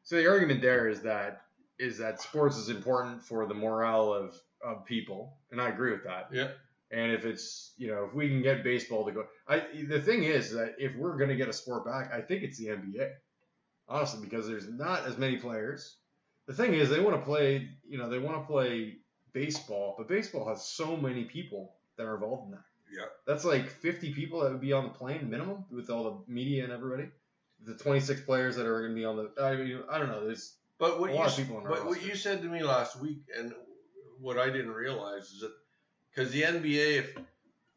so 0.04 0.16
the 0.16 0.28
argument 0.28 0.62
there 0.62 0.88
is 0.88 1.02
that 1.02 1.42
is 1.80 1.98
that 2.00 2.22
sports 2.22 2.58
is 2.58 2.70
important 2.70 3.22
for 3.24 3.46
the 3.46 3.54
morale 3.54 4.14
of 4.14 4.40
of 4.64 4.86
people, 4.86 5.38
and 5.52 5.62
I 5.62 5.70
agree 5.70 5.92
with 5.92 6.04
that. 6.04 6.30
Yeah. 6.32 6.50
And 6.90 7.12
if 7.12 7.26
it's 7.26 7.74
you 7.78 7.88
know 7.88 8.06
if 8.06 8.14
we 8.14 8.30
can 8.30 8.42
get 8.42 8.64
baseball 8.64 9.06
to 9.06 9.12
go, 9.12 9.26
I 9.48 9.64
the 9.88 10.02
thing 10.02 10.24
is 10.24 10.52
that 10.54 10.76
if 10.78 10.96
we're 10.96 11.18
gonna 11.18 11.36
get 11.36 11.50
a 11.50 11.54
sport 11.54 11.86
back, 11.86 12.14
I 12.14 12.22
think 12.22 12.44
it's 12.44 12.58
the 12.58 12.68
NBA, 12.68 13.12
honestly, 13.88 14.22
because 14.24 14.48
there's 14.48 14.70
not 14.70 15.06
as 15.06 15.18
many 15.18 15.38
players. 15.38 15.98
The 16.48 16.54
thing 16.54 16.74
is 16.74 16.90
they 16.90 17.02
want 17.02 17.18
to 17.18 17.22
play, 17.22 17.70
you 17.86 17.98
know, 17.98 18.10
they 18.10 18.20
want 18.20 18.38
to 18.38 18.48
play 18.48 18.98
baseball, 19.34 19.96
but 19.98 20.08
baseball 20.08 20.48
has 20.48 20.66
so 20.66 20.96
many 20.96 21.26
people 21.26 21.76
that 21.98 22.06
are 22.06 22.16
involved 22.16 22.46
in 22.46 22.52
that. 22.52 22.64
Yeah. 22.92 23.06
That's 23.26 23.44
like 23.44 23.70
50 23.70 24.14
people 24.14 24.40
that 24.42 24.52
would 24.52 24.62
be 24.62 24.74
on 24.74 24.86
the 24.86 24.90
plane 24.90 25.30
minimum 25.30 25.66
with 25.70 25.90
all 25.90 26.04
the 26.06 26.34
media 26.34 26.64
and 26.64 26.72
everybody. 26.72 27.10
The 27.66 27.74
26 27.74 28.22
players 28.22 28.56
that 28.56 28.66
are 28.66 28.80
going 28.80 28.92
to 28.92 28.96
be 28.96 29.06
on 29.06 29.18
the. 29.18 29.44
I 29.44 29.56
mean, 29.56 29.80
I 29.90 29.98
don't 29.98 30.10
know. 30.10 30.26
There's 30.26 30.54
But 30.80 31.00
what 31.00 31.10
A 31.10 31.14
you 31.14 31.22
of 31.22 31.36
people 31.36 31.64
but 31.68 31.86
what 31.86 32.04
you 32.04 32.16
said 32.16 32.42
to 32.42 32.48
me 32.48 32.62
last 32.64 33.00
week, 33.00 33.24
and 33.38 33.54
what 34.20 34.38
I 34.38 34.48
didn't 34.48 34.72
realize 34.72 35.24
is 35.24 35.42
that 35.42 35.54
because 36.10 36.32
the 36.32 36.44
NBA, 36.44 36.98
if 36.98 37.18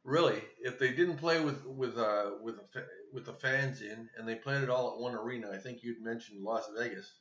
really, 0.05 0.43
if 0.63 0.79
they 0.79 0.93
didn't 0.93 1.17
play 1.17 1.41
with 1.43 1.65
with 1.65 1.97
uh 1.97 2.33
with 2.43 2.57
the 2.57 2.65
fa- 2.73 2.87
with 3.13 3.27
the 3.27 3.33
fans 3.33 3.81
in, 3.83 4.09
and 4.17 4.29
they 4.29 4.35
played 4.35 4.63
it 4.63 4.71
all 4.71 4.93
at 4.93 5.01
one 5.01 5.15
arena, 5.15 5.51
I 5.53 5.59
think 5.59 5.83
you'd 5.83 6.03
mentioned 6.03 6.45
Las 6.45 6.69
Vegas. 6.79 7.13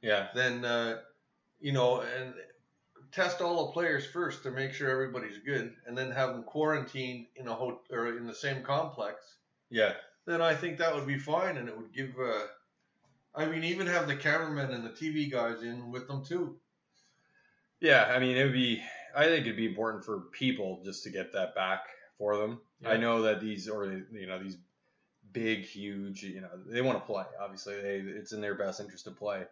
yeah, 0.00 0.28
Then 0.34 0.64
uh, 0.64 1.00
you 1.58 1.72
know, 1.72 2.00
and 2.00 2.34
test 3.12 3.40
all 3.40 3.66
the 3.66 3.72
players 3.72 4.06
first 4.06 4.44
to 4.44 4.50
make 4.50 4.72
sure 4.72 4.88
everybody's 4.90 5.38
good, 5.38 5.74
and 5.86 5.98
then 5.98 6.12
have 6.12 6.30
them 6.30 6.44
quarantined 6.44 7.26
in 7.36 7.48
a 7.48 7.54
hotel 7.54 7.80
or 7.90 8.16
in 8.16 8.26
the 8.26 8.34
same 8.34 8.62
complex 8.62 9.36
yeah, 9.70 9.92
then 10.26 10.42
I 10.42 10.54
think 10.54 10.78
that 10.78 10.94
would 10.94 11.06
be 11.06 11.18
fine, 11.18 11.56
and 11.56 11.68
it 11.68 11.76
would 11.76 11.94
give. 11.94 12.10
Uh, 12.18 12.46
I 13.34 13.46
mean, 13.46 13.64
even 13.64 13.86
have 13.86 14.08
the 14.08 14.16
cameramen 14.16 14.72
and 14.72 14.84
the 14.84 14.90
TV 14.90 15.30
guys 15.30 15.62
in 15.62 15.90
with 15.90 16.08
them 16.08 16.24
too. 16.24 16.56
yeah. 17.80 18.10
I 18.14 18.18
mean, 18.18 18.36
it 18.36 18.44
would 18.44 18.52
be. 18.52 18.82
I 19.14 19.24
think 19.24 19.44
it'd 19.44 19.56
be 19.56 19.66
important 19.66 20.04
for 20.04 20.20
people 20.32 20.82
just 20.84 21.02
to 21.04 21.10
get 21.10 21.32
that 21.32 21.54
back 21.54 21.80
for 22.16 22.36
them. 22.36 22.60
I 22.84 22.96
know 22.96 23.22
that 23.22 23.40
these 23.40 23.68
or 23.68 23.86
you 24.12 24.26
know 24.26 24.42
these 24.42 24.56
big, 25.32 25.64
huge, 25.64 26.22
you 26.22 26.40
know, 26.40 26.48
they 26.66 26.80
want 26.80 26.98
to 26.98 27.04
play. 27.04 27.24
Obviously, 27.40 27.80
they 27.80 27.96
it's 27.96 28.32
in 28.32 28.40
their 28.40 28.54
best 28.54 28.80
interest 28.80 29.04
to 29.04 29.10
play. 29.10 29.44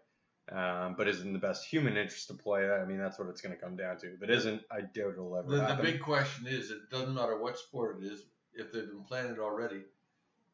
Um, 0.51 0.95
but 0.97 1.09
is 1.09 1.21
in 1.21 1.35
the 1.35 1.39
best 1.39 1.67
human 1.67 1.97
interest 1.97 2.29
to 2.29 2.35
play? 2.35 2.71
I 2.71 2.85
mean, 2.87 2.99
that's 2.99 3.19
what 3.19 3.29
it's 3.29 3.43
going 3.43 3.55
to 3.55 3.61
come 3.61 3.77
down 3.77 3.99
to. 3.99 4.15
If 4.15 4.23
it 4.23 4.31
isn't, 4.31 4.63
I 4.71 4.81
doubt 4.81 5.13
it'll 5.13 5.37
ever 5.37 5.47
The, 5.47 5.75
the 5.75 5.83
big 5.83 6.01
question 6.01 6.47
is, 6.47 6.71
it 6.71 6.89
doesn't 6.91 7.15
matter 7.15 7.37
what 7.39 7.59
sport 7.59 7.99
it 8.01 8.07
is, 8.07 8.23
if 8.55 8.73
they've 8.73 8.87
been 8.87 9.05
playing 9.07 9.31
it 9.33 9.39
already, 9.39 9.83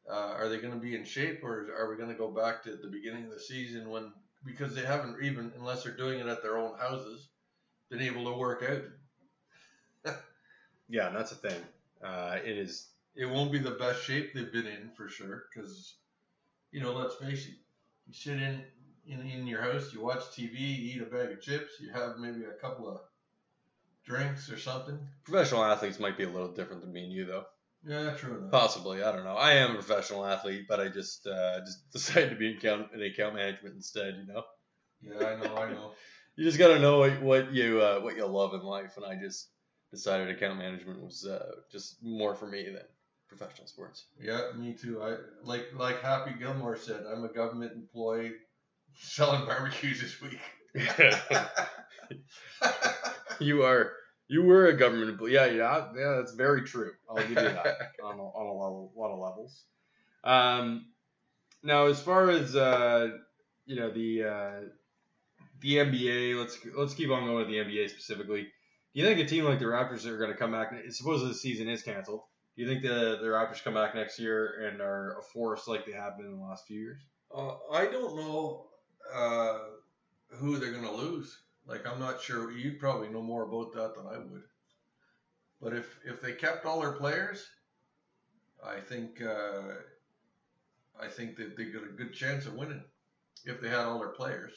uh, 0.09 0.33
are 0.37 0.49
they 0.49 0.57
going 0.57 0.73
to 0.73 0.79
be 0.79 0.95
in 0.95 1.03
shape, 1.03 1.43
or 1.43 1.67
are 1.77 1.89
we 1.89 1.97
going 1.97 2.09
to 2.09 2.15
go 2.15 2.29
back 2.29 2.63
to 2.63 2.75
the 2.75 2.87
beginning 2.87 3.25
of 3.25 3.31
the 3.31 3.39
season 3.39 3.89
when 3.89 4.11
because 4.45 4.75
they 4.75 4.85
haven't 4.85 5.17
even, 5.23 5.51
unless 5.57 5.83
they're 5.83 5.97
doing 5.97 6.19
it 6.19 6.27
at 6.27 6.43
their 6.43 6.57
own 6.57 6.77
houses, 6.77 7.27
been 7.89 8.01
able 8.01 8.25
to 8.25 8.37
work 8.37 8.63
out. 10.05 10.15
yeah, 10.89 11.07
and 11.07 11.15
that's 11.15 11.31
the 11.31 11.49
thing. 11.49 11.61
Uh, 12.03 12.37
it 12.43 12.57
is. 12.57 12.89
It 13.15 13.25
won't 13.25 13.51
be 13.51 13.59
the 13.59 13.71
best 13.71 14.03
shape 14.03 14.33
they've 14.33 14.51
been 14.51 14.67
in 14.67 14.91
for 14.95 15.09
sure, 15.09 15.45
because 15.53 15.95
you 16.71 16.81
know, 16.81 16.93
let's 16.93 17.15
face 17.15 17.47
it, 17.47 17.55
you 18.07 18.13
sit 18.13 18.41
in, 18.41 18.61
in 19.07 19.21
in 19.21 19.47
your 19.47 19.61
house, 19.61 19.93
you 19.93 20.01
watch 20.01 20.19
TV, 20.37 20.59
you 20.59 20.95
eat 20.95 21.01
a 21.01 21.05
bag 21.05 21.31
of 21.31 21.41
chips, 21.41 21.79
you 21.79 21.91
have 21.91 22.17
maybe 22.17 22.43
a 22.43 22.61
couple 22.61 22.89
of 22.89 22.99
drinks 24.05 24.51
or 24.51 24.59
something. 24.59 24.99
Professional 25.23 25.63
athletes 25.63 25.99
might 25.99 26.17
be 26.17 26.23
a 26.23 26.29
little 26.29 26.51
different 26.51 26.81
than 26.81 26.93
me 26.93 27.05
and 27.05 27.13
you, 27.13 27.25
though. 27.25 27.45
Yeah, 27.85 28.11
true 28.17 28.37
enough. 28.37 28.51
Possibly, 28.51 29.03
I 29.03 29.11
don't 29.11 29.23
know. 29.23 29.35
I 29.35 29.53
am 29.53 29.71
a 29.71 29.73
professional 29.75 30.25
athlete, 30.25 30.65
but 30.67 30.79
I 30.79 30.89
just 30.89 31.27
uh, 31.27 31.59
just 31.59 31.91
decided 31.91 32.31
to 32.31 32.35
be 32.35 32.51
in 32.51 32.57
account 32.57 32.87
in 32.93 33.01
account 33.03 33.35
management 33.35 33.75
instead. 33.75 34.15
You 34.15 34.33
know, 34.33 34.43
Yeah, 35.01 35.27
I 35.27 35.35
know, 35.35 35.55
I 35.55 35.71
know. 35.71 35.91
you 36.35 36.43
just 36.43 36.57
got 36.57 36.69
to 36.69 36.79
know 36.79 36.99
what, 36.99 37.21
what 37.21 37.53
you 37.53 37.81
uh, 37.81 37.99
what 37.99 38.15
you 38.15 38.25
love 38.25 38.53
in 38.53 38.61
life, 38.61 38.97
and 38.97 39.05
I 39.05 39.15
just 39.15 39.49
decided 39.91 40.29
account 40.29 40.57
management 40.57 41.01
was 41.01 41.25
uh, 41.25 41.51
just 41.71 42.01
more 42.03 42.35
for 42.35 42.47
me 42.47 42.63
than 42.65 42.81
professional 43.27 43.67
sports. 43.67 44.05
Yeah, 44.19 44.51
me 44.55 44.73
too. 44.73 45.01
I 45.01 45.17
like 45.43 45.67
like 45.75 46.01
Happy 46.01 46.31
Gilmore 46.39 46.77
said, 46.77 47.03
I'm 47.11 47.23
a 47.23 47.29
government 47.31 47.73
employee 47.73 48.33
selling 48.95 49.45
barbecues 49.45 50.01
this 50.01 50.21
week. 50.21 50.39
you 53.39 53.63
are 53.63 53.91
you 54.27 54.43
were 54.43 54.67
a 54.67 54.77
government 54.77 55.09
employee. 55.09 55.33
Yeah, 55.33 55.45
yeah, 55.45 55.87
yeah. 55.95 56.15
That's 56.17 56.33
very 56.33 56.63
true. 56.63 56.91
I'll 57.09 57.17
give 57.17 57.29
you 57.29 57.35
that 57.35 57.77
on 58.03 58.19
a, 58.19 58.23
on 58.23 58.47
a 58.47 58.53
level, 58.53 58.91
lot 58.95 59.11
of 59.11 59.19
levels. 59.19 59.63
Um, 60.23 60.87
now, 61.63 61.87
as 61.87 62.01
far 62.01 62.29
as 62.29 62.55
uh, 62.55 63.09
you 63.65 63.75
know, 63.75 63.91
the 63.91 64.23
uh, 64.23 64.61
the 65.61 65.75
NBA, 65.77 66.37
let's 66.39 66.57
let's 66.75 66.93
keep 66.93 67.09
on 67.09 67.25
going 67.25 67.37
with 67.37 67.47
the 67.47 67.55
NBA 67.55 67.89
specifically. 67.89 68.43
Do 68.43 69.01
you 69.01 69.05
think 69.05 69.19
a 69.19 69.25
team 69.25 69.45
like 69.45 69.59
the 69.59 69.65
Raptors 69.65 70.05
are 70.05 70.17
going 70.17 70.31
to 70.31 70.37
come 70.37 70.51
back? 70.51 70.73
Supposedly 70.89 71.33
the 71.33 71.37
season 71.37 71.67
is 71.67 71.83
canceled. 71.83 72.21
Do 72.55 72.63
you 72.63 72.67
think 72.67 72.81
the 72.81 73.19
the 73.21 73.27
Raptors 73.27 73.63
come 73.63 73.73
back 73.73 73.93
next 73.95 74.19
year 74.19 74.67
and 74.67 74.81
are 74.81 75.19
a 75.19 75.21
force 75.21 75.67
like 75.67 75.85
they 75.85 75.91
have 75.91 76.17
been 76.17 76.27
in 76.27 76.37
the 76.37 76.45
last 76.45 76.65
few 76.65 76.79
years? 76.79 77.01
Uh, 77.35 77.55
I 77.71 77.85
don't 77.85 78.15
know 78.15 78.67
uh, 79.13 79.59
who 80.29 80.57
they're 80.57 80.71
going 80.71 80.85
to 80.85 80.91
lose. 80.91 81.37
Like, 81.67 81.87
I'm 81.87 81.99
not 81.99 82.21
sure. 82.21 82.51
You'd 82.51 82.79
probably 82.79 83.09
know 83.09 83.21
more 83.21 83.43
about 83.43 83.73
that 83.73 83.95
than 83.95 84.05
I 84.07 84.17
would. 84.19 84.43
But 85.61 85.73
if 85.73 85.99
if 86.05 86.21
they 86.21 86.33
kept 86.33 86.65
all 86.65 86.81
their 86.81 86.91
players, 86.91 87.45
I 88.63 88.79
think 88.79 89.21
uh, 89.21 89.73
I 91.01 91.07
think 91.07 91.37
that 91.37 91.57
they 91.57 91.65
got 91.65 91.83
a 91.83 91.95
good 91.97 92.13
chance 92.13 92.45
of 92.45 92.53
winning 92.53 92.83
if 93.45 93.61
they 93.61 93.69
had 93.69 93.85
all 93.85 93.99
their 93.99 94.09
players 94.09 94.53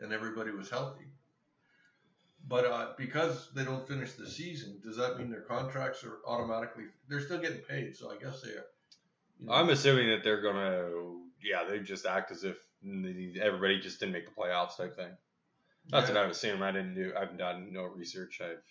and 0.00 0.12
everybody 0.12 0.50
was 0.50 0.70
healthy. 0.70 1.04
But 2.46 2.66
uh, 2.66 2.88
because 2.98 3.50
they 3.54 3.64
don't 3.64 3.88
finish 3.88 4.12
the 4.12 4.28
season, 4.28 4.80
does 4.84 4.96
that 4.98 5.16
mean 5.18 5.30
their 5.30 5.40
contracts 5.42 6.04
are 6.04 6.18
automatically? 6.26 6.84
They're 7.08 7.20
still 7.20 7.38
getting 7.38 7.62
paid, 7.62 7.96
so 7.96 8.10
I 8.10 8.16
guess 8.22 8.42
they 8.42 8.50
are. 8.50 8.66
you 9.38 9.46
know. 9.46 9.52
I'm 9.52 9.70
assuming 9.70 10.10
that 10.10 10.22
they're 10.22 10.42
gonna, 10.42 10.90
yeah, 11.42 11.64
they 11.68 11.78
just 11.80 12.04
act 12.04 12.30
as 12.32 12.44
if 12.44 12.56
everybody 13.40 13.80
just 13.80 13.98
didn't 13.98 14.12
make 14.12 14.26
the 14.26 14.32
playoffs 14.32 14.76
type 14.76 14.94
thing. 14.94 15.12
That's 15.90 16.08
Yeah. 16.08 16.14
what 16.14 16.20
I 16.22 16.26
would 16.26 16.30
assume. 16.32 16.62
I 16.62 16.72
didn't 16.72 16.94
do. 16.94 17.12
I've 17.18 17.36
done 17.38 17.72
no 17.72 17.84
research. 17.84 18.40
I've 18.40 18.62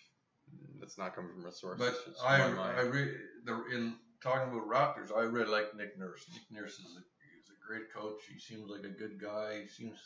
that's 0.80 0.98
not 0.98 1.14
coming 1.14 1.32
from 1.32 1.46
a 1.46 1.52
source. 1.52 1.78
But 1.78 1.94
I. 2.22 2.40
I 2.42 2.82
re- 2.82 3.16
the, 3.44 3.64
in 3.74 3.94
talking 4.22 4.52
about 4.52 4.68
Raptors, 4.68 5.16
I 5.16 5.22
really 5.22 5.50
like 5.50 5.74
Nick 5.76 5.98
Nurse. 5.98 6.26
Nick 6.32 6.42
Nurse 6.50 6.74
is 6.74 6.96
a, 6.96 7.00
he's 7.34 7.48
a 7.50 7.66
great 7.66 7.92
coach. 7.92 8.20
He 8.32 8.38
seems 8.38 8.68
like 8.70 8.84
a 8.84 8.88
good 8.88 9.20
guy. 9.20 9.60
He 9.62 9.68
seems, 9.68 9.98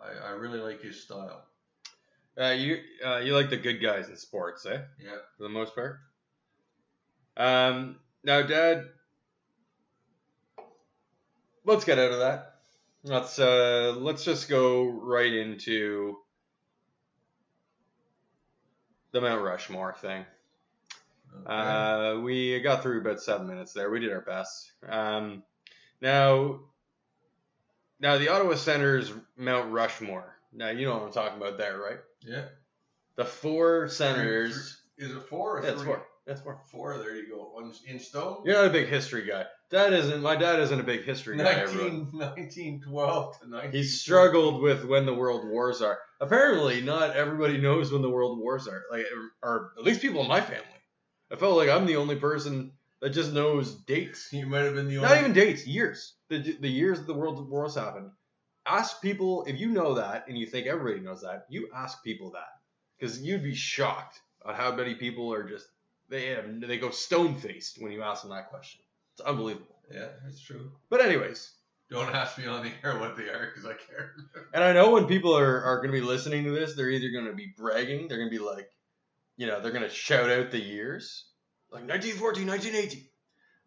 I, 0.00 0.28
I 0.28 0.30
really 0.30 0.60
like 0.60 0.80
his 0.82 1.00
style. 1.02 1.44
uh, 2.40 2.50
you 2.50 2.78
uh, 3.04 3.18
you 3.18 3.34
like 3.34 3.50
the 3.50 3.56
good 3.56 3.80
guys 3.82 4.08
in 4.08 4.16
sports, 4.16 4.64
eh? 4.66 4.80
Yeah. 5.02 5.16
For 5.36 5.42
the 5.44 5.48
most 5.48 5.74
part. 5.74 6.00
Um. 7.36 7.96
Now, 8.22 8.42
Dad. 8.42 8.84
Let's 11.64 11.84
get 11.84 11.98
out 11.98 12.12
of 12.12 12.18
that. 12.20 12.55
Let's 13.06 13.38
uh. 13.38 13.94
Let's 13.98 14.24
just 14.24 14.48
go 14.48 14.84
right 14.84 15.32
into 15.32 16.16
the 19.12 19.20
Mount 19.20 19.42
Rushmore 19.42 19.94
thing. 19.94 20.24
Okay. 21.46 21.52
Uh, 21.52 22.20
we 22.20 22.58
got 22.60 22.82
through 22.82 23.00
about 23.00 23.20
seven 23.20 23.46
minutes 23.46 23.72
there. 23.72 23.90
We 23.90 24.00
did 24.00 24.12
our 24.12 24.22
best. 24.22 24.72
Um, 24.88 25.44
now, 26.00 26.60
now 28.00 28.18
the 28.18 28.28
Ottawa 28.28 28.56
Senators 28.56 29.12
Mount 29.36 29.72
Rushmore. 29.72 30.34
Now 30.52 30.70
you 30.70 30.86
know 30.86 30.94
what 30.94 31.02
I'm 31.04 31.12
talking 31.12 31.40
about 31.40 31.58
there, 31.58 31.78
right? 31.78 31.98
yeah. 32.22 32.46
The 33.16 33.24
four 33.24 33.88
senators. 33.88 34.80
Is 34.98 35.10
it 35.10 35.22
four 35.28 35.58
or 35.58 35.62
That's 35.62 35.80
three? 35.80 35.86
four. 35.86 36.06
That's 36.26 36.40
four. 36.40 36.60
Four. 36.70 36.98
There 36.98 37.14
you 37.14 37.30
go. 37.30 37.50
One's 37.54 37.82
in 37.86 37.98
stone. 37.98 38.42
You're 38.44 38.56
not 38.56 38.66
a 38.66 38.70
big 38.70 38.88
history 38.88 39.26
guy. 39.26 39.44
Dad 39.68 39.92
isn't. 39.92 40.22
My 40.22 40.36
dad 40.36 40.60
isn't 40.60 40.78
a 40.78 40.84
big 40.84 41.04
history 41.04 41.36
guy. 41.36 41.44
19, 41.44 41.60
everyone. 41.60 41.92
1912 42.12 43.40
to 43.40 43.48
19. 43.48 43.72
He 43.72 43.82
struggled 43.82 44.62
with 44.62 44.84
when 44.84 45.06
the 45.06 45.14
world 45.14 45.48
wars 45.48 45.82
are. 45.82 45.98
Apparently, 46.20 46.80
not 46.80 47.16
everybody 47.16 47.58
knows 47.58 47.92
when 47.92 48.02
the 48.02 48.10
world 48.10 48.38
wars 48.38 48.68
are. 48.68 48.84
Like, 48.90 49.06
or 49.42 49.72
at 49.76 49.84
least 49.84 50.00
people 50.00 50.22
in 50.22 50.28
my 50.28 50.40
family. 50.40 50.64
I 51.32 51.36
felt 51.36 51.56
like 51.56 51.68
I'm 51.68 51.86
the 51.86 51.96
only 51.96 52.16
person 52.16 52.72
that 53.00 53.10
just 53.10 53.32
knows 53.32 53.74
dates. 53.74 54.32
You 54.32 54.46
might 54.46 54.60
have 54.60 54.74
been 54.74 54.88
the 54.88 54.98
only. 54.98 55.08
Not 55.08 55.18
even 55.18 55.32
dates, 55.32 55.66
years. 55.66 56.14
The, 56.28 56.38
the 56.38 56.68
years 56.68 57.02
the 57.02 57.14
world 57.14 57.50
wars 57.50 57.74
happened. 57.74 58.10
Ask 58.64 59.02
people 59.02 59.44
if 59.46 59.58
you 59.58 59.70
know 59.70 59.94
that 59.94 60.28
and 60.28 60.38
you 60.38 60.46
think 60.46 60.66
everybody 60.66 61.00
knows 61.00 61.22
that. 61.22 61.46
You 61.48 61.68
ask 61.74 62.02
people 62.04 62.30
that 62.32 62.48
because 62.98 63.20
you'd 63.20 63.42
be 63.42 63.54
shocked 63.54 64.20
on 64.44 64.54
how 64.54 64.74
many 64.74 64.94
people 64.94 65.32
are 65.32 65.48
just 65.48 65.66
they 66.08 66.26
have, 66.26 66.60
they 66.60 66.78
go 66.78 66.90
stone 66.90 67.34
faced 67.34 67.80
when 67.80 67.92
you 67.92 68.02
ask 68.02 68.22
them 68.22 68.30
that 68.30 68.48
question. 68.48 68.80
It's 69.16 69.26
unbelievable. 69.26 69.74
Yeah, 69.90 70.08
that's 70.24 70.42
true. 70.42 70.72
But 70.90 71.00
anyways, 71.00 71.50
Don't 71.90 72.14
ask 72.14 72.36
me 72.36 72.46
on 72.46 72.64
the 72.64 72.72
air 72.84 72.98
what 72.98 73.16
they 73.16 73.30
are 73.30 73.46
because 73.46 73.64
I 73.64 73.72
can't. 73.72 74.10
and 74.52 74.62
I 74.62 74.74
know 74.74 74.90
when 74.90 75.06
people 75.06 75.34
are, 75.34 75.62
are 75.62 75.76
going 75.78 75.90
to 75.90 75.98
be 75.98 76.06
listening 76.06 76.44
to 76.44 76.50
this, 76.50 76.74
they're 76.74 76.90
either 76.90 77.08
going 77.10 77.24
to 77.24 77.32
be 77.32 77.54
bragging, 77.56 78.08
they're 78.08 78.18
going 78.18 78.30
to 78.30 78.38
be 78.38 78.44
like, 78.44 78.68
you 79.38 79.46
know, 79.46 79.58
they're 79.60 79.72
going 79.72 79.84
to 79.84 79.88
shout 79.88 80.30
out 80.30 80.50
the 80.50 80.60
years, 80.60 81.24
like 81.70 81.88
1914, 81.88 82.46
1918. 82.46 83.08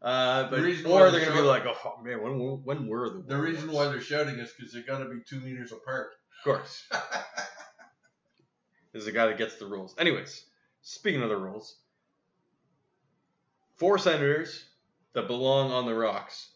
Uh, 0.01 0.49
but, 0.51 0.59
why 0.59 1.01
or 1.01 1.11
they're 1.11 1.19
they're 1.19 1.29
going 1.29 1.37
to 1.37 1.41
be 1.41 1.47
like, 1.47 1.65
oh 1.65 1.99
man, 2.03 2.21
when, 2.21 2.61
when 2.63 2.87
were 2.87 3.09
the 3.09 3.23
The 3.25 3.37
reason 3.37 3.71
wars?" 3.71 3.87
why 3.87 3.91
they're 3.91 4.01
shouting 4.01 4.37
is 4.37 4.51
because 4.55 4.71
they 4.71 4.81
got 4.81 4.99
to 4.99 5.05
be 5.05 5.21
two 5.27 5.39
meters 5.39 5.71
apart. 5.71 6.09
Of 6.37 6.43
course. 6.43 6.83
There's 8.91 9.07
a 9.07 9.11
guy 9.11 9.25
that 9.25 9.39
gets 9.39 9.57
the 9.57 9.65
rules. 9.65 9.95
Anyways, 9.97 10.45
speaking 10.83 11.23
of 11.23 11.29
the 11.29 11.37
rules, 11.37 11.75
four 13.77 13.97
senators 13.97 14.63
that 15.13 15.27
belong 15.27 15.71
on 15.71 15.85
the 15.85 15.93
rocks 15.93 16.49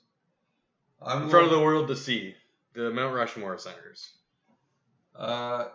I'm 1.06 1.24
in 1.24 1.30
front 1.30 1.46
of 1.46 1.52
the 1.52 1.60
world 1.60 1.88
to 1.90 1.96
see. 1.96 2.36
The 2.74 2.90
Mount 2.90 3.14
Rushmore 3.14 3.58
senators. 3.58 4.14
Uh, 5.16 5.66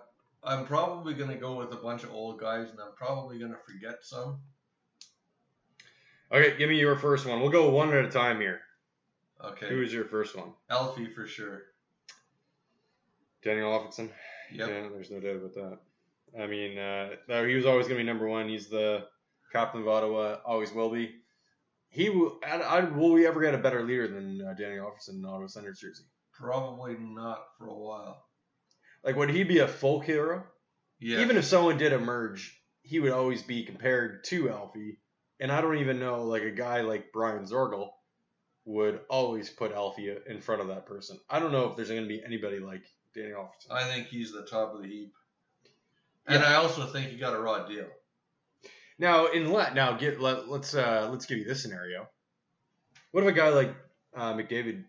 I'm 0.42 0.66
probably 0.66 1.14
gonna 1.14 1.36
go 1.36 1.54
with 1.54 1.72
a 1.72 1.76
bunch 1.76 2.02
of 2.02 2.10
old 2.10 2.40
guys, 2.40 2.70
and 2.70 2.80
I'm 2.80 2.94
probably 2.96 3.38
gonna 3.38 3.58
forget 3.66 3.98
some. 4.02 4.40
Okay, 6.32 6.56
give 6.58 6.68
me 6.68 6.78
your 6.78 6.96
first 6.96 7.24
one. 7.24 7.40
We'll 7.40 7.50
go 7.50 7.70
one 7.70 7.92
at 7.94 8.04
a 8.04 8.10
time 8.10 8.40
here. 8.40 8.60
Okay, 9.44 9.68
Who 9.68 9.80
is 9.80 9.92
your 9.92 10.04
first 10.04 10.36
one? 10.36 10.52
Alfie 10.68 11.06
for 11.06 11.26
sure. 11.26 11.62
Daniel 13.42 13.70
Alfredsson. 13.70 14.10
Yep. 14.52 14.68
Yeah, 14.68 14.88
there's 14.92 15.10
no 15.10 15.20
doubt 15.20 15.36
about 15.36 15.54
that. 15.54 15.78
I 16.42 16.46
mean, 16.46 16.76
uh, 16.76 17.10
he 17.46 17.54
was 17.54 17.64
always 17.64 17.86
going 17.86 17.98
to 17.98 18.04
be 18.04 18.06
number 18.06 18.26
one. 18.26 18.48
He's 18.48 18.68
the 18.68 19.06
captain 19.52 19.82
of 19.82 19.88
Ottawa, 19.88 20.38
always 20.44 20.72
will 20.72 20.90
be. 20.90 21.17
He 21.90 22.10
will. 22.10 22.38
I, 22.46 22.56
I, 22.56 22.84
will 22.84 23.12
we 23.12 23.26
ever 23.26 23.40
get 23.40 23.54
a 23.54 23.58
better 23.58 23.82
leader 23.82 24.08
than 24.08 24.40
uh, 24.42 24.54
Daniel 24.54 24.86
Alfredsson 24.86 25.18
in 25.18 25.24
Ottawa 25.24 25.46
Senators 25.46 25.80
jersey? 25.80 26.04
Probably 26.32 26.96
not 26.98 27.38
for 27.58 27.66
a 27.66 27.74
while. 27.74 28.24
Like, 29.02 29.16
would 29.16 29.30
he 29.30 29.44
be 29.44 29.60
a 29.60 29.68
folk 29.68 30.04
hero? 30.04 30.44
Yeah. 31.00 31.20
Even 31.20 31.36
if 31.36 31.44
someone 31.44 31.78
did 31.78 31.92
emerge, 31.92 32.60
he 32.82 33.00
would 33.00 33.12
always 33.12 33.42
be 33.42 33.64
compared 33.64 34.24
to 34.24 34.50
Alfie. 34.50 34.98
And 35.40 35.52
I 35.52 35.60
don't 35.60 35.78
even 35.78 36.00
know, 36.00 36.24
like 36.24 36.42
a 36.42 36.50
guy 36.50 36.80
like 36.80 37.12
Brian 37.12 37.44
Zorgel 37.44 37.90
would 38.64 39.00
always 39.08 39.48
put 39.48 39.72
Alfie 39.72 40.14
in 40.28 40.40
front 40.40 40.60
of 40.60 40.68
that 40.68 40.86
person. 40.86 41.18
I 41.30 41.38
don't 41.38 41.52
know 41.52 41.70
if 41.70 41.76
there's 41.76 41.88
going 41.88 42.02
to 42.02 42.08
be 42.08 42.22
anybody 42.22 42.58
like 42.58 42.82
Danny 43.14 43.30
Alfredsson. 43.30 43.70
I 43.70 43.84
think 43.84 44.08
he's 44.08 44.32
the 44.32 44.42
top 44.42 44.74
of 44.74 44.82
the 44.82 44.88
heap. 44.88 45.14
And 46.26 46.44
I 46.44 46.56
also 46.56 46.84
think 46.86 47.10
he 47.10 47.16
got 47.16 47.34
a 47.34 47.40
raw 47.40 47.66
deal. 47.66 47.86
Now 48.98 49.26
in 49.26 49.52
let 49.52 49.74
now 49.74 49.96
get 49.96 50.20
let, 50.20 50.48
let's 50.48 50.74
uh 50.74 51.08
let's 51.10 51.26
give 51.26 51.38
you 51.38 51.44
this 51.44 51.62
scenario. 51.62 52.08
What 53.12 53.24
if 53.24 53.30
a 53.30 53.32
guy 53.32 53.48
like 53.50 53.74
uh, 54.14 54.34
McDavid 54.34 54.84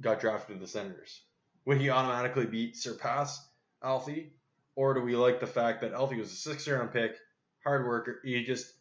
got 0.00 0.20
drafted 0.20 0.56
to 0.56 0.60
the 0.60 0.68
Senators? 0.68 1.22
Would 1.64 1.80
he 1.80 1.90
automatically 1.90 2.46
beat 2.46 2.76
surpass 2.76 3.48
Alfie, 3.82 4.32
or 4.76 4.94
do 4.94 5.00
we 5.00 5.16
like 5.16 5.40
the 5.40 5.46
fact 5.46 5.80
that 5.80 5.92
Alfie 5.92 6.18
was 6.18 6.32
a 6.32 6.36
sixth 6.36 6.68
round 6.68 6.92
pick, 6.92 7.16
hard 7.64 7.86
worker? 7.86 8.20
He 8.22 8.44
just 8.44 8.72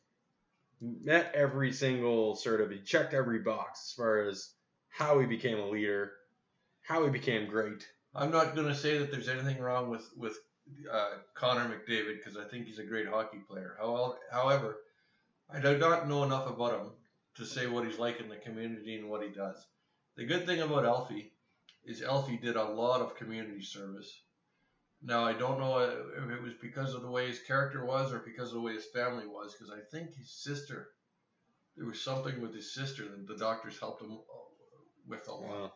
met 0.82 1.32
every 1.34 1.72
single 1.72 2.36
sort 2.36 2.62
of 2.62 2.70
he 2.70 2.80
checked 2.80 3.14
every 3.14 3.40
box 3.40 3.88
as 3.90 3.94
far 3.96 4.24
as 4.24 4.50
how 4.90 5.20
he 5.20 5.26
became 5.26 5.60
a 5.60 5.70
leader, 5.70 6.12
how 6.82 7.04
he 7.04 7.10
became 7.10 7.48
great. 7.48 7.88
I'm 8.14 8.32
not 8.32 8.54
going 8.54 8.68
to 8.68 8.76
say 8.76 8.98
that 8.98 9.12
there's 9.12 9.30
anything 9.30 9.60
wrong 9.60 9.90
with 9.90 10.08
with 10.18 10.38
uh, 10.92 11.12
Connor 11.36 11.66
McDavid 11.70 12.18
because 12.18 12.38
I 12.38 12.46
think 12.46 12.66
he's 12.66 12.80
a 12.80 12.84
great 12.86 13.08
hockey 13.08 13.40
player. 13.40 13.76
How- 13.80 14.18
However, 14.32 14.78
I 15.50 15.60
do 15.60 15.78
not 15.78 16.08
know 16.08 16.24
enough 16.24 16.48
about 16.48 16.80
him 16.80 16.92
to 17.36 17.46
say 17.46 17.68
what 17.68 17.86
he's 17.86 18.00
like 18.00 18.20
in 18.20 18.30
the 18.30 18.38
community 18.38 18.96
and 18.96 19.10
what 19.10 19.24
he 19.24 19.30
does. 19.30 19.66
The 20.16 20.26
good 20.26 20.46
thing 20.46 20.62
about 20.62 20.86
Alfie 20.86 21.32
is 21.84 22.02
Alfie 22.02 22.38
did 22.38 22.56
a 22.56 22.64
lot 22.64 23.02
of 23.02 23.16
community 23.16 23.62
service. 23.64 24.24
Now 25.02 25.26
I 25.26 25.34
don't 25.34 25.60
know 25.60 25.80
if 25.80 26.30
it 26.30 26.42
was 26.42 26.54
because 26.62 26.94
of 26.96 27.02
the 27.04 27.12
way 27.12 27.28
his 27.28 27.40
character 27.42 27.86
was 27.86 28.14
or 28.14 28.20
because 28.20 28.50
of 28.50 28.56
the 28.56 28.62
way 28.62 28.74
his 28.74 28.88
family 28.88 29.28
was 29.28 29.54
because 29.54 29.72
I 29.72 29.82
think 29.92 30.16
his 30.16 30.32
sister 30.32 30.90
there 31.76 31.86
was 31.86 32.02
something 32.02 32.42
with 32.42 32.54
his 32.54 32.74
sister 32.74 33.04
that 33.10 33.28
the 33.28 33.38
doctors 33.38 33.80
helped 33.80 34.02
him 34.02 34.18
with 35.08 35.28
a 35.28 35.34
lot. 35.34 35.74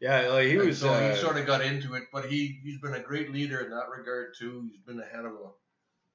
Yeah, 0.00 0.28
like 0.28 0.46
he 0.46 0.56
And 0.56 0.68
was. 0.68 0.78
so 0.78 0.90
uh, 0.90 1.10
he 1.14 1.20
sort 1.20 1.36
of 1.38 1.46
got 1.46 1.60
into 1.62 1.94
it, 1.94 2.04
but 2.12 2.26
he 2.26 2.60
he's 2.62 2.80
been 2.80 2.94
a 2.94 3.00
great 3.00 3.32
leader 3.32 3.60
in 3.60 3.70
that 3.70 3.88
regard 3.96 4.34
too. 4.38 4.68
He's 4.70 4.80
been 4.80 4.96
the 4.96 5.04
head 5.04 5.24
of 5.24 5.32
a 5.32 5.50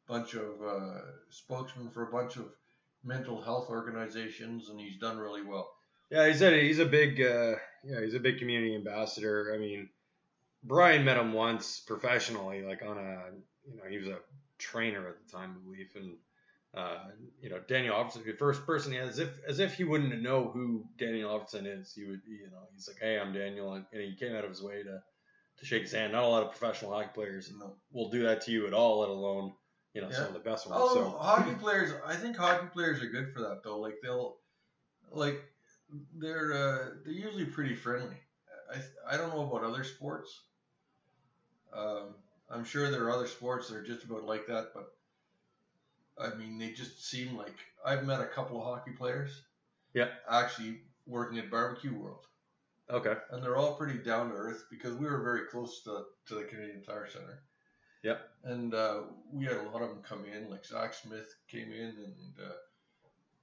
bunch 0.07 0.33
of 0.35 0.61
uh, 0.65 0.99
spokesman 1.29 1.89
for 1.89 2.03
a 2.07 2.11
bunch 2.11 2.37
of 2.37 2.45
mental 3.03 3.41
health 3.41 3.69
organizations, 3.69 4.69
and 4.69 4.79
he's 4.79 4.97
done 4.97 5.17
really 5.17 5.43
well. 5.43 5.69
Yeah, 6.09 6.27
he's 6.27 6.41
a 6.41 6.61
he's 6.61 6.79
a 6.79 6.85
big 6.85 7.19
uh, 7.21 7.55
yeah 7.83 8.01
he's 8.01 8.13
a 8.13 8.19
big 8.19 8.39
community 8.39 8.75
ambassador. 8.75 9.53
I 9.53 9.57
mean, 9.57 9.89
Brian 10.63 11.03
met 11.03 11.17
him 11.17 11.33
once 11.33 11.81
professionally, 11.81 12.61
like 12.61 12.81
on 12.83 12.97
a 12.97 13.21
you 13.69 13.75
know 13.77 13.83
he 13.89 13.97
was 13.97 14.07
a 14.07 14.19
trainer 14.59 15.07
at 15.09 15.15
the 15.25 15.31
time, 15.37 15.57
I 15.59 15.63
believe, 15.65 15.89
and 15.95 16.15
uh, 16.75 16.97
you 17.41 17.49
know 17.49 17.59
Daniel 17.67 17.95
Alfredsson, 17.95 18.25
the 18.25 18.33
first 18.33 18.65
person, 18.65 18.93
as 18.93 19.19
if 19.19 19.29
as 19.47 19.59
if 19.59 19.75
he 19.75 19.83
wouldn't 19.83 20.21
know 20.21 20.49
who 20.51 20.85
Daniel 20.97 21.29
Alfredsson 21.29 21.67
is. 21.67 21.93
He 21.93 22.05
would 22.05 22.21
you 22.27 22.49
know 22.51 22.67
he's 22.73 22.87
like, 22.87 22.97
hey, 22.99 23.19
I'm 23.19 23.33
Daniel, 23.33 23.73
and, 23.73 23.85
he 23.91 24.15
came 24.15 24.35
out 24.35 24.43
of 24.43 24.49
his 24.49 24.61
way 24.61 24.81
to 24.83 25.01
to 25.59 25.65
shake 25.65 25.83
his 25.83 25.91
hand. 25.91 26.13
Not 26.13 26.23
a 26.23 26.27
lot 26.27 26.43
of 26.43 26.49
professional 26.49 26.91
hockey 26.91 27.09
players 27.13 27.51
know, 27.57 27.75
will 27.91 28.09
do 28.09 28.23
that 28.23 28.41
to 28.41 28.51
you 28.51 28.65
at 28.65 28.73
all, 28.73 29.01
let 29.01 29.09
alone 29.09 29.53
you 29.93 30.01
know 30.01 30.09
some 30.09 30.27
of 30.27 30.33
the 30.33 30.39
best 30.39 30.67
ones. 30.67 30.81
oh, 30.83 30.95
So 30.95 31.09
hockey 31.17 31.53
players, 31.55 31.91
I 32.05 32.15
think 32.15 32.35
hockey 32.35 32.67
players 32.73 33.03
are 33.03 33.09
good 33.09 33.31
for 33.33 33.41
that 33.41 33.61
though. 33.63 33.79
Like 33.79 33.95
they'll 34.01 34.37
like 35.11 35.43
they're 36.17 36.53
uh, 36.53 36.89
they're 37.03 37.13
usually 37.13 37.45
pretty 37.45 37.75
friendly. 37.75 38.17
I 38.73 39.13
I 39.13 39.17
don't 39.17 39.29
know 39.29 39.43
about 39.43 39.63
other 39.63 39.83
sports. 39.83 40.41
Um, 41.71 42.15
I'm 42.49 42.63
sure 42.63 42.89
there 42.89 43.03
are 43.05 43.11
other 43.11 43.27
sports 43.27 43.69
that 43.69 43.75
are 43.75 43.83
just 43.83 44.03
about 44.03 44.25
like 44.25 44.47
that, 44.47 44.69
but 44.73 44.91
I 46.17 46.35
mean, 46.35 46.57
they 46.57 46.71
just 46.71 47.05
seem 47.09 47.35
like 47.35 47.55
I've 47.85 48.05
met 48.05 48.21
a 48.21 48.27
couple 48.27 48.57
of 48.57 48.65
hockey 48.65 48.91
players. 48.91 49.43
Yeah. 49.93 50.09
Actually, 50.29 50.81
working 51.05 51.39
at 51.39 51.51
Barbecue 51.51 51.93
World, 51.93 52.25
okay, 52.89 53.15
and 53.31 53.43
they're 53.43 53.57
all 53.57 53.75
pretty 53.75 53.99
down 53.99 54.29
to 54.29 54.35
earth 54.35 54.65
because 54.71 54.95
we 54.95 55.05
were 55.05 55.21
very 55.21 55.47
close 55.51 55.83
to 55.83 56.03
to 56.27 56.35
the 56.35 56.43
Canadian 56.43 56.83
Tire 56.83 57.09
Center. 57.09 57.43
Yep. 58.03 58.21
And 58.43 58.73
uh, 58.73 59.01
we 59.31 59.45
had 59.45 59.57
a 59.57 59.69
lot 59.69 59.81
of 59.81 59.89
them 59.89 60.01
come 60.03 60.25
in, 60.25 60.49
like 60.49 60.65
Zack 60.65 60.93
Smith 60.93 61.33
came 61.49 61.71
in, 61.71 61.95
and 62.03 62.45
uh, 62.45 62.53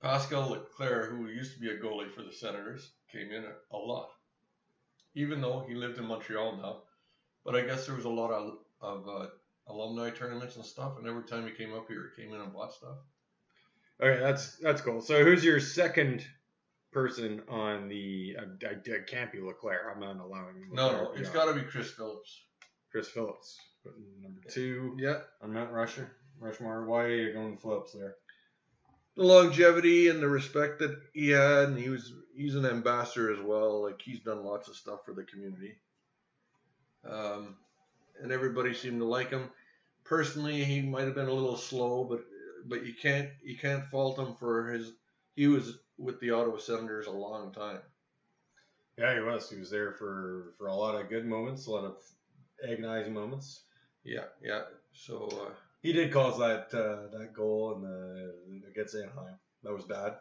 Pascal 0.03 0.51
Leclerc, 0.51 1.11
who 1.11 1.29
used 1.29 1.55
to 1.55 1.61
be 1.61 1.71
a 1.71 1.79
goalie 1.79 2.11
for 2.11 2.23
the 2.23 2.33
Senators, 2.33 2.91
came 3.11 3.33
in 3.33 3.45
a, 3.45 3.77
a 3.77 3.79
lot. 3.79 4.11
Even 5.14 5.41
though 5.41 5.64
he 5.66 5.75
lived 5.75 5.99
in 5.99 6.05
Montreal 6.05 6.57
now, 6.57 6.83
but 7.45 7.57
I 7.57 7.62
guess 7.62 7.87
there 7.87 7.97
was 7.97 8.05
a 8.05 8.11
lot 8.11 8.31
of 8.31 8.59
of 8.81 9.09
uh, 9.09 9.27
alumni 9.71 10.11
tournaments 10.11 10.57
and 10.57 10.64
stuff, 10.64 10.99
and 10.99 11.07
every 11.07 11.25
time 11.25 11.47
he 11.47 11.53
came 11.53 11.73
up 11.75 11.87
here, 11.89 12.11
he 12.16 12.23
came 12.23 12.35
in 12.35 12.41
and 12.41 12.53
bought 12.53 12.73
stuff. 12.73 12.97
okay, 14.03 14.21
that's 14.21 14.57
that's 14.57 14.81
cool. 14.81 15.01
So 15.01 15.25
who's 15.25 15.45
your 15.45 15.61
second 15.61 16.27
person 16.93 17.43
on 17.49 17.89
the? 17.89 18.37
I, 18.39 18.66
I, 18.66 18.71
I 18.73 19.01
can't 19.07 19.33
be 19.33 19.41
Leclerc. 19.41 19.83
I'm 19.95 20.01
not 20.01 20.16
allowing. 20.18 20.55
No, 20.73 20.87
Leclerc 20.89 21.03
no, 21.03 21.09
to 21.12 21.14
be 21.14 21.21
it's 21.21 21.29
on. 21.31 21.35
got 21.35 21.45
to 21.47 21.55
be 21.55 21.62
Chris 21.66 21.91
Phillips. 21.93 22.43
Chris 22.91 23.09
Phillips, 23.09 23.57
putting 23.85 24.03
number 24.21 24.41
two 24.51 24.97
Yeah, 24.99 25.18
on 25.43 25.53
Mount 25.53 25.71
Rusher. 25.71 26.11
Rushmore. 26.41 26.87
Why 26.87 27.05
are 27.05 27.14
you 27.14 27.33
going 27.33 27.57
Phillips 27.59 27.93
there? 27.93 28.14
the 29.16 29.25
longevity 29.25 30.09
and 30.09 30.23
the 30.23 30.29
respect 30.29 30.79
that 30.79 30.97
he 31.12 31.29
had, 31.31 31.68
and 31.68 31.79
he 31.79 31.89
was 31.91 32.12
he's 32.35 32.55
an 32.55 32.64
ambassador 32.64 33.33
as 33.33 33.41
well. 33.41 33.83
Like 33.83 34.01
he's 34.03 34.21
done 34.21 34.45
lots 34.45 34.68
of 34.68 34.77
stuff 34.77 35.01
for 35.05 35.12
the 35.12 35.25
community. 35.25 35.75
Um, 37.09 37.57
and 38.23 38.33
everybody 38.33 38.75
seemed 38.75 39.01
to 39.01 39.05
like 39.07 39.31
him. 39.31 39.51
Personally, 40.11 40.65
he 40.65 40.83
might 40.83 41.05
have 41.05 41.15
been 41.15 41.29
a 41.29 41.33
little 41.33 41.57
slow, 41.57 42.03
but 42.03 42.25
but 42.67 42.85
you 42.85 42.93
can't 43.01 43.31
you 43.45 43.57
can't 43.57 43.87
fault 43.87 44.19
him 44.19 44.35
for 44.35 44.73
his. 44.73 44.91
He 45.37 45.47
was 45.47 45.79
with 45.99 46.19
the 46.19 46.33
Ottawa 46.33 46.59
Senators 46.59 47.07
a 47.07 47.13
long 47.13 47.53
time. 47.53 47.79
Yeah, 48.99 49.15
he 49.15 49.21
was. 49.21 49.49
He 49.49 49.57
was 49.57 49.71
there 49.71 49.93
for 49.93 50.53
for 50.59 50.67
a 50.67 50.75
lot 50.75 51.01
of 51.01 51.09
good 51.09 51.25
moments, 51.25 51.67
a 51.67 51.71
lot 51.71 51.85
of 51.85 51.97
agonizing 52.69 53.15
moments. 53.15 53.63
Yeah, 54.03 54.25
yeah. 54.43 54.63
So 54.93 55.29
uh, 55.47 55.55
He 55.81 55.93
did 55.93 56.13
cause 56.13 56.39
that 56.41 56.75
uh, 56.75 57.17
that 57.17 57.33
goal 57.33 57.75
and 57.77 57.85
the 57.85 58.35
against 58.69 58.97
Anaheim. 58.97 59.39
That 59.63 59.73
was 59.73 59.85
bad. 59.85 60.17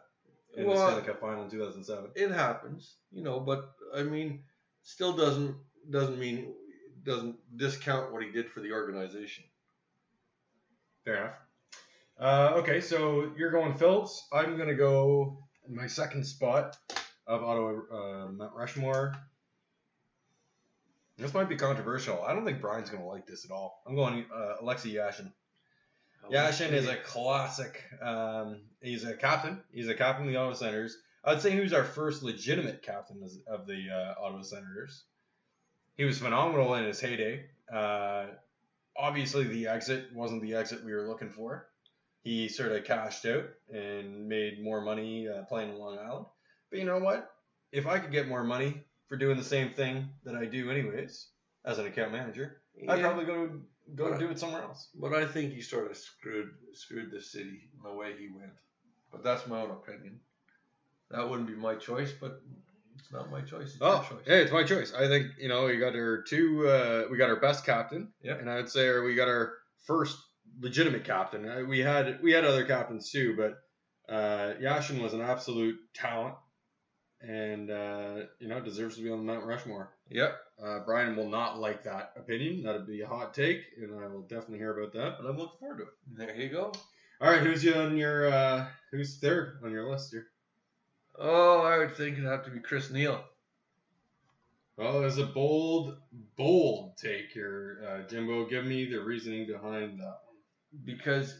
in 0.56 0.66
Well, 0.66 0.76
the 0.76 0.86
Stanley 0.92 1.06
Cup 1.08 1.20
final 1.20 1.42
in 1.42 1.50
2007. 1.50 2.12
it 2.14 2.30
happens, 2.30 2.94
you 3.10 3.24
know, 3.24 3.40
but 3.40 3.72
I 3.92 4.04
mean, 4.04 4.44
still 4.82 5.14
doesn't 5.14 5.56
doesn't 5.90 6.20
mean 6.20 6.54
doesn't 7.02 7.36
discount 7.56 8.12
what 8.12 8.22
he 8.22 8.30
did 8.30 8.48
for 8.48 8.60
the 8.60 8.70
organization. 8.70 9.42
Fair 11.10 11.16
enough. 11.16 11.34
Uh, 12.20 12.60
okay, 12.60 12.80
so 12.80 13.32
you're 13.36 13.50
going 13.50 13.74
Phillips. 13.74 14.28
I'm 14.32 14.56
gonna 14.56 14.76
go 14.76 15.42
in 15.68 15.74
my 15.74 15.88
second 15.88 16.24
spot 16.24 16.76
of 17.26 17.42
Ottawa 17.42 17.80
uh, 17.90 18.28
Mount 18.28 18.54
Rushmore. 18.54 19.16
This 21.18 21.34
might 21.34 21.48
be 21.48 21.56
controversial. 21.56 22.22
I 22.22 22.32
don't 22.32 22.44
think 22.44 22.60
Brian's 22.60 22.90
gonna 22.90 23.08
like 23.08 23.26
this 23.26 23.44
at 23.44 23.50
all. 23.50 23.82
I'm 23.88 23.96
going 23.96 24.24
uh, 24.32 24.56
Alexei 24.60 24.90
Yashin. 24.90 25.32
Yashin 26.30 26.70
is 26.70 26.86
a 26.86 26.94
classic. 26.94 27.82
Um, 28.00 28.60
he's 28.80 29.02
a 29.02 29.14
captain. 29.14 29.62
He's 29.72 29.88
a 29.88 29.94
captain 29.94 30.26
of 30.26 30.32
the 30.32 30.38
Ottawa 30.38 30.54
Senators. 30.54 30.96
I'd 31.24 31.42
say 31.42 31.50
he 31.50 31.60
was 31.60 31.72
our 31.72 31.82
first 31.82 32.22
legitimate 32.22 32.82
captain 32.82 33.28
of 33.48 33.66
the 33.66 33.86
uh, 33.92 34.24
Ottawa 34.24 34.42
Senators. 34.42 35.02
He 35.96 36.04
was 36.04 36.20
phenomenal 36.20 36.72
in 36.74 36.84
his 36.84 37.00
heyday. 37.00 37.46
Uh, 37.72 38.26
obviously, 39.00 39.44
the 39.44 39.66
exit 39.68 40.12
wasn't 40.14 40.42
the 40.42 40.54
exit 40.54 40.84
we 40.84 40.92
were 40.92 41.08
looking 41.08 41.30
for. 41.30 41.66
He 42.22 42.48
sort 42.48 42.72
of 42.72 42.84
cashed 42.84 43.24
out 43.26 43.44
and 43.72 44.28
made 44.28 44.62
more 44.62 44.80
money 44.82 45.26
uh, 45.28 45.42
playing 45.44 45.70
in 45.70 45.78
Long 45.78 45.98
Island. 45.98 46.26
But 46.70 46.78
you 46.78 46.84
know 46.84 46.98
what? 46.98 47.30
If 47.72 47.86
I 47.86 47.98
could 47.98 48.12
get 48.12 48.28
more 48.28 48.44
money 48.44 48.84
for 49.08 49.16
doing 49.16 49.36
the 49.38 49.44
same 49.44 49.70
thing 49.72 50.10
that 50.24 50.34
I 50.34 50.44
do 50.44 50.70
anyways 50.70 51.28
as 51.64 51.78
an 51.78 51.86
account 51.86 52.12
manager, 52.12 52.60
I'd 52.88 53.00
probably 53.00 53.24
go 53.24 53.60
go 53.94 54.10
But- 54.10 54.20
do 54.20 54.30
it 54.30 54.38
somewhere 54.38 54.62
else. 54.62 54.88
but 54.94 55.12
I 55.14 55.26
think 55.26 55.52
he 55.52 55.62
sort 55.62 55.90
of 55.90 55.96
screwed 55.96 56.50
screwed 56.74 57.10
the 57.10 57.20
city 57.20 57.70
in 57.74 57.82
the 57.82 57.92
way 57.92 58.14
he 58.16 58.28
went. 58.28 58.52
But 59.10 59.24
that's 59.24 59.46
my 59.48 59.62
own 59.62 59.70
opinion. 59.70 60.20
That 61.10 61.28
wouldn't 61.28 61.48
be 61.48 61.56
my 61.56 61.74
choice, 61.74 62.12
but 62.12 62.40
it's 63.00 63.12
not 63.12 63.30
my 63.30 63.40
choice. 63.40 63.68
It's 63.74 63.78
Oh, 63.80 63.94
your 63.94 64.18
choice. 64.20 64.26
hey, 64.26 64.42
it's 64.42 64.52
my 64.52 64.62
choice. 64.64 64.92
I 64.94 65.08
think 65.08 65.26
you 65.38 65.48
know 65.48 65.66
we 65.66 65.78
got 65.78 65.94
our 65.96 66.22
two. 66.22 66.68
Uh, 66.68 67.04
we 67.10 67.16
got 67.18 67.28
our 67.30 67.40
best 67.40 67.64
captain, 67.66 68.12
Yeah. 68.22 68.34
and 68.34 68.48
I'd 68.50 68.68
say 68.68 68.98
we 69.00 69.14
got 69.14 69.28
our 69.28 69.54
first 69.86 70.16
legitimate 70.60 71.04
captain. 71.04 71.68
We 71.68 71.80
had 71.80 72.22
we 72.22 72.32
had 72.32 72.44
other 72.44 72.64
captains 72.64 73.10
too, 73.10 73.34
but 73.36 73.58
uh, 74.12 74.54
Yashin 74.60 75.00
was 75.02 75.14
an 75.14 75.20
absolute 75.20 75.76
talent, 75.94 76.34
and 77.20 77.70
uh, 77.70 78.14
you 78.38 78.48
know 78.48 78.60
deserves 78.60 78.96
to 78.96 79.02
be 79.02 79.10
on 79.10 79.24
the 79.24 79.32
Mount 79.32 79.46
Rushmore. 79.46 79.90
Yep. 80.10 80.36
Uh, 80.62 80.80
Brian 80.80 81.16
will 81.16 81.28
not 81.28 81.58
like 81.58 81.84
that 81.84 82.12
opinion. 82.16 82.62
That'd 82.64 82.86
be 82.86 83.00
a 83.00 83.06
hot 83.06 83.32
take, 83.32 83.62
and 83.80 83.98
I 83.98 84.06
will 84.08 84.22
definitely 84.22 84.58
hear 84.58 84.78
about 84.78 84.92
that. 84.92 85.16
But 85.20 85.28
I'm 85.28 85.38
looking 85.38 85.58
forward 85.58 85.78
to 85.78 85.84
it. 85.84 85.88
There 86.16 86.34
you 86.36 86.48
go. 86.50 86.72
All 87.22 87.30
right, 87.30 87.40
who's 87.42 87.62
you 87.62 87.74
on 87.74 87.96
your 87.96 88.30
uh, 88.32 88.66
who's 88.90 89.18
third 89.18 89.60
on 89.64 89.70
your 89.70 89.90
list 89.90 90.10
here? 90.10 90.26
Oh, 91.20 91.60
I 91.60 91.78
would 91.78 91.94
think 91.96 92.16
it'd 92.18 92.28
have 92.28 92.44
to 92.46 92.50
be 92.50 92.60
Chris 92.60 92.90
Neil. 92.90 93.22
Well, 94.76 95.00
there's 95.00 95.18
a 95.18 95.26
bold, 95.26 95.98
bold 96.36 96.96
take 96.96 97.30
here, 97.32 97.84
uh, 97.86 98.08
Jimbo. 98.08 98.46
Give 98.48 98.64
me 98.64 98.86
the 98.86 99.00
reasoning 99.00 99.46
behind 99.46 100.00
that 100.00 100.04
one. 100.24 100.84
because 100.84 101.38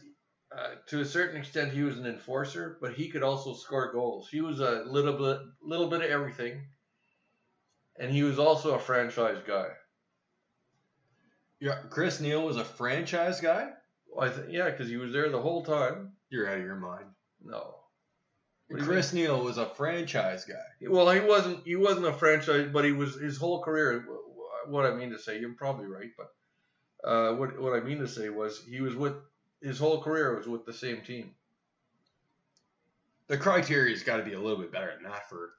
uh, 0.55 0.75
to 0.87 0.99
a 1.01 1.05
certain 1.05 1.37
extent 1.39 1.73
he 1.73 1.81
was 1.81 1.97
an 1.97 2.05
enforcer, 2.05 2.77
but 2.81 2.93
he 2.93 3.09
could 3.09 3.23
also 3.23 3.53
score 3.55 3.91
goals. 3.91 4.29
He 4.29 4.41
was 4.41 4.59
a 4.59 4.83
little 4.85 5.17
bit, 5.17 5.39
little 5.63 5.89
bit 5.89 6.01
of 6.01 6.11
everything, 6.11 6.61
and 7.99 8.11
he 8.11 8.21
was 8.23 8.37
also 8.37 8.75
a 8.75 8.79
franchise 8.79 9.41
guy. 9.47 9.69
Yeah, 11.59 11.79
Chris 11.89 12.19
Neil 12.21 12.45
was 12.45 12.57
a 12.57 12.65
franchise 12.65 13.41
guy. 13.41 13.69
I 14.19 14.29
th- 14.29 14.49
yeah, 14.49 14.69
because 14.69 14.89
he 14.89 14.97
was 14.97 15.13
there 15.13 15.29
the 15.29 15.41
whole 15.41 15.63
time. 15.63 16.11
You're 16.29 16.49
out 16.49 16.57
of 16.59 16.63
your 16.63 16.75
mind. 16.75 17.05
No, 17.43 17.55
What 17.55 17.65
do 17.65 17.77
you 17.77 17.80
Chris 18.79 19.13
Neil 19.13 19.43
was 19.43 19.57
a 19.57 19.65
franchise 19.67 20.45
guy. 20.45 20.87
well 20.87 21.09
he 21.09 21.19
wasn't. 21.19 21.65
He 21.65 21.75
wasn't 21.75 22.05
a 22.07 22.13
franchise, 22.13 22.69
but 22.71 22.85
he 22.85 22.91
was 22.91 23.15
his 23.15 23.37
whole 23.37 23.61
career. 23.61 24.05
What 24.67 24.85
I 24.85 24.93
mean 24.93 25.09
to 25.11 25.19
say, 25.19 25.39
you're 25.39 25.53
probably 25.53 25.87
right, 25.87 26.11
but 26.17 27.07
uh, 27.07 27.33
what 27.35 27.59
what 27.59 27.73
I 27.73 27.79
mean 27.83 27.99
to 27.99 28.07
say 28.07 28.29
was 28.29 28.63
he 28.69 28.81
was 28.81 28.95
with 28.95 29.13
his 29.61 29.79
whole 29.79 30.01
career 30.01 30.35
was 30.37 30.47
with 30.47 30.65
the 30.65 30.73
same 30.73 31.01
team. 31.01 31.31
The 33.27 33.37
criteria's 33.37 34.03
got 34.03 34.17
to 34.17 34.23
be 34.23 34.33
a 34.33 34.39
little 34.39 34.59
bit 34.59 34.71
better 34.71 34.91
than 34.93 35.09
that 35.11 35.29
for 35.29 35.51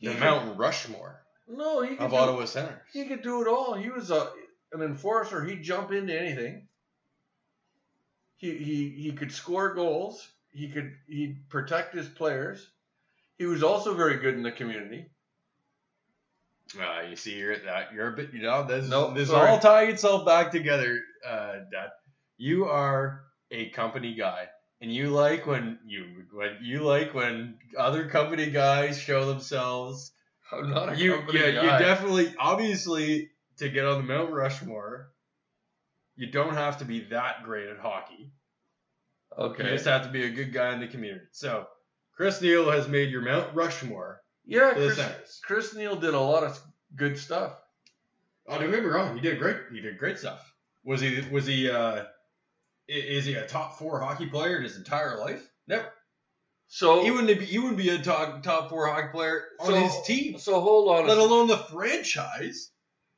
the 0.00 0.12
He- 0.12 0.20
Mount 0.20 0.56
Rushmore 0.58 1.20
No, 1.48 1.82
he 1.82 1.96
could 1.96 2.04
of 2.04 2.10
do- 2.10 2.16
Ottawa 2.16 2.44
Senators. 2.44 2.80
He 2.92 3.06
could 3.06 3.22
do 3.22 3.42
it 3.42 3.48
all. 3.48 3.74
He 3.74 3.90
was 3.90 4.10
a 4.10 4.30
an 4.72 4.82
enforcer. 4.82 5.44
He'd 5.44 5.62
jump 5.62 5.92
into 5.92 6.18
anything. 6.18 6.68
He 8.36 8.56
he 8.56 8.90
he 8.90 9.12
could 9.12 9.32
score 9.32 9.74
goals. 9.74 10.28
He 10.56 10.68
could 10.70 10.92
he'd 11.06 11.48
protect 11.48 11.94
his 11.94 12.08
players. 12.08 12.66
He 13.38 13.44
was 13.44 13.62
also 13.62 13.94
very 13.94 14.16
good 14.16 14.34
in 14.34 14.42
the 14.42 14.52
community. 14.52 15.06
Uh, 16.80 17.02
you 17.08 17.16
see, 17.16 17.38
you're 17.38 17.56
that 17.58 17.92
you're 17.92 18.12
a 18.12 18.16
bit, 18.16 18.32
you 18.32 18.42
know, 18.42 18.66
this 18.66 18.88
Nope, 18.88 19.14
this 19.14 19.28
sorry. 19.28 19.50
all 19.50 19.58
tying 19.58 19.90
itself 19.90 20.26
back 20.26 20.50
together, 20.50 21.00
uh, 21.26 21.52
Dad. 21.70 21.90
You 22.38 22.64
are 22.66 23.22
a 23.50 23.68
company 23.70 24.14
guy, 24.14 24.48
and 24.80 24.92
you 24.92 25.10
like 25.10 25.46
when 25.46 25.78
you 25.86 26.24
when 26.32 26.58
you 26.62 26.80
like 26.80 27.14
when 27.14 27.58
other 27.78 28.08
company 28.08 28.50
guys 28.50 28.98
show 28.98 29.26
themselves. 29.26 30.12
I'm 30.52 30.70
not 30.70 30.92
a 30.92 30.96
You 30.96 31.16
company 31.16 31.40
yeah, 31.40 31.62
you 31.62 31.84
definitely 31.84 32.34
obviously 32.38 33.30
to 33.58 33.68
get 33.68 33.84
on 33.84 33.98
the 33.98 34.12
Mount 34.14 34.32
Rushmore, 34.32 35.10
you 36.16 36.30
don't 36.30 36.54
have 36.54 36.78
to 36.78 36.84
be 36.84 37.06
that 37.10 37.44
great 37.44 37.68
at 37.68 37.78
hockey. 37.78 38.32
You 39.38 39.54
just 39.64 39.84
have 39.84 40.02
to 40.04 40.08
be 40.08 40.24
a 40.24 40.30
good 40.30 40.52
guy 40.52 40.72
in 40.72 40.80
the 40.80 40.86
community. 40.88 41.26
So, 41.32 41.66
Chris 42.16 42.40
Neil 42.40 42.70
has 42.70 42.88
made 42.88 43.10
your 43.10 43.22
Mount 43.22 43.54
Rushmore 43.54 44.22
Yeah, 44.46 44.72
Chris. 44.72 45.40
Chris 45.44 45.74
Neil 45.74 45.96
did 45.96 46.14
a 46.14 46.20
lot 46.20 46.42
of 46.44 46.58
good 46.94 47.18
stuff. 47.18 47.60
Oh, 48.48 48.58
don't 48.58 48.70
get 48.70 48.82
me 48.82 48.88
wrong. 48.88 49.14
He 49.14 49.20
did 49.20 49.38
great. 49.38 49.56
He 49.72 49.80
did 49.80 49.98
great 49.98 50.18
stuff. 50.18 50.52
Was 50.84 51.00
he? 51.00 51.20
Was 51.30 51.46
he? 51.46 51.68
Uh, 51.68 52.04
is 52.88 53.24
he 53.24 53.34
a 53.34 53.46
top 53.46 53.78
four 53.78 54.00
hockey 54.00 54.26
player 54.26 54.56
in 54.58 54.62
his 54.62 54.76
entire 54.76 55.18
life? 55.18 55.46
No. 55.66 55.84
So 56.68 57.02
He 57.04 57.10
wouldn't 57.10 57.38
be. 57.38 57.44
He 57.44 57.58
wouldn't 57.58 57.76
be 57.76 57.90
a 57.90 57.98
top 57.98 58.42
top 58.42 58.70
four 58.70 58.86
hockey 58.86 59.08
player 59.12 59.42
on 59.60 59.66
so, 59.66 59.74
his 59.74 59.92
team, 60.06 60.38
So 60.38 60.60
hold 60.60 60.88
on. 60.88 61.06
let 61.06 61.18
alone 61.18 61.48
the 61.48 61.58
franchise. 61.58 62.70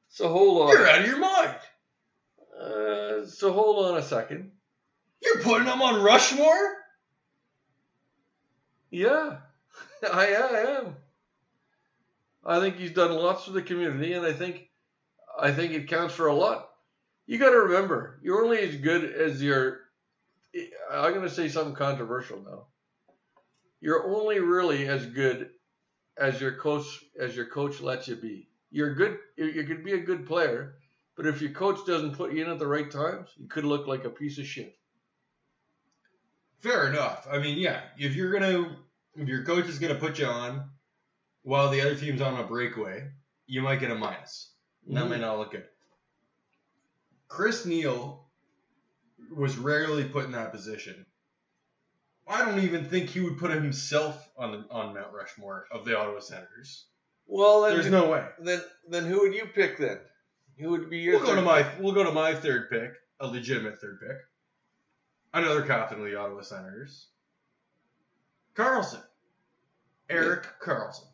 so 0.08 0.28
hold 0.28 0.62
on. 0.62 0.68
You're 0.72 0.88
out 0.88 1.00
of 1.00 1.06
your 1.06 1.18
mind. 1.18 1.56
Uh, 2.58 3.26
so 3.26 3.52
hold 3.52 3.86
on 3.86 3.98
a 3.98 4.02
second. 4.02 4.50
You're 5.22 5.42
putting 5.42 5.66
him 5.66 5.82
on 5.82 6.02
Rushmore. 6.02 6.76
Yeah, 8.90 9.38
I, 10.12 10.34
I 10.34 10.78
am. 10.78 10.96
I 12.44 12.60
think 12.60 12.76
he's 12.76 12.92
done 12.92 13.12
lots 13.12 13.44
for 13.44 13.52
the 13.52 13.62
community, 13.62 14.14
and 14.14 14.24
I 14.24 14.32
think 14.32 14.68
I 15.38 15.52
think 15.52 15.72
it 15.72 15.88
counts 15.88 16.14
for 16.14 16.26
a 16.28 16.34
lot. 16.34 16.68
You 17.26 17.38
got 17.38 17.50
to 17.50 17.58
remember, 17.58 18.18
you're 18.22 18.42
only 18.42 18.58
as 18.60 18.76
good 18.76 19.04
as 19.04 19.42
your. 19.42 19.80
I'm 20.90 21.12
going 21.12 21.28
to 21.28 21.30
say 21.30 21.48
something 21.48 21.74
controversial 21.74 22.42
now. 22.42 22.66
You're 23.80 24.06
only 24.16 24.40
really 24.40 24.88
as 24.88 25.04
good 25.04 25.50
as 26.16 26.40
your 26.40 26.56
coach 26.56 26.86
as 27.20 27.36
your 27.36 27.46
coach 27.46 27.80
lets 27.80 28.08
you 28.08 28.16
be. 28.16 28.48
You're 28.70 28.94
good. 28.94 29.18
You 29.36 29.46
you 29.46 29.64
could 29.64 29.84
be 29.84 29.92
a 29.92 30.00
good 30.00 30.26
player, 30.26 30.76
but 31.16 31.26
if 31.26 31.42
your 31.42 31.52
coach 31.52 31.86
doesn't 31.86 32.16
put 32.16 32.32
you 32.32 32.42
in 32.42 32.50
at 32.50 32.58
the 32.58 32.66
right 32.66 32.90
times, 32.90 33.28
you 33.36 33.46
could 33.46 33.64
look 33.64 33.86
like 33.86 34.04
a 34.04 34.10
piece 34.10 34.38
of 34.38 34.46
shit. 34.46 34.74
Fair 36.60 36.88
enough. 36.88 37.26
I 37.30 37.38
mean, 37.38 37.58
yeah. 37.58 37.80
If 37.96 38.14
you're 38.14 38.32
gonna, 38.32 38.76
if 39.16 39.28
your 39.28 39.44
coach 39.44 39.66
is 39.66 39.78
gonna 39.78 39.94
put 39.94 40.18
you 40.18 40.26
on, 40.26 40.70
while 41.42 41.70
the 41.70 41.80
other 41.80 41.94
team's 41.94 42.20
on 42.20 42.38
a 42.38 42.44
breakaway, 42.44 43.08
you 43.46 43.62
might 43.62 43.80
get 43.80 43.90
a 43.90 43.94
minus. 43.94 44.50
And 44.86 44.96
That 44.96 45.08
might 45.08 45.18
mm. 45.18 45.22
not 45.22 45.38
look 45.38 45.52
good. 45.52 45.64
Chris 47.28 47.66
Neil 47.66 48.24
was 49.34 49.56
rarely 49.56 50.04
put 50.04 50.24
in 50.24 50.32
that 50.32 50.52
position. 50.52 51.06
I 52.26 52.44
don't 52.44 52.60
even 52.60 52.84
think 52.84 53.10
he 53.10 53.20
would 53.20 53.38
put 53.38 53.50
himself 53.50 54.28
on 54.36 54.52
the 54.52 54.64
on 54.70 54.94
Mount 54.94 55.12
Rushmore 55.12 55.66
of 55.72 55.84
the 55.84 55.98
Ottawa 55.98 56.20
Senators. 56.20 56.86
Well, 57.26 57.62
then, 57.62 57.74
There's 57.74 57.90
no 57.90 58.10
way. 58.10 58.26
then 58.38 58.62
then 58.88 59.04
who 59.06 59.20
would 59.20 59.34
you 59.34 59.46
pick 59.46 59.78
then? 59.78 59.98
Who 60.58 60.70
would 60.70 60.90
be 60.90 60.98
your? 60.98 61.18
We'll 61.18 61.26
go 61.26 61.34
to 61.36 61.42
my 61.42 61.66
we'll 61.78 61.94
go 61.94 62.04
to 62.04 62.12
my 62.12 62.34
third 62.34 62.68
pick, 62.70 62.92
a 63.20 63.26
legitimate 63.26 63.80
third 63.80 64.00
pick. 64.00 64.16
Another 65.34 65.62
captain 65.62 65.98
of 66.00 66.04
the 66.04 66.18
Ottawa 66.18 66.42
Senators. 66.42 67.06
Karlsson. 68.54 69.02
Erik 70.08 70.46
Karlsson. 70.60 71.06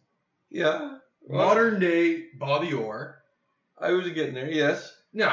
Yeah. 0.50 0.98
Well, 1.22 1.46
Modern 1.46 1.80
day 1.80 2.26
Bobby 2.34 2.72
Orr. 2.72 3.22
I 3.78 3.92
was 3.92 4.08
getting 4.10 4.34
there. 4.34 4.50
Yes. 4.50 4.94
No. 5.12 5.32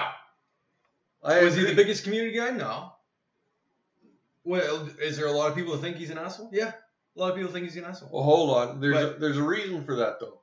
I 1.23 1.43
Was 1.43 1.55
he 1.55 1.63
the 1.63 1.75
biggest 1.75 2.03
community 2.03 2.35
guy? 2.37 2.49
No. 2.49 2.93
Well, 4.43 4.89
is 4.99 5.17
there 5.17 5.27
a 5.27 5.31
lot 5.31 5.49
of 5.49 5.55
people 5.55 5.73
that 5.73 5.81
think 5.81 5.97
he's 5.97 6.09
an 6.09 6.17
asshole? 6.17 6.49
Yeah. 6.51 6.71
A 7.15 7.19
lot 7.19 7.31
of 7.31 7.37
people 7.37 7.51
think 7.51 7.65
he's 7.65 7.77
an 7.77 7.85
asshole. 7.85 8.09
Well, 8.11 8.23
hold 8.23 8.49
on. 8.57 8.79
There's 8.79 8.97
a, 8.97 9.15
there's 9.19 9.37
a 9.37 9.43
reason 9.43 9.83
for 9.83 9.97
that 9.97 10.19
though. 10.19 10.39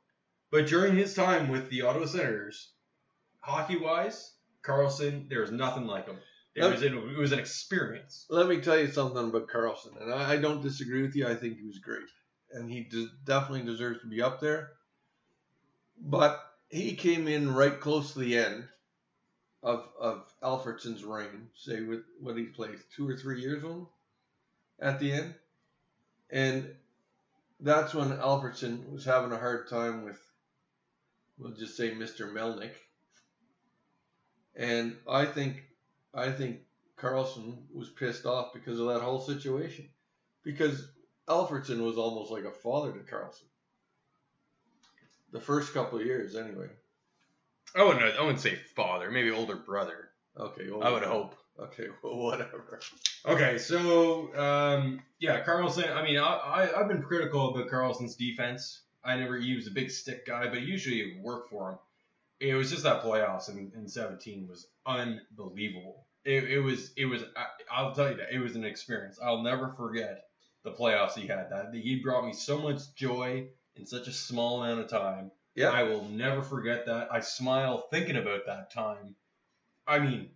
But 0.50 0.66
during 0.66 0.94
his 0.96 1.14
time 1.14 1.48
with 1.48 1.68
the 1.68 1.82
Ottawa 1.82 2.06
Senators, 2.06 2.70
hockey 3.40 3.76
wise, 3.76 4.32
Karlsson, 4.62 5.28
there 5.28 5.40
was 5.40 5.50
nothing 5.50 5.86
like 5.86 6.06
him. 6.06 6.18
It 6.54 6.62
Let- 6.62 6.72
was, 6.72 6.82
an, 6.82 6.96
it 6.98 7.18
was 7.18 7.32
an 7.32 7.38
experience. 7.38 8.26
Let 8.30 8.48
me 8.48 8.60
tell 8.60 8.78
you 8.78 8.88
something 8.88 9.28
about 9.28 9.48
Karlsson, 9.48 10.00
and 10.00 10.12
I, 10.12 10.32
I 10.32 10.36
don't 10.36 10.62
disagree 10.62 11.02
with 11.02 11.14
you. 11.16 11.26
I 11.28 11.34
think 11.34 11.58
he 11.58 11.66
was 11.66 11.78
great. 11.78 12.08
and 12.52 12.70
he 12.70 12.84
de- 12.84 13.10
definitely 13.24 13.64
deserves 13.64 14.00
to 14.00 14.06
be 14.08 14.22
up 14.22 14.40
there. 14.40 14.72
But 16.00 16.40
he 16.70 16.94
came 16.96 17.28
in 17.28 17.54
right 17.54 17.78
close 17.80 18.12
to 18.12 18.20
the 18.20 18.38
end 18.38 18.68
of 19.62 19.88
of 20.00 20.32
Alfredsson's 20.42 21.04
reign. 21.04 21.48
Say 21.54 21.80
with 21.82 22.02
what 22.20 22.36
he 22.36 22.44
played 22.46 22.78
two 22.96 23.08
or 23.08 23.16
three 23.16 23.40
years 23.42 23.64
on 23.64 23.86
at 24.80 24.98
the 25.00 25.12
end, 25.12 25.34
and 26.30 26.74
that's 27.60 27.94
when 27.94 28.10
Alfredsson 28.10 28.90
was 28.92 29.04
having 29.04 29.32
a 29.32 29.38
hard 29.38 29.68
time 29.68 30.04
with, 30.04 30.20
we'll 31.38 31.52
just 31.54 31.76
say 31.76 31.90
Mr. 31.92 32.32
Melnyk. 32.32 32.72
And 34.56 34.96
I 35.08 35.24
think, 35.26 35.62
I 36.14 36.30
think 36.30 36.60
Karlsson 36.96 37.58
was 37.72 37.90
pissed 37.90 38.26
off 38.26 38.52
because 38.52 38.80
of 38.80 38.88
that 38.88 39.00
whole 39.00 39.20
situation, 39.20 39.88
because 40.42 40.88
Alfredsson 41.28 41.84
was 41.84 41.98
almost 41.98 42.30
like 42.30 42.44
a 42.44 42.50
father 42.50 42.92
to 42.92 42.98
Karlsson. 43.00 43.44
The 45.30 45.40
first 45.40 45.74
couple 45.74 45.98
of 45.98 46.06
years, 46.06 46.34
anyway. 46.34 46.68
I 47.76 47.84
wouldn't. 47.84 48.02
I 48.02 48.20
wouldn't 48.22 48.40
say 48.40 48.54
father. 48.74 49.10
Maybe 49.10 49.30
older 49.30 49.56
brother. 49.56 50.08
Okay, 50.38 50.70
well, 50.70 50.82
I 50.82 50.90
would 50.90 51.02
hope. 51.02 51.34
Okay, 51.60 51.88
well, 52.02 52.16
whatever. 52.16 52.80
Okay, 53.26 53.58
so 53.58 54.34
um, 54.36 55.02
yeah, 55.18 55.44
Karlsson. 55.44 55.94
I 55.94 56.02
mean, 56.02 56.16
I, 56.16 56.24
I 56.24 56.80
I've 56.80 56.88
been 56.88 57.02
critical 57.02 57.54
about 57.54 57.70
Carlson's 57.70 58.16
defense. 58.16 58.82
I 59.04 59.16
never 59.16 59.38
he 59.38 59.54
was 59.54 59.66
a 59.66 59.70
big 59.70 59.90
stick 59.90 60.26
guy, 60.26 60.48
but 60.48 60.62
usually 60.62 61.00
it 61.00 61.22
worked 61.22 61.50
for 61.50 61.72
him. 61.72 61.78
It 62.40 62.54
was 62.54 62.70
just 62.70 62.84
that 62.84 63.02
playoffs 63.02 63.48
in, 63.48 63.72
in 63.74 63.88
17 63.88 64.46
was 64.48 64.66
unbelievable. 64.86 66.04
It, 66.24 66.44
it 66.44 66.60
was 66.60 66.92
it 66.96 67.06
was 67.06 67.22
I, 67.36 67.46
I'll 67.70 67.94
tell 67.94 68.10
you 68.10 68.16
that 68.16 68.32
it 68.32 68.38
was 68.38 68.54
an 68.54 68.64
experience. 68.64 69.18
I'll 69.22 69.42
never 69.42 69.68
forget 69.76 70.24
the 70.62 70.72
playoffs 70.72 71.14
he 71.14 71.26
had. 71.26 71.50
That 71.50 71.70
he 71.72 71.96
brought 71.96 72.24
me 72.24 72.32
so 72.32 72.58
much 72.58 72.94
joy 72.94 73.46
in 73.76 73.86
such 73.86 74.08
a 74.08 74.12
small 74.12 74.62
amount 74.62 74.80
of 74.80 74.88
time. 74.88 75.30
Yeah. 75.54 75.70
I 75.70 75.84
will 75.84 76.04
never 76.04 76.42
forget 76.42 76.86
that. 76.86 77.08
I 77.12 77.20
smile 77.20 77.88
thinking 77.90 78.16
about 78.16 78.46
that 78.46 78.72
time. 78.72 79.16
I 79.86 79.98
mean, 79.98 80.28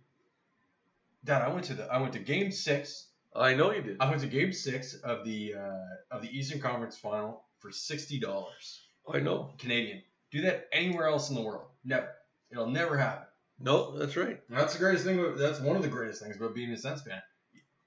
Dad, 1.23 1.41
I 1.41 1.49
went 1.49 1.65
to 1.65 1.73
the 1.75 1.85
I 1.85 2.01
went 2.01 2.13
to 2.13 2.19
Game 2.19 2.51
Six. 2.51 3.07
I 3.35 3.55
know 3.55 3.71
you 3.71 3.81
did. 3.81 3.97
I 3.99 4.09
went 4.09 4.21
to 4.21 4.27
Game 4.27 4.51
Six 4.51 4.95
of 4.95 5.23
the 5.23 5.55
uh, 5.55 6.15
of 6.15 6.21
the 6.21 6.37
Eastern 6.37 6.59
Conference 6.59 6.97
Final 6.97 7.43
for 7.59 7.71
sixty 7.71 8.19
dollars 8.19 8.81
I 9.11 9.19
know. 9.19 9.53
Canadian. 9.57 10.01
Do 10.31 10.41
that 10.41 10.67
anywhere 10.71 11.07
else 11.07 11.29
in 11.29 11.35
the 11.35 11.41
world? 11.41 11.67
Never. 11.83 12.09
It'll 12.51 12.67
never 12.67 12.97
happen. 12.97 13.25
No, 13.59 13.97
that's 13.97 14.15
right. 14.17 14.39
That's 14.49 14.73
the 14.73 14.79
greatest 14.79 15.05
thing. 15.05 15.19
About, 15.19 15.37
that's 15.37 15.59
one 15.59 15.75
of 15.75 15.81
the 15.81 15.87
greatest 15.89 16.21
things 16.21 16.35
about 16.35 16.55
being 16.55 16.71
a 16.71 16.77
Sens 16.77 17.01
fan. 17.01 17.21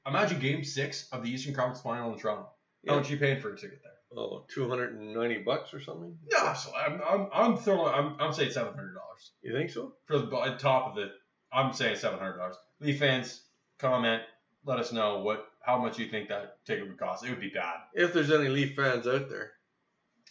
Imagine 0.06 0.38
Game 0.40 0.64
Six 0.64 1.08
of 1.12 1.22
the 1.22 1.30
Eastern 1.30 1.54
Conference 1.54 1.80
Final 1.80 2.12
in 2.12 2.18
Toronto. 2.18 2.48
Yeah. 2.82 2.92
How 2.92 2.98
much 2.98 3.10
you 3.10 3.16
paid 3.16 3.42
for 3.42 3.52
a 3.52 3.56
ticket 3.56 3.80
there? 3.82 3.92
Oh, 4.18 4.44
290 4.48 5.42
bucks 5.42 5.74
or 5.74 5.80
something? 5.80 6.16
No, 6.32 6.54
so 6.54 6.70
I'm 6.74 7.00
I'm, 7.06 7.28
I'm 7.32 7.56
throwing. 7.56 7.92
I'm, 7.92 8.16
I'm 8.20 8.32
saying 8.32 8.52
seven 8.52 8.72
hundred 8.72 8.94
dollars 8.94 9.32
You 9.42 9.52
think 9.52 9.70
so? 9.70 9.94
for 10.06 10.18
the 10.18 10.56
top 10.58 10.90
of 10.90 10.94
the. 10.94 11.10
I'm 11.52 11.72
saying 11.72 11.96
seven 11.96 12.18
hundred 12.18 12.38
dollars. 12.38 12.56
Leaf 12.80 12.98
fans, 12.98 13.42
comment. 13.78 14.22
Let 14.64 14.78
us 14.78 14.92
know 14.92 15.20
what 15.22 15.46
how 15.60 15.78
much 15.78 15.98
you 15.98 16.08
think 16.08 16.28
that 16.28 16.64
ticket 16.64 16.86
would 16.86 16.98
cost. 16.98 17.24
It 17.24 17.30
would 17.30 17.40
be 17.40 17.50
bad. 17.50 17.78
If 17.94 18.12
there's 18.12 18.30
any 18.30 18.48
Leaf 18.48 18.76
fans 18.76 19.06
out 19.08 19.28
there. 19.28 19.50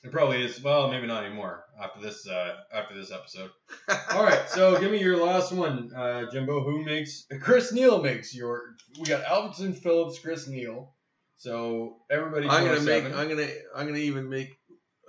It 0.04 0.12
probably 0.12 0.44
is. 0.44 0.62
Well, 0.62 0.90
maybe 0.92 1.08
not 1.08 1.24
anymore 1.26 1.66
after 1.82 2.00
this 2.00 2.28
uh, 2.28 2.58
after 2.72 2.96
this 2.96 3.12
episode. 3.12 3.50
All 4.12 4.24
right, 4.24 4.48
so 4.50 4.80
give 4.80 4.92
me 4.92 5.00
your 5.00 5.18
last 5.18 5.52
one, 5.52 5.92
uh, 5.96 6.30
Jimbo. 6.32 6.64
Who 6.64 6.84
makes 6.84 7.26
Chris 7.42 7.72
Neil 7.72 8.02
makes 8.02 8.34
your? 8.36 8.76
We 9.00 9.06
got 9.06 9.24
Albertson, 9.24 9.74
Phillips, 9.74 10.20
Chris 10.20 10.48
Neil. 10.48 10.94
So 11.38 11.98
everybody. 12.10 12.48
I'm 12.48 12.66
gonna 12.66 12.82
make. 12.82 13.06
I'm 13.06 13.30
gonna. 13.30 13.48
I'm 13.76 13.88
gonna 13.88 13.98
even 13.98 14.30
make. 14.30 14.58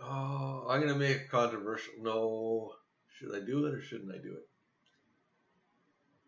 Oh, 0.02 0.66
I'm 0.68 0.80
gonna 0.80 0.94
make 0.94 1.30
controversial. 1.30 1.92
No, 2.00 2.72
should 3.08 3.34
I 3.34 3.44
do 3.44 3.66
it 3.66 3.74
or 3.74 3.80
shouldn't 3.80 4.12
I 4.12 4.18
do 4.18 4.32
it? 4.32 4.48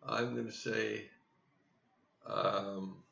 I'm 0.05 0.35
gonna 0.35 0.51
say. 0.51 1.09
Um. 2.27 3.03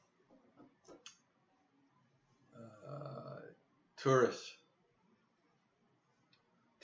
Uh, 2.55 3.41
Turris. 3.97 4.53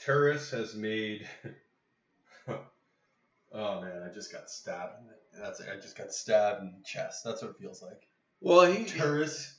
Turris 0.04 0.50
has 0.50 0.74
made. 0.74 1.26
oh 2.48 3.80
man, 3.80 4.02
I 4.08 4.12
just 4.12 4.30
got 4.30 4.50
stabbed. 4.50 5.00
In 5.00 5.06
the, 5.06 5.14
that's. 5.42 5.60
I 5.60 5.76
just 5.76 5.96
got 5.96 6.12
stabbed 6.12 6.60
in 6.60 6.74
the 6.76 6.84
chest. 6.84 7.24
That's 7.24 7.42
what 7.42 7.52
it 7.52 7.56
feels 7.58 7.82
like. 7.82 8.06
Well, 8.40 8.70
he 8.70 8.84
Turris. 8.84 9.56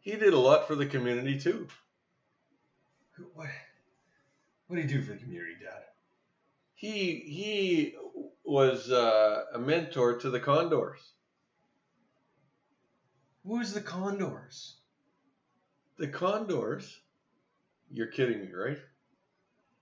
he 0.00 0.12
did 0.12 0.32
a 0.32 0.38
lot 0.38 0.66
for 0.66 0.74
the 0.74 0.86
community 0.86 1.38
too. 1.38 1.68
What? 3.34 3.48
What 4.66 4.76
do 4.76 4.82
you 4.82 4.88
do 4.88 5.02
for 5.02 5.12
the 5.12 5.18
community, 5.18 5.56
Dad? 5.62 5.82
He 6.74 7.16
he 7.26 7.94
was 8.44 8.90
uh, 8.90 9.44
a 9.52 9.58
mentor 9.58 10.18
to 10.20 10.30
the 10.30 10.40
Condors. 10.40 11.00
Who's 13.44 13.74
the 13.74 13.82
Condors? 13.82 14.76
The 15.98 16.08
Condors. 16.08 17.00
You're 17.90 18.06
kidding 18.06 18.40
me, 18.40 18.50
right? 18.50 18.78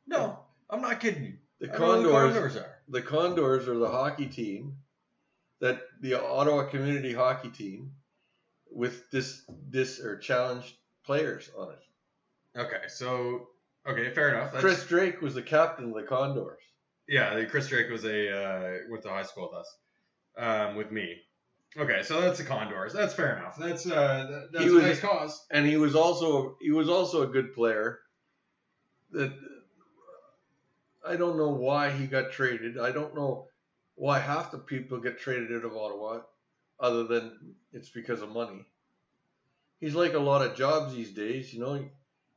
No, 0.06 0.38
I'm 0.70 0.80
not 0.80 1.00
kidding 1.00 1.24
you. 1.24 1.34
The 1.60 1.74
I 1.74 1.78
don't 1.78 2.02
know 2.02 2.08
who 2.08 2.32
Condors. 2.32 2.34
the 2.34 2.40
Condors 2.40 2.56
are. 2.56 2.78
the 2.88 3.02
Condors 3.02 3.68
are 3.68 3.78
the 3.78 3.88
hockey 3.88 4.26
team 4.26 4.76
that 5.60 5.80
the 6.00 6.14
Ottawa 6.20 6.64
community 6.64 7.12
hockey 7.12 7.50
team 7.50 7.92
with 8.70 9.08
this 9.10 9.42
this 9.68 10.00
or 10.00 10.18
challenged 10.18 10.74
players 11.04 11.50
on 11.56 11.70
it. 11.72 12.58
Okay, 12.58 12.88
so 12.88 13.48
okay, 13.86 14.12
fair 14.12 14.30
enough. 14.34 14.52
That's, 14.52 14.62
Chris 14.64 14.86
Drake 14.86 15.20
was 15.22 15.34
the 15.34 15.42
captain 15.42 15.86
of 15.90 15.94
the 15.94 16.02
Condors. 16.02 16.60
yeah, 17.08 17.42
Chris 17.44 17.68
Drake 17.68 17.90
was 17.90 18.04
a 18.04 18.30
uh, 18.36 18.76
went 18.90 19.02
to 19.04 19.08
high 19.10 19.22
school 19.22 19.50
with 19.52 19.60
us, 19.60 19.76
um, 20.36 20.74
with 20.76 20.90
me. 20.90 21.16
Okay, 21.78 22.02
so 22.02 22.20
that's 22.20 22.38
the 22.38 22.44
Condors. 22.44 22.92
That's 22.92 23.14
fair 23.14 23.36
enough. 23.38 23.56
That's 23.56 23.86
uh, 23.86 24.26
that, 24.30 24.48
that's 24.52 24.64
He 24.64 24.70
a 24.70 24.74
was- 24.74 24.82
nice 24.84 25.00
cause. 25.00 25.46
And 25.50 25.64
he 25.64 25.76
was 25.76 25.94
also 25.94 26.56
he 26.60 26.72
was 26.72 26.88
also 26.88 27.22
a 27.22 27.26
good 27.28 27.54
player. 27.54 28.00
That 29.12 29.32
I 31.04 31.16
don't 31.16 31.36
know 31.36 31.50
why 31.50 31.90
he 31.90 32.06
got 32.06 32.32
traded. 32.32 32.78
I 32.78 32.92
don't 32.92 33.14
know 33.14 33.48
why 33.94 34.18
half 34.18 34.50
the 34.50 34.58
people 34.58 35.00
get 35.00 35.18
traded 35.18 35.52
out 35.52 35.64
of 35.64 35.76
Ottawa, 35.76 36.20
other 36.78 37.04
than 37.04 37.54
it's 37.72 37.90
because 37.90 38.22
of 38.22 38.30
money. 38.30 38.64
He's 39.80 39.94
like 39.94 40.14
a 40.14 40.18
lot 40.18 40.42
of 40.46 40.56
jobs 40.56 40.94
these 40.94 41.12
days, 41.12 41.52
you 41.52 41.60
know. 41.60 41.84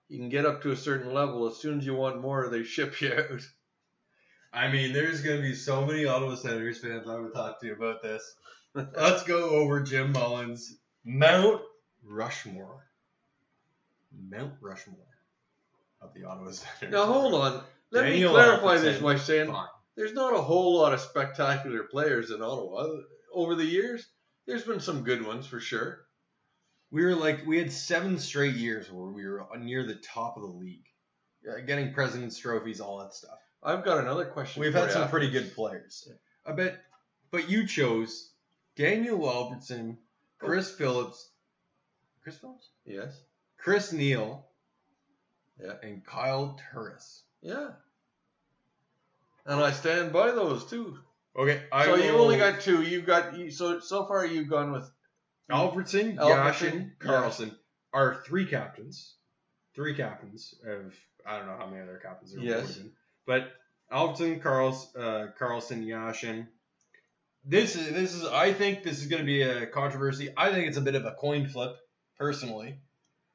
You 0.07 0.20
can 0.20 0.30
get 0.30 0.45
up 0.45 0.61
to 0.63 0.72
a 0.72 0.78
certain 0.78 1.13
level. 1.13 1.47
As 1.47 1.57
soon 1.57 1.80
as 1.80 1.86
you 1.86 1.95
want 1.95 2.22
more, 2.22 2.47
they 2.49 2.63
ship 2.63 2.99
you 3.01 3.13
out. 3.13 3.41
I 4.53 4.72
mean, 4.72 4.93
there's 4.93 5.22
gonna 5.22 5.41
be 5.41 5.53
so 5.53 5.86
many 5.86 6.05
Ottawa 6.05 6.36
Senators 6.36 6.80
fans 6.80 7.07
I 7.07 7.20
would 7.20 7.34
talk 7.34 7.59
to 7.59 7.68
you 7.68 7.74
about 7.74 8.01
this. 8.01 8.36
Let's 8.74 9.24
go 9.24 9.49
over 9.49 9.82
Jim 9.82 10.11
Mullen's, 10.11 10.78
Mount 11.03 11.61
Rushmore, 12.03 12.86
Mount 14.30 14.53
Rushmore 14.61 14.97
of 16.01 16.13
the 16.13 16.24
Ottawa 16.24 16.51
Senators. 16.51 16.91
Now 16.91 17.05
hold 17.05 17.34
on. 17.34 17.63
Let 17.96 18.04
Daniel 18.10 18.32
me 18.34 18.36
clarify 18.39 18.78
this 18.78 19.02
by 19.02 19.16
saying 19.18 19.48
Fine. 19.52 19.68
there's 19.96 20.14
not 20.14 20.34
a 20.34 20.41
whole 20.41 20.78
lot 20.78 20.93
of 20.93 21.00
spectacular 21.00 21.84
players 21.84 22.32
in 22.32 22.41
Ottawa 22.41 22.88
over 23.34 23.56
the 23.56 23.66
years. 23.66 24.06
There's 24.46 24.64
been 24.64 24.80
some 24.80 25.04
good 25.04 25.26
ones 25.26 25.48
for 25.48 25.60
sure. 25.60 26.06
We 26.91 27.04
were 27.04 27.16
like, 27.16 27.46
we 27.46 27.58
had 27.58 27.72
seven 27.72 28.20
straight 28.20 28.56
years 28.56 28.91
where 28.91 29.10
we 29.12 29.26
were 29.28 29.46
near 29.60 29.86
the 29.86 29.96
top 29.96 30.38
of 30.38 30.43
the 30.43 30.50
league, 30.50 30.86
Uh, 31.50 31.60
getting 31.62 31.93
president's 31.93 32.38
trophies, 32.38 32.80
all 32.80 33.00
that 33.00 33.14
stuff. 33.14 33.38
I've 33.64 33.84
got 33.84 33.98
another 33.98 34.26
question. 34.26 34.62
We've 34.62 34.74
had 34.74 34.91
some 34.91 35.04
after 35.04 35.12
pretty 35.12 35.32
good 35.32 35.54
players. 35.56 36.08
I 36.46 36.52
bet, 36.52 36.80
but 37.32 37.50
you 37.50 37.66
chose 37.68 38.32
Daniel 38.76 39.28
Albertson, 39.30 39.98
Chris 40.38 40.70
Phillips, 40.72 41.32
Chris 42.22 42.38
Phillips, 42.38 42.70
Yes. 42.86 43.20
Chris 43.58 43.91
Neil, 43.91 44.46
Yeah. 45.60 45.74
and 45.82 46.06
Kyle 46.06 46.60
Turris. 46.72 47.24
Yeah. 47.41 47.72
And 49.46 49.60
I 49.60 49.72
stand 49.72 50.12
by 50.12 50.32
those 50.32 50.66
too. 50.66 50.98
Okay, 51.38 51.64
I 51.72 51.86
so 51.86 51.96
you 51.96 52.12
only 52.12 52.38
got 52.38 52.62
two. 52.62 52.82
You 52.82 53.02
got 53.02 53.38
you, 53.38 53.52
so 53.52 53.80
so 53.80 54.06
far 54.06 54.26
you've 54.26 54.50
gone 54.50 54.72
with 54.72 54.89
Albertson, 55.50 56.18
Yashin, 56.18 56.98
Karlsson 56.98 57.56
are 57.93 58.24
three 58.26 58.46
captains. 58.46 59.16
Three 59.76 59.93
captains 59.93 60.56
of 60.66 60.93
I 61.26 61.38
don't 61.38 61.48
know 61.48 61.58
how 61.58 61.68
many 61.68 61.82
other 61.82 62.00
captains 62.02 62.34
there 62.34 62.43
Yes. 62.43 62.78
been, 62.78 62.91
but 63.26 63.52
Albertson, 63.91 64.39
Carls, 64.39 64.96
uh, 64.96 65.28
Karlsson, 65.39 65.86
Yashin. 65.86 66.48
This 67.43 67.76
is 67.76 67.91
this 67.91 68.16
is 68.16 68.26
I 68.26 68.54
think 68.54 68.84
this 68.84 69.00
is 69.02 69.08
going 69.08 69.22
to 69.22 69.26
be 69.26 69.41
a 69.43 69.68
controversy. 69.68 70.30
I 70.36 70.52
think 70.52 70.68
it's 70.68 70.78
a 70.78 70.82
bit 70.82 70.96
of 70.96 71.06
a 71.06 71.12
coin 71.12 71.48
flip, 71.48 71.76
personally. 72.18 72.80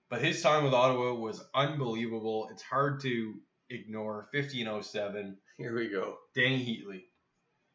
But 0.08 0.22
his 0.22 0.42
time 0.42 0.64
with 0.64 0.74
Ottawa 0.74 1.14
was 1.14 1.40
unbelievable. 1.54 2.48
It's 2.50 2.62
hard 2.62 3.00
to 3.02 3.34
ignore. 3.70 4.28
1507, 4.32 5.36
here 5.56 5.74
we 5.74 5.88
go. 5.88 6.16
Dany 6.36 6.64
Heatley. 6.66 7.02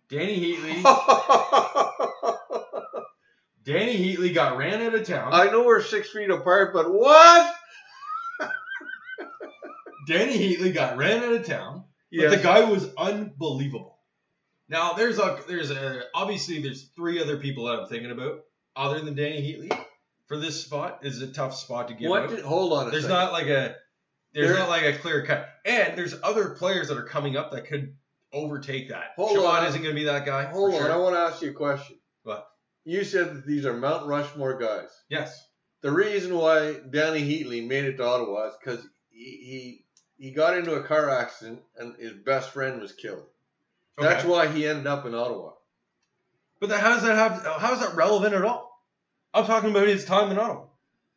Dany 0.09 0.39
Heatley. 0.39 0.83
Dany 3.65 3.95
Heatley 3.97 4.33
got 4.33 4.57
ran 4.57 4.81
out 4.83 4.93
of 4.93 5.07
town. 5.07 5.33
I 5.33 5.45
know 5.49 5.63
we're 5.65 5.81
six 5.81 6.09
feet 6.11 6.29
apart, 6.29 6.73
but 6.73 6.93
what? 6.93 7.55
Dany 10.07 10.33
Heatley 10.37 10.73
got 10.73 10.97
ran 10.97 11.23
out 11.23 11.33
of 11.33 11.45
town, 11.45 11.83
but 12.11 12.21
Yes. 12.21 12.35
the 12.35 12.43
guy 12.43 12.63
was 12.65 12.87
unbelievable. 12.95 13.97
Now 14.69 14.93
there's 14.93 15.17
a 15.19 15.39
there's 15.47 15.71
a 15.71 16.03
obviously 16.13 16.61
there's 16.61 16.89
three 16.95 17.19
other 17.21 17.37
people 17.37 17.65
that 17.65 17.79
I'm 17.79 17.87
thinking 17.87 18.11
about 18.11 18.41
other 18.75 18.99
than 18.99 19.15
Dany 19.15 19.41
Heatley 19.41 19.85
for 20.27 20.37
this 20.37 20.61
spot. 20.61 21.01
This 21.01 21.15
is 21.15 21.21
a 21.23 21.27
tough 21.33 21.55
spot 21.55 21.87
to 21.87 21.93
get. 21.95 22.09
What? 22.09 22.29
Did, 22.29 22.41
hold 22.41 22.73
on 22.73 22.87
a 22.87 22.91
there's 22.91 23.03
second. 23.03 23.17
not 23.17 23.31
like 23.33 23.47
a 23.47 23.75
there's 24.35 24.49
There- 24.49 24.59
not 24.59 24.69
like 24.69 24.83
a 24.83 24.93
clear 24.97 25.25
cut, 25.25 25.49
and 25.65 25.97
there's 25.97 26.13
other 26.21 26.49
players 26.51 26.89
that 26.89 26.97
are 26.97 27.05
coming 27.05 27.35
up 27.37 27.51
that 27.53 27.65
could 27.65 27.95
overtake 28.31 28.89
that. 28.89 29.13
Hold 29.15 29.31
Sean 29.31 29.45
on. 29.45 29.65
isn't 29.65 29.81
going 29.81 29.95
to 29.95 29.99
be 29.99 30.05
that 30.05 30.25
guy. 30.25 30.43
Hold 30.45 30.73
on, 30.75 30.79
sure. 30.81 30.91
I 30.91 30.97
want 30.97 31.15
to 31.15 31.19
ask 31.19 31.41
you 31.41 31.49
a 31.51 31.53
question. 31.53 31.97
What? 32.23 32.47
You 32.83 33.03
said 33.03 33.33
that 33.35 33.47
these 33.47 33.65
are 33.65 33.73
Mount 33.73 34.05
Rushmore 34.07 34.57
guys. 34.59 34.89
Yes. 35.09 35.47
The 35.81 35.91
reason 35.91 36.35
why 36.35 36.79
Dany 36.89 37.21
Heatley 37.21 37.65
made 37.65 37.85
it 37.85 37.97
to 37.97 38.03
Ottawa 38.05 38.49
is 38.49 38.55
because 38.59 38.85
he, 39.09 39.23
he 39.23 39.85
he 40.25 40.31
got 40.31 40.57
into 40.57 40.73
a 40.75 40.83
car 40.83 41.09
accident 41.09 41.61
and 41.77 41.95
his 41.97 42.13
best 42.13 42.49
friend 42.51 42.81
was 42.81 42.91
killed. 42.93 43.23
Okay. 43.97 44.07
That's 44.07 44.25
why 44.25 44.47
he 44.47 44.65
ended 44.67 44.87
up 44.87 45.05
in 45.05 45.13
Ottawa. 45.15 45.51
But 46.59 46.69
that, 46.69 46.79
how 46.81 46.89
does 46.95 47.03
that 47.03 47.15
have? 47.15 47.45
How 47.61 47.73
is 47.73 47.79
that 47.81 47.95
relevant 47.95 48.33
at 48.33 48.43
all? 48.43 48.83
I'm 49.33 49.45
talking 49.45 49.69
about 49.71 49.87
his 49.87 50.05
time 50.05 50.31
in 50.31 50.37
Ottawa. 50.39 50.65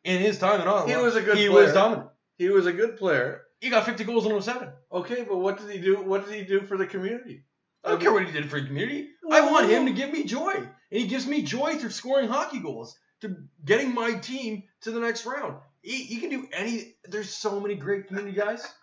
In 0.03 0.19
his 0.21 0.37
time 0.39 0.61
in 0.61 0.67
Ottawa, 0.67 0.87
He 0.87 0.95
was 1.03 1.15
a 1.15 1.21
good 1.21 1.37
He 1.37 1.47
player. 1.49 1.65
was 1.65 1.73
dominant. 1.73 2.09
He 2.39 2.49
was 2.49 2.65
a 2.65 2.73
good 2.73 2.97
player. 2.97 3.41
He 3.59 3.69
got 3.69 3.85
50 3.85 4.05
goals 4.05 4.25
in 4.25 4.41
07. 4.41 4.69
Okay, 4.91 5.23
but 5.27 5.37
what 5.37 5.59
did 5.59 5.69
he 5.69 5.79
do? 5.79 5.97
What 6.01 6.25
did 6.25 6.33
he 6.33 6.43
do 6.45 6.61
for 6.61 6.77
the 6.77 6.87
community? 6.87 7.43
I 7.83 7.89
don't 7.89 8.01
care 8.01 8.11
what 8.13 8.25
he 8.25 8.31
did 8.31 8.49
for 8.49 8.59
the 8.59 8.65
community. 8.65 9.09
I 9.29 9.41
want 9.41 9.69
him 9.69 9.85
to 9.85 9.91
give 9.91 10.11
me 10.11 10.23
joy, 10.23 10.53
and 10.55 10.67
he 10.89 11.05
gives 11.07 11.27
me 11.27 11.43
joy 11.43 11.75
through 11.75 11.91
scoring 11.91 12.29
hockey 12.29 12.59
goals, 12.59 12.97
to 13.21 13.35
getting 13.63 13.93
my 13.93 14.13
team 14.15 14.63
to 14.81 14.91
the 14.91 14.99
next 15.01 15.25
round. 15.25 15.57
He, 15.81 16.03
he 16.03 16.17
can 16.17 16.29
do 16.29 16.47
any. 16.53 16.95
There's 17.05 17.29
so 17.29 17.59
many 17.59 17.75
great 17.75 18.07
community 18.07 18.35
guys. 18.35 18.65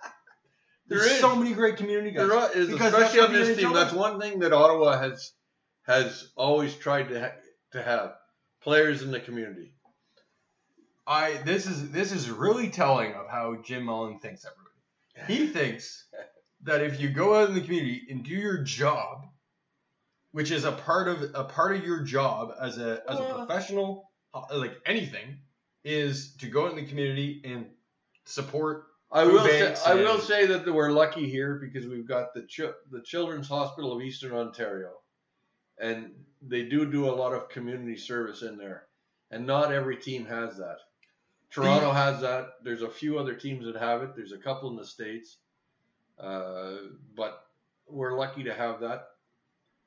There 0.89 1.01
There's 1.01 1.13
is. 1.15 1.21
so 1.21 1.35
many 1.35 1.53
great 1.53 1.79
community 1.79 2.13
guys. 2.13 2.29
There 2.29 2.61
is- 2.63 2.69
Because 2.69 2.93
especially 2.95 3.21
on 3.21 3.33
this 3.33 3.59
team, 3.59 3.73
that's 3.73 3.93
one 3.93 4.21
thing 4.21 4.39
that 4.39 4.53
Ottawa 4.53 4.97
has 4.97 5.33
has 5.83 6.29
always 6.37 6.75
tried 6.77 7.09
to 7.09 7.21
ha- 7.21 7.35
to 7.73 7.83
have 7.83 8.15
players 8.63 9.03
in 9.03 9.11
the 9.11 9.19
community. 9.19 9.73
I 11.07 11.37
this 11.45 11.67
is 11.67 11.91
this 11.91 12.13
is 12.13 12.31
really 12.31 12.69
telling 12.69 13.13
of 13.15 13.29
how 13.29 13.57
Jim 13.65 13.85
Mullen 13.85 14.19
thinks 14.19 14.45
everybody. 14.45 15.33
He 15.33 15.47
thinks 15.53 16.07
that 16.63 16.83
if 16.83 17.01
you 17.01 17.09
go 17.11 17.35
out 17.41 17.49
in 17.49 17.55
the 17.55 17.61
community 17.61 18.03
and 18.11 18.25
do 18.25 18.33
your 18.35 18.59
job, 18.63 19.27
which 20.33 20.51
is 20.51 20.65
a 20.65 20.73
part 20.73 21.09
of 21.09 21.23
a 21.35 21.45
part 21.45 21.77
of 21.77 21.85
your 21.85 22.03
job 22.03 22.55
as 22.61 22.79
a 22.79 23.03
as 23.09 23.19
a 23.19 23.23
Well- 23.23 23.47
professional, 23.47 24.11
like 24.53 24.77
anything, 24.85 25.39
is 25.85 26.35
to 26.37 26.49
go 26.49 26.67
out 26.67 26.71
in 26.71 26.77
the 26.77 26.87
community 26.87 27.41
and 27.45 27.67
support. 28.25 28.85
I 29.13 29.25
will 29.25 29.45
say, 29.45 29.61
banks 29.61 29.87
I 29.87 29.95
will 29.95 30.19
say 30.19 30.47
that 30.47 30.67
we're 30.67 30.91
lucky 30.91 31.31
here 31.31 31.55
because 31.55 31.87
we've 31.87 32.09
got 32.09 32.35
the 32.35 32.43
Ch- 32.43 32.75
the 32.91 33.01
Children's 33.05 33.49
Hospital 33.49 33.93
of 33.97 34.03
Eastern 34.03 34.33
Ontario, 34.33 34.91
and 35.79 36.11
they 36.43 36.65
do 36.65 36.91
do 36.91 37.09
a 37.09 37.15
lot 37.15 37.33
of 37.33 37.49
community 37.49 37.97
service 37.97 38.43
in 38.43 38.57
there, 38.59 38.89
and 39.31 39.47
not 39.47 39.73
every 39.73 39.97
team 39.97 40.27
has 40.27 40.57
that. 40.59 40.79
Toronto 41.63 41.93
has 41.93 42.21
that. 42.21 42.55
There's 42.63 42.83
a 42.83 42.91
few 42.91 43.19
other 43.19 43.35
teams 43.35 43.65
that 43.65 43.77
have 43.77 44.03
it. 44.03 44.15
There's 44.15 44.33
a 44.33 44.39
couple 44.39 44.71
in 44.71 44.77
the 44.77 44.85
states, 44.85 45.39
uh, 46.19 46.77
but 47.17 47.45
we're 47.89 48.17
lucky 48.17 48.45
to 48.45 48.55
have 48.55 48.81
that, 48.81 49.09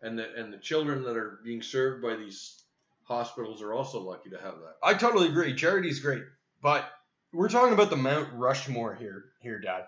and 0.02 0.18
the 0.18 0.34
and 0.36 0.52
the 0.52 0.58
children 0.58 1.04
that 1.04 1.16
are 1.16 1.40
being 1.44 1.62
served 1.62 2.02
by 2.02 2.16
these 2.16 2.64
hospitals 3.04 3.62
are 3.62 3.74
also 3.74 4.00
lucky 4.00 4.30
to 4.30 4.38
have 4.38 4.56
that. 4.56 4.76
I 4.84 4.94
totally 4.94 5.28
agree. 5.28 5.54
Charity's 5.54 6.00
great, 6.00 6.24
but 6.62 6.90
we're 7.32 7.50
talking 7.50 7.74
about 7.74 7.90
the 7.90 7.98
Mount 7.98 8.30
Rushmore 8.34 8.96
here, 8.96 9.26
here, 9.42 9.60
Dad. 9.60 9.86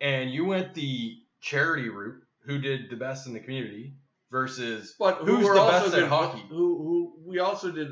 And 0.00 0.30
you 0.30 0.44
went 0.44 0.74
the 0.74 1.16
charity 1.40 1.88
route. 1.88 2.22
Who 2.44 2.58
did 2.58 2.90
the 2.90 2.96
best 2.96 3.26
in 3.26 3.32
the 3.32 3.40
community 3.40 3.94
versus 4.30 4.94
But 4.96 5.18
who 5.18 5.36
Who's 5.36 5.44
were 5.46 5.54
the 5.54 5.60
also 5.60 5.84
best 5.86 5.94
at 5.94 6.00
good, 6.00 6.08
hockey? 6.08 6.44
Who 6.48 6.78
who 6.78 7.14
we 7.24 7.40
also 7.40 7.72
did 7.72 7.88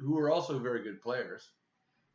who 0.00 0.14
were 0.14 0.30
also 0.30 0.58
very 0.60 0.84
good 0.84 1.02
players. 1.02 1.48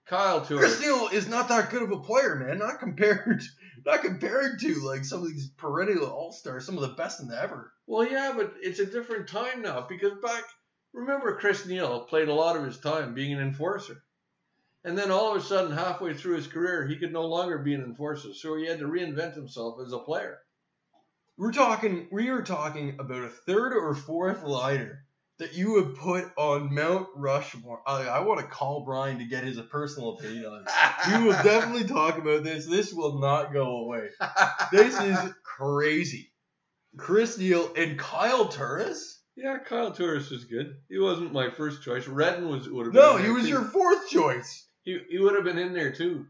Kyle 0.05 0.41
Tour. 0.41 0.59
Chris 0.59 0.81
Neil 0.81 1.07
is 1.07 1.27
not 1.27 1.47
that 1.49 1.69
good 1.69 1.83
of 1.83 1.91
a 1.91 1.99
player, 1.99 2.35
man. 2.35 2.57
Not 2.57 2.79
compared, 2.79 3.41
not 3.85 4.01
compared 4.01 4.59
to 4.59 4.75
like 4.85 5.05
some 5.05 5.21
of 5.21 5.27
these 5.27 5.49
perennial 5.49 6.07
all 6.07 6.31
stars, 6.31 6.65
some 6.65 6.75
of 6.75 6.81
the 6.81 6.95
best 6.95 7.21
in 7.21 7.27
the 7.27 7.41
ever. 7.41 7.71
Well, 7.87 8.05
yeah, 8.05 8.33
but 8.35 8.53
it's 8.61 8.79
a 8.79 8.85
different 8.85 9.29
time 9.29 9.61
now 9.61 9.85
because 9.87 10.13
back. 10.21 10.43
Remember, 10.93 11.37
Chris 11.37 11.65
Neil 11.65 12.01
played 12.01 12.27
a 12.27 12.33
lot 12.33 12.57
of 12.57 12.65
his 12.65 12.77
time 12.77 13.13
being 13.13 13.31
an 13.31 13.39
enforcer, 13.39 14.03
and 14.83 14.97
then 14.97 15.09
all 15.09 15.33
of 15.33 15.41
a 15.41 15.45
sudden, 15.45 15.71
halfway 15.71 16.13
through 16.13 16.35
his 16.35 16.47
career, 16.47 16.85
he 16.85 16.97
could 16.97 17.13
no 17.13 17.25
longer 17.27 17.59
be 17.59 17.73
an 17.73 17.83
enforcer, 17.83 18.33
so 18.33 18.57
he 18.57 18.65
had 18.65 18.79
to 18.79 18.87
reinvent 18.87 19.35
himself 19.35 19.79
as 19.85 19.93
a 19.93 19.99
player. 19.99 20.39
We're 21.37 21.53
talking, 21.53 22.09
we 22.11 22.27
are 22.27 22.41
talking 22.41 22.99
about 22.99 23.23
a 23.23 23.29
third 23.29 23.73
or 23.73 23.95
fourth 23.95 24.43
liner 24.43 25.05
that 25.41 25.55
you 25.55 25.73
would 25.73 25.95
put 25.95 26.31
on 26.37 26.71
Mount 26.71 27.07
Rushmore. 27.15 27.81
I, 27.87 28.03
I 28.03 28.19
want 28.19 28.41
to 28.41 28.45
call 28.45 28.85
Brian 28.85 29.17
to 29.17 29.25
get 29.25 29.43
his 29.43 29.59
personal 29.59 30.11
opinion 30.11 30.45
on 30.45 30.63
this. 30.63 30.73
We 31.07 31.23
will 31.23 31.31
definitely 31.43 31.87
talk 31.87 32.19
about 32.19 32.43
this. 32.43 32.67
This 32.67 32.93
will 32.93 33.19
not 33.19 33.51
go 33.51 33.77
away. 33.77 34.09
This 34.71 35.01
is 35.01 35.33
crazy. 35.43 36.31
Chris 36.95 37.39
Neil 37.39 37.73
and 37.75 37.97
Kyle 37.97 38.49
Turris? 38.49 39.19
yeah, 39.35 39.57
Kyle 39.57 39.91
Turris 39.91 40.29
was 40.29 40.45
good. 40.45 40.75
He 40.89 40.99
wasn't 40.99 41.33
my 41.33 41.49
first 41.49 41.81
choice. 41.81 42.07
Redden 42.07 42.47
was 42.47 42.69
would 42.69 42.85
have. 42.85 42.93
No, 42.93 43.13
been 43.13 43.21
in 43.21 43.25
he 43.25 43.31
was 43.31 43.43
too. 43.43 43.49
your 43.49 43.63
fourth 43.63 44.09
choice. 44.09 44.67
He, 44.83 44.99
he 45.09 45.17
would 45.17 45.33
have 45.33 45.43
been 45.43 45.57
in 45.57 45.73
there 45.73 45.91
too, 45.91 46.27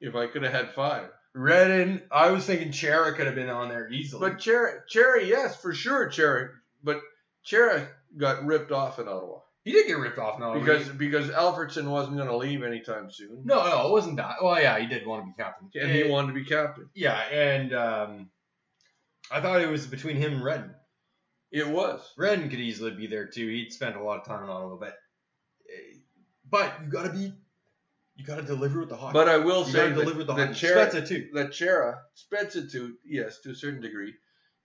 if 0.00 0.14
I 0.14 0.26
could 0.26 0.42
have 0.42 0.52
had 0.52 0.70
five. 0.70 1.10
Redden, 1.34 2.00
I 2.10 2.30
was 2.30 2.46
thinking 2.46 2.72
Chara 2.72 3.14
could 3.14 3.26
have 3.26 3.34
been 3.34 3.50
on 3.50 3.68
there 3.68 3.90
easily. 3.90 4.30
But 4.30 4.38
Cherry, 4.38 4.78
Cherry, 4.88 5.28
yes, 5.28 5.60
for 5.60 5.74
sure, 5.74 6.08
Cherry. 6.08 6.48
But 6.82 7.02
Cherry 7.42 7.86
got 8.16 8.44
ripped 8.44 8.72
off 8.72 8.98
in 8.98 9.08
Ottawa 9.08 9.40
he 9.64 9.72
did 9.72 9.86
get 9.86 9.98
ripped 9.98 10.18
off 10.18 10.38
now. 10.38 10.58
because 10.58 10.88
because 10.90 11.28
Alfredsson 11.28 11.86
wasn't 11.86 12.16
going 12.16 12.28
to 12.28 12.36
leave 12.36 12.62
anytime 12.62 13.10
soon, 13.10 13.42
no, 13.44 13.64
no, 13.66 13.88
it 13.88 13.92
wasn't 13.92 14.16
that. 14.16 14.36
Well, 14.42 14.60
yeah, 14.60 14.78
he 14.78 14.86
did 14.86 15.06
want 15.06 15.24
to 15.24 15.26
be 15.26 15.42
captain. 15.42 15.70
and 15.80 15.90
he 15.90 16.04
wanted 16.04 16.28
to 16.28 16.34
be 16.34 16.44
captain. 16.44 16.90
Yeah, 16.94 17.18
and 17.18 17.74
um, 17.74 18.30
I 19.30 19.40
thought 19.40 19.62
it 19.62 19.70
was 19.70 19.86
between 19.86 20.16
him 20.16 20.34
and 20.34 20.44
Redden. 20.44 20.74
It 21.50 21.66
was. 21.66 22.00
Redden 22.18 22.50
could 22.50 22.60
easily 22.60 22.90
be 22.90 23.06
there 23.06 23.26
too. 23.26 23.48
He'd 23.48 23.72
spent 23.72 23.96
a 23.96 24.02
lot 24.02 24.20
of 24.20 24.26
time 24.26 24.44
in 24.44 24.50
Ottawa, 24.50 24.76
but 24.76 24.94
eh, 25.70 25.96
but 26.50 26.74
you 26.84 26.90
gotta 26.90 27.10
be, 27.10 27.32
you 28.16 28.24
gotta 28.26 28.42
deliver 28.42 28.80
with 28.80 28.90
the 28.90 28.96
hockey. 28.96 29.14
But 29.14 29.30
I 29.30 29.38
will 29.38 29.60
you 29.60 29.72
say 29.72 29.88
gotta 29.88 29.94
deliver 29.94 30.18
with 30.18 30.26
the 30.26 30.34
that, 30.34 30.48
that 30.48 30.56
Cherry, 30.56 30.86
Spezza 30.86 31.08
too. 31.08 31.28
that 31.32 31.52
Chara, 31.52 32.00
Spezza 32.14 32.70
too, 32.70 32.96
yes, 33.02 33.40
to 33.40 33.52
a 33.52 33.54
certain 33.54 33.80
degree, 33.80 34.12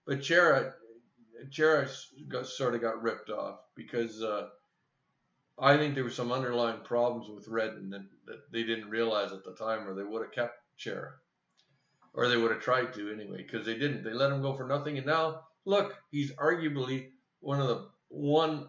but 0.06 0.20
Chara, 0.20 0.74
Got 2.28 2.46
sort 2.46 2.74
of 2.74 2.80
got 2.80 3.02
ripped 3.02 3.30
off 3.30 3.60
because 3.74 4.22
uh, 4.22 4.48
I 5.58 5.76
think 5.76 5.94
there 5.94 6.04
were 6.04 6.10
some 6.10 6.32
underlying 6.32 6.80
problems 6.84 7.28
with 7.28 7.48
Redden 7.48 7.90
that, 7.90 8.06
that 8.26 8.52
they 8.52 8.62
didn't 8.62 8.90
realize 8.90 9.32
at 9.32 9.44
the 9.44 9.54
time, 9.54 9.86
or 9.86 9.94
they 9.94 10.02
would 10.02 10.22
have 10.22 10.32
kept 10.32 10.58
Chara, 10.76 11.12
or 12.14 12.28
they 12.28 12.36
would 12.36 12.50
have 12.50 12.62
tried 12.62 12.94
to 12.94 13.12
anyway, 13.12 13.38
because 13.38 13.66
they 13.66 13.74
didn't. 13.76 14.02
They 14.04 14.12
let 14.12 14.32
him 14.32 14.42
go 14.42 14.54
for 14.54 14.66
nothing, 14.66 14.96
and 14.96 15.06
now 15.06 15.42
look, 15.64 15.96
he's 16.10 16.32
arguably 16.32 17.10
one 17.40 17.60
of 17.60 17.68
the 17.68 17.88
one 18.08 18.68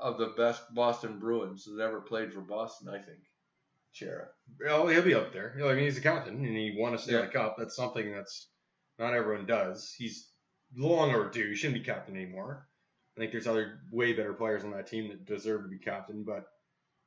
of 0.00 0.18
the 0.18 0.34
best 0.36 0.62
Boston 0.74 1.18
Bruins 1.18 1.64
that 1.64 1.82
ever 1.82 2.00
played 2.00 2.32
for 2.32 2.40
Boston. 2.40 2.88
I 2.88 2.98
think 2.98 3.20
Chara. 3.92 4.28
Oh, 4.68 4.86
he'll 4.88 5.02
be 5.02 5.14
up 5.14 5.32
there. 5.32 5.54
You 5.56 5.64
know, 5.64 5.70
I 5.70 5.74
mean, 5.74 5.84
he's 5.84 5.98
a 5.98 6.02
captain, 6.02 6.36
and 6.36 6.56
he 6.56 6.76
won 6.78 6.94
a 6.94 6.98
Stanley 6.98 7.26
Yeah. 7.26 7.32
Cup. 7.32 7.56
That's 7.58 7.76
something 7.76 8.12
that's 8.12 8.48
not 8.98 9.14
everyone 9.14 9.46
does. 9.46 9.94
He's 9.96 10.30
long 10.76 11.14
overdue. 11.14 11.50
He 11.50 11.54
shouldn't 11.54 11.80
be 11.80 11.84
captain 11.84 12.16
anymore. 12.16 12.66
I 13.16 13.20
think 13.20 13.32
there's 13.32 13.46
other 13.46 13.78
way 13.92 14.12
better 14.12 14.32
players 14.32 14.64
on 14.64 14.72
that 14.72 14.88
team 14.88 15.08
that 15.08 15.24
deserve 15.24 15.62
to 15.62 15.68
be 15.68 15.78
captain, 15.78 16.24
but 16.24 16.46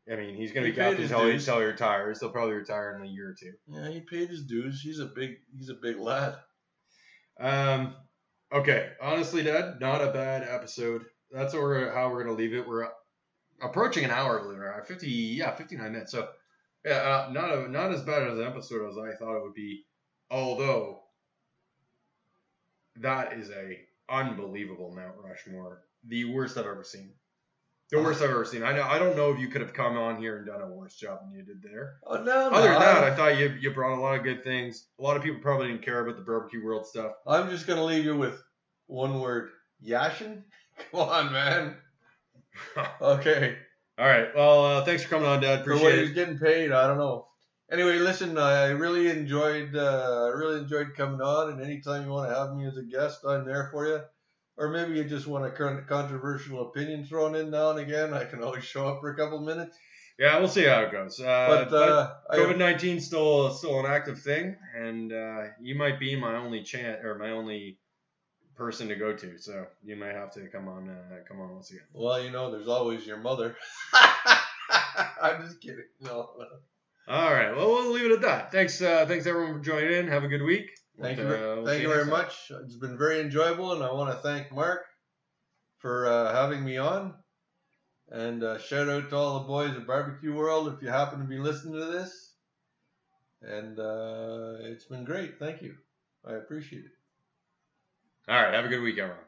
I 0.09 0.15
mean, 0.15 0.35
he's 0.35 0.53
going 0.53 0.65
to 0.65 0.71
be 0.71 0.75
captain 0.75 1.03
until 1.03 1.25
he, 1.25 1.31
until 1.31 1.59
he 1.59 1.65
retires. 1.65 2.21
He'll 2.21 2.29
probably 2.29 2.55
retire 2.55 2.95
in 2.95 3.05
a 3.05 3.11
year 3.11 3.29
or 3.29 3.35
two. 3.37 3.51
Yeah, 3.67 3.89
he 3.89 3.99
paid 3.99 4.29
his 4.29 4.45
dues. 4.45 4.81
He's 4.81 4.99
a 4.99 5.05
big 5.05 5.35
he's 5.57 5.69
a 5.69 5.73
big 5.73 5.99
lad. 5.99 6.35
Um, 7.39 7.93
okay, 8.53 8.91
honestly, 9.01 9.43
Dad, 9.43 9.81
not 9.81 10.01
a 10.01 10.11
bad 10.11 10.47
episode. 10.47 11.03
That's 11.29 11.53
what 11.53 11.61
we're, 11.61 11.93
how 11.93 12.09
we're 12.09 12.23
gonna 12.23 12.37
leave 12.37 12.53
it. 12.53 12.65
We're 12.65 12.87
approaching 13.61 14.05
an 14.05 14.11
hour, 14.11 14.39
believe 14.39 14.59
it 14.59 14.61
or 14.61 14.71
not. 14.77 14.87
Fifty, 14.87 15.09
yeah, 15.09 15.53
fifty-nine 15.53 15.91
minutes. 15.91 16.13
So, 16.13 16.29
yeah, 16.85 17.27
uh, 17.27 17.31
not 17.33 17.53
a, 17.53 17.67
not 17.69 17.91
as 17.91 18.01
bad 18.01 18.29
as 18.29 18.39
an 18.39 18.45
episode 18.45 18.89
as 18.89 18.97
I 18.97 19.17
thought 19.17 19.35
it 19.35 19.43
would 19.43 19.53
be. 19.53 19.83
Although, 20.31 21.01
that 23.01 23.33
is 23.33 23.49
a 23.49 23.79
unbelievable 24.09 24.93
Mount 24.95 25.15
Rushmore, 25.23 25.83
the 26.07 26.25
worst 26.25 26.57
I've 26.57 26.65
ever 26.65 26.83
seen. 26.83 27.11
The 27.89 28.01
worst 28.01 28.21
I've 28.21 28.29
ever 28.29 28.43
seen. 28.43 28.63
I 28.63 28.73
know. 28.73 28.83
I 28.83 28.99
don't 28.99 29.15
know 29.15 29.31
if 29.31 29.39
you 29.39 29.47
could 29.47 29.61
have 29.61 29.73
come 29.73 29.97
on 29.97 30.17
here 30.17 30.37
and 30.37 30.45
done 30.45 30.61
a 30.61 30.67
worse 30.67 30.95
job 30.95 31.19
than 31.21 31.37
you 31.37 31.45
did 31.45 31.63
there. 31.63 31.99
Oh 32.05 32.15
no, 32.15 32.49
no 32.49 32.55
Other 32.55 32.69
than 32.69 32.79
that, 32.79 33.03
I, 33.03 33.07
I 33.11 33.15
thought 33.15 33.37
you 33.37 33.55
you 33.61 33.71
brought 33.71 33.97
a 33.97 34.01
lot 34.01 34.17
of 34.17 34.23
good 34.23 34.43
things. 34.43 34.87
A 34.99 35.03
lot 35.03 35.15
of 35.15 35.23
people 35.23 35.39
probably 35.39 35.67
didn't 35.67 35.83
care 35.83 36.01
about 36.01 36.17
the 36.17 36.23
barbecue 36.23 36.63
world 36.63 36.85
stuff. 36.85 37.13
I'm 37.25 37.49
just 37.49 37.65
gonna 37.65 37.85
leave 37.85 38.03
you 38.03 38.17
with 38.17 38.43
one 38.87 39.21
word. 39.21 39.51
Yashin? 39.85 40.43
Come 40.91 41.01
on, 41.01 41.31
man. 41.31 41.75
Okay. 43.01 43.55
All 43.99 44.07
right. 44.07 44.35
Well, 44.35 44.65
uh, 44.65 44.83
thanks 44.83 45.03
for 45.03 45.09
coming 45.09 45.27
on, 45.27 45.41
Dad. 45.41 45.63
For 45.63 45.73
what 45.73 45.83
Appreciate 45.83 46.05
he's 46.05 46.15
getting 46.15 46.39
paid, 46.39 46.71
I 46.71 46.87
don't 46.87 46.97
know. 46.97 47.27
Anyway, 47.69 47.99
listen, 47.99 48.37
I 48.37 48.67
really 48.67 49.09
enjoyed 49.09 49.75
uh, 49.75 50.25
I 50.27 50.37
really 50.37 50.59
enjoyed 50.59 50.95
coming 50.95 51.21
on, 51.21 51.51
and 51.51 51.61
anytime 51.61 52.05
you 52.05 52.11
want 52.11 52.29
to 52.29 52.35
have 52.35 52.55
me 52.55 52.65
as 52.65 52.77
a 52.77 52.83
guest, 52.83 53.25
I'm 53.27 53.45
there 53.45 53.67
for 53.71 53.85
you. 53.87 54.01
Or 54.59 54.69
maybe 54.69 54.93
you 54.97 55.03
just 55.03 55.27
want 55.27 55.45
a 55.45 55.51
con- 55.51 55.85
controversial 55.87 56.61
opinion 56.67 57.05
thrown 57.05 57.35
in 57.35 57.51
now 57.51 57.69
and 57.71 57.79
again. 57.79 58.13
I 58.13 58.23
can 58.25 58.41
always 58.41 58.63
show 58.63 58.87
up 58.87 59.01
for 59.01 59.11
a 59.11 59.15
couple 59.15 59.39
minutes. 59.39 59.77
Yeah, 60.17 60.39
we'll 60.39 60.47
see 60.47 60.63
how 60.63 60.81
it 60.81 60.91
goes. 60.91 61.19
Uh, 61.19 61.67
But 61.69 61.73
uh, 61.77 62.13
COVID 62.31 62.57
nineteen 62.57 62.99
still 62.99 63.53
still 63.53 63.79
an 63.79 63.85
active 63.85 64.19
thing, 64.19 64.55
and 64.75 65.13
uh, 65.13 65.43
you 65.61 65.75
might 65.75 65.99
be 65.99 66.15
my 66.15 66.37
only 66.37 66.63
chance 66.63 67.03
or 67.03 67.17
my 67.19 67.31
only 67.31 67.77
person 68.55 68.87
to 68.87 68.95
go 68.95 69.13
to. 69.13 69.37
So 69.37 69.67
you 69.83 69.95
might 69.95 70.15
have 70.15 70.31
to 70.33 70.47
come 70.47 70.67
on 70.67 70.89
uh, 70.89 71.17
come 71.27 71.39
on 71.41 71.53
once 71.53 71.69
again. 71.69 71.83
well, 71.93 72.19
you 72.23 72.31
know, 72.31 72.49
there's 72.49 72.67
always 72.67 73.05
your 73.05 73.17
mother. 73.17 73.55
I'm 75.21 75.41
just 75.43 75.61
kidding. 75.61 75.85
No. 76.01 76.31
All 77.07 77.33
right, 77.33 77.55
well 77.55 77.69
we'll 77.69 77.91
leave 77.93 78.11
it 78.11 78.15
at 78.15 78.21
that. 78.21 78.51
Thanks 78.51 78.81
uh, 78.81 79.05
thanks 79.05 79.25
everyone 79.25 79.53
for 79.53 79.63
joining 79.63 79.93
in. 79.93 80.07
Have 80.07 80.23
a 80.25 80.27
good 80.27 80.41
week. 80.43 80.71
Thank 81.01 81.19
And, 81.19 81.29
you. 81.29 81.35
uh, 81.35 81.55
we'll 81.55 81.65
thank 81.65 81.81
you 81.81 81.87
very 81.89 82.05
much. 82.05 82.51
It's 82.65 82.75
been 82.75 82.97
very 82.97 83.21
enjoyable, 83.21 83.71
and 83.71 83.83
I 83.83 83.91
want 83.93 84.11
to 84.11 84.17
thank 84.17 84.51
Mark 84.51 84.81
for 85.77 86.07
uh, 86.07 86.33
having 86.33 86.65
me 86.65 86.77
on. 86.77 87.13
And 88.09 88.43
uh, 88.43 88.57
shout 88.57 88.89
out 88.89 89.09
to 89.09 89.15
all 89.15 89.39
the 89.39 89.45
boys 89.47 89.75
at 89.75 89.85
Barbecue 89.87 90.33
World 90.33 90.73
if 90.73 90.81
you 90.81 90.89
happen 90.89 91.19
to 91.19 91.25
be 91.25 91.37
listening 91.37 91.75
to 91.79 91.85
this. 91.85 92.33
And 93.41 93.79
uh, 93.79 94.55
it's 94.61 94.85
been 94.85 95.03
great. 95.05 95.39
Thank 95.39 95.61
you. 95.61 95.75
I 96.25 96.33
appreciate 96.33 96.85
it. 96.85 96.91
All 98.27 98.41
right, 98.41 98.53
have 98.53 98.65
a 98.65 98.69
good 98.69 98.81
week, 98.81 98.97
everyone. 98.97 99.26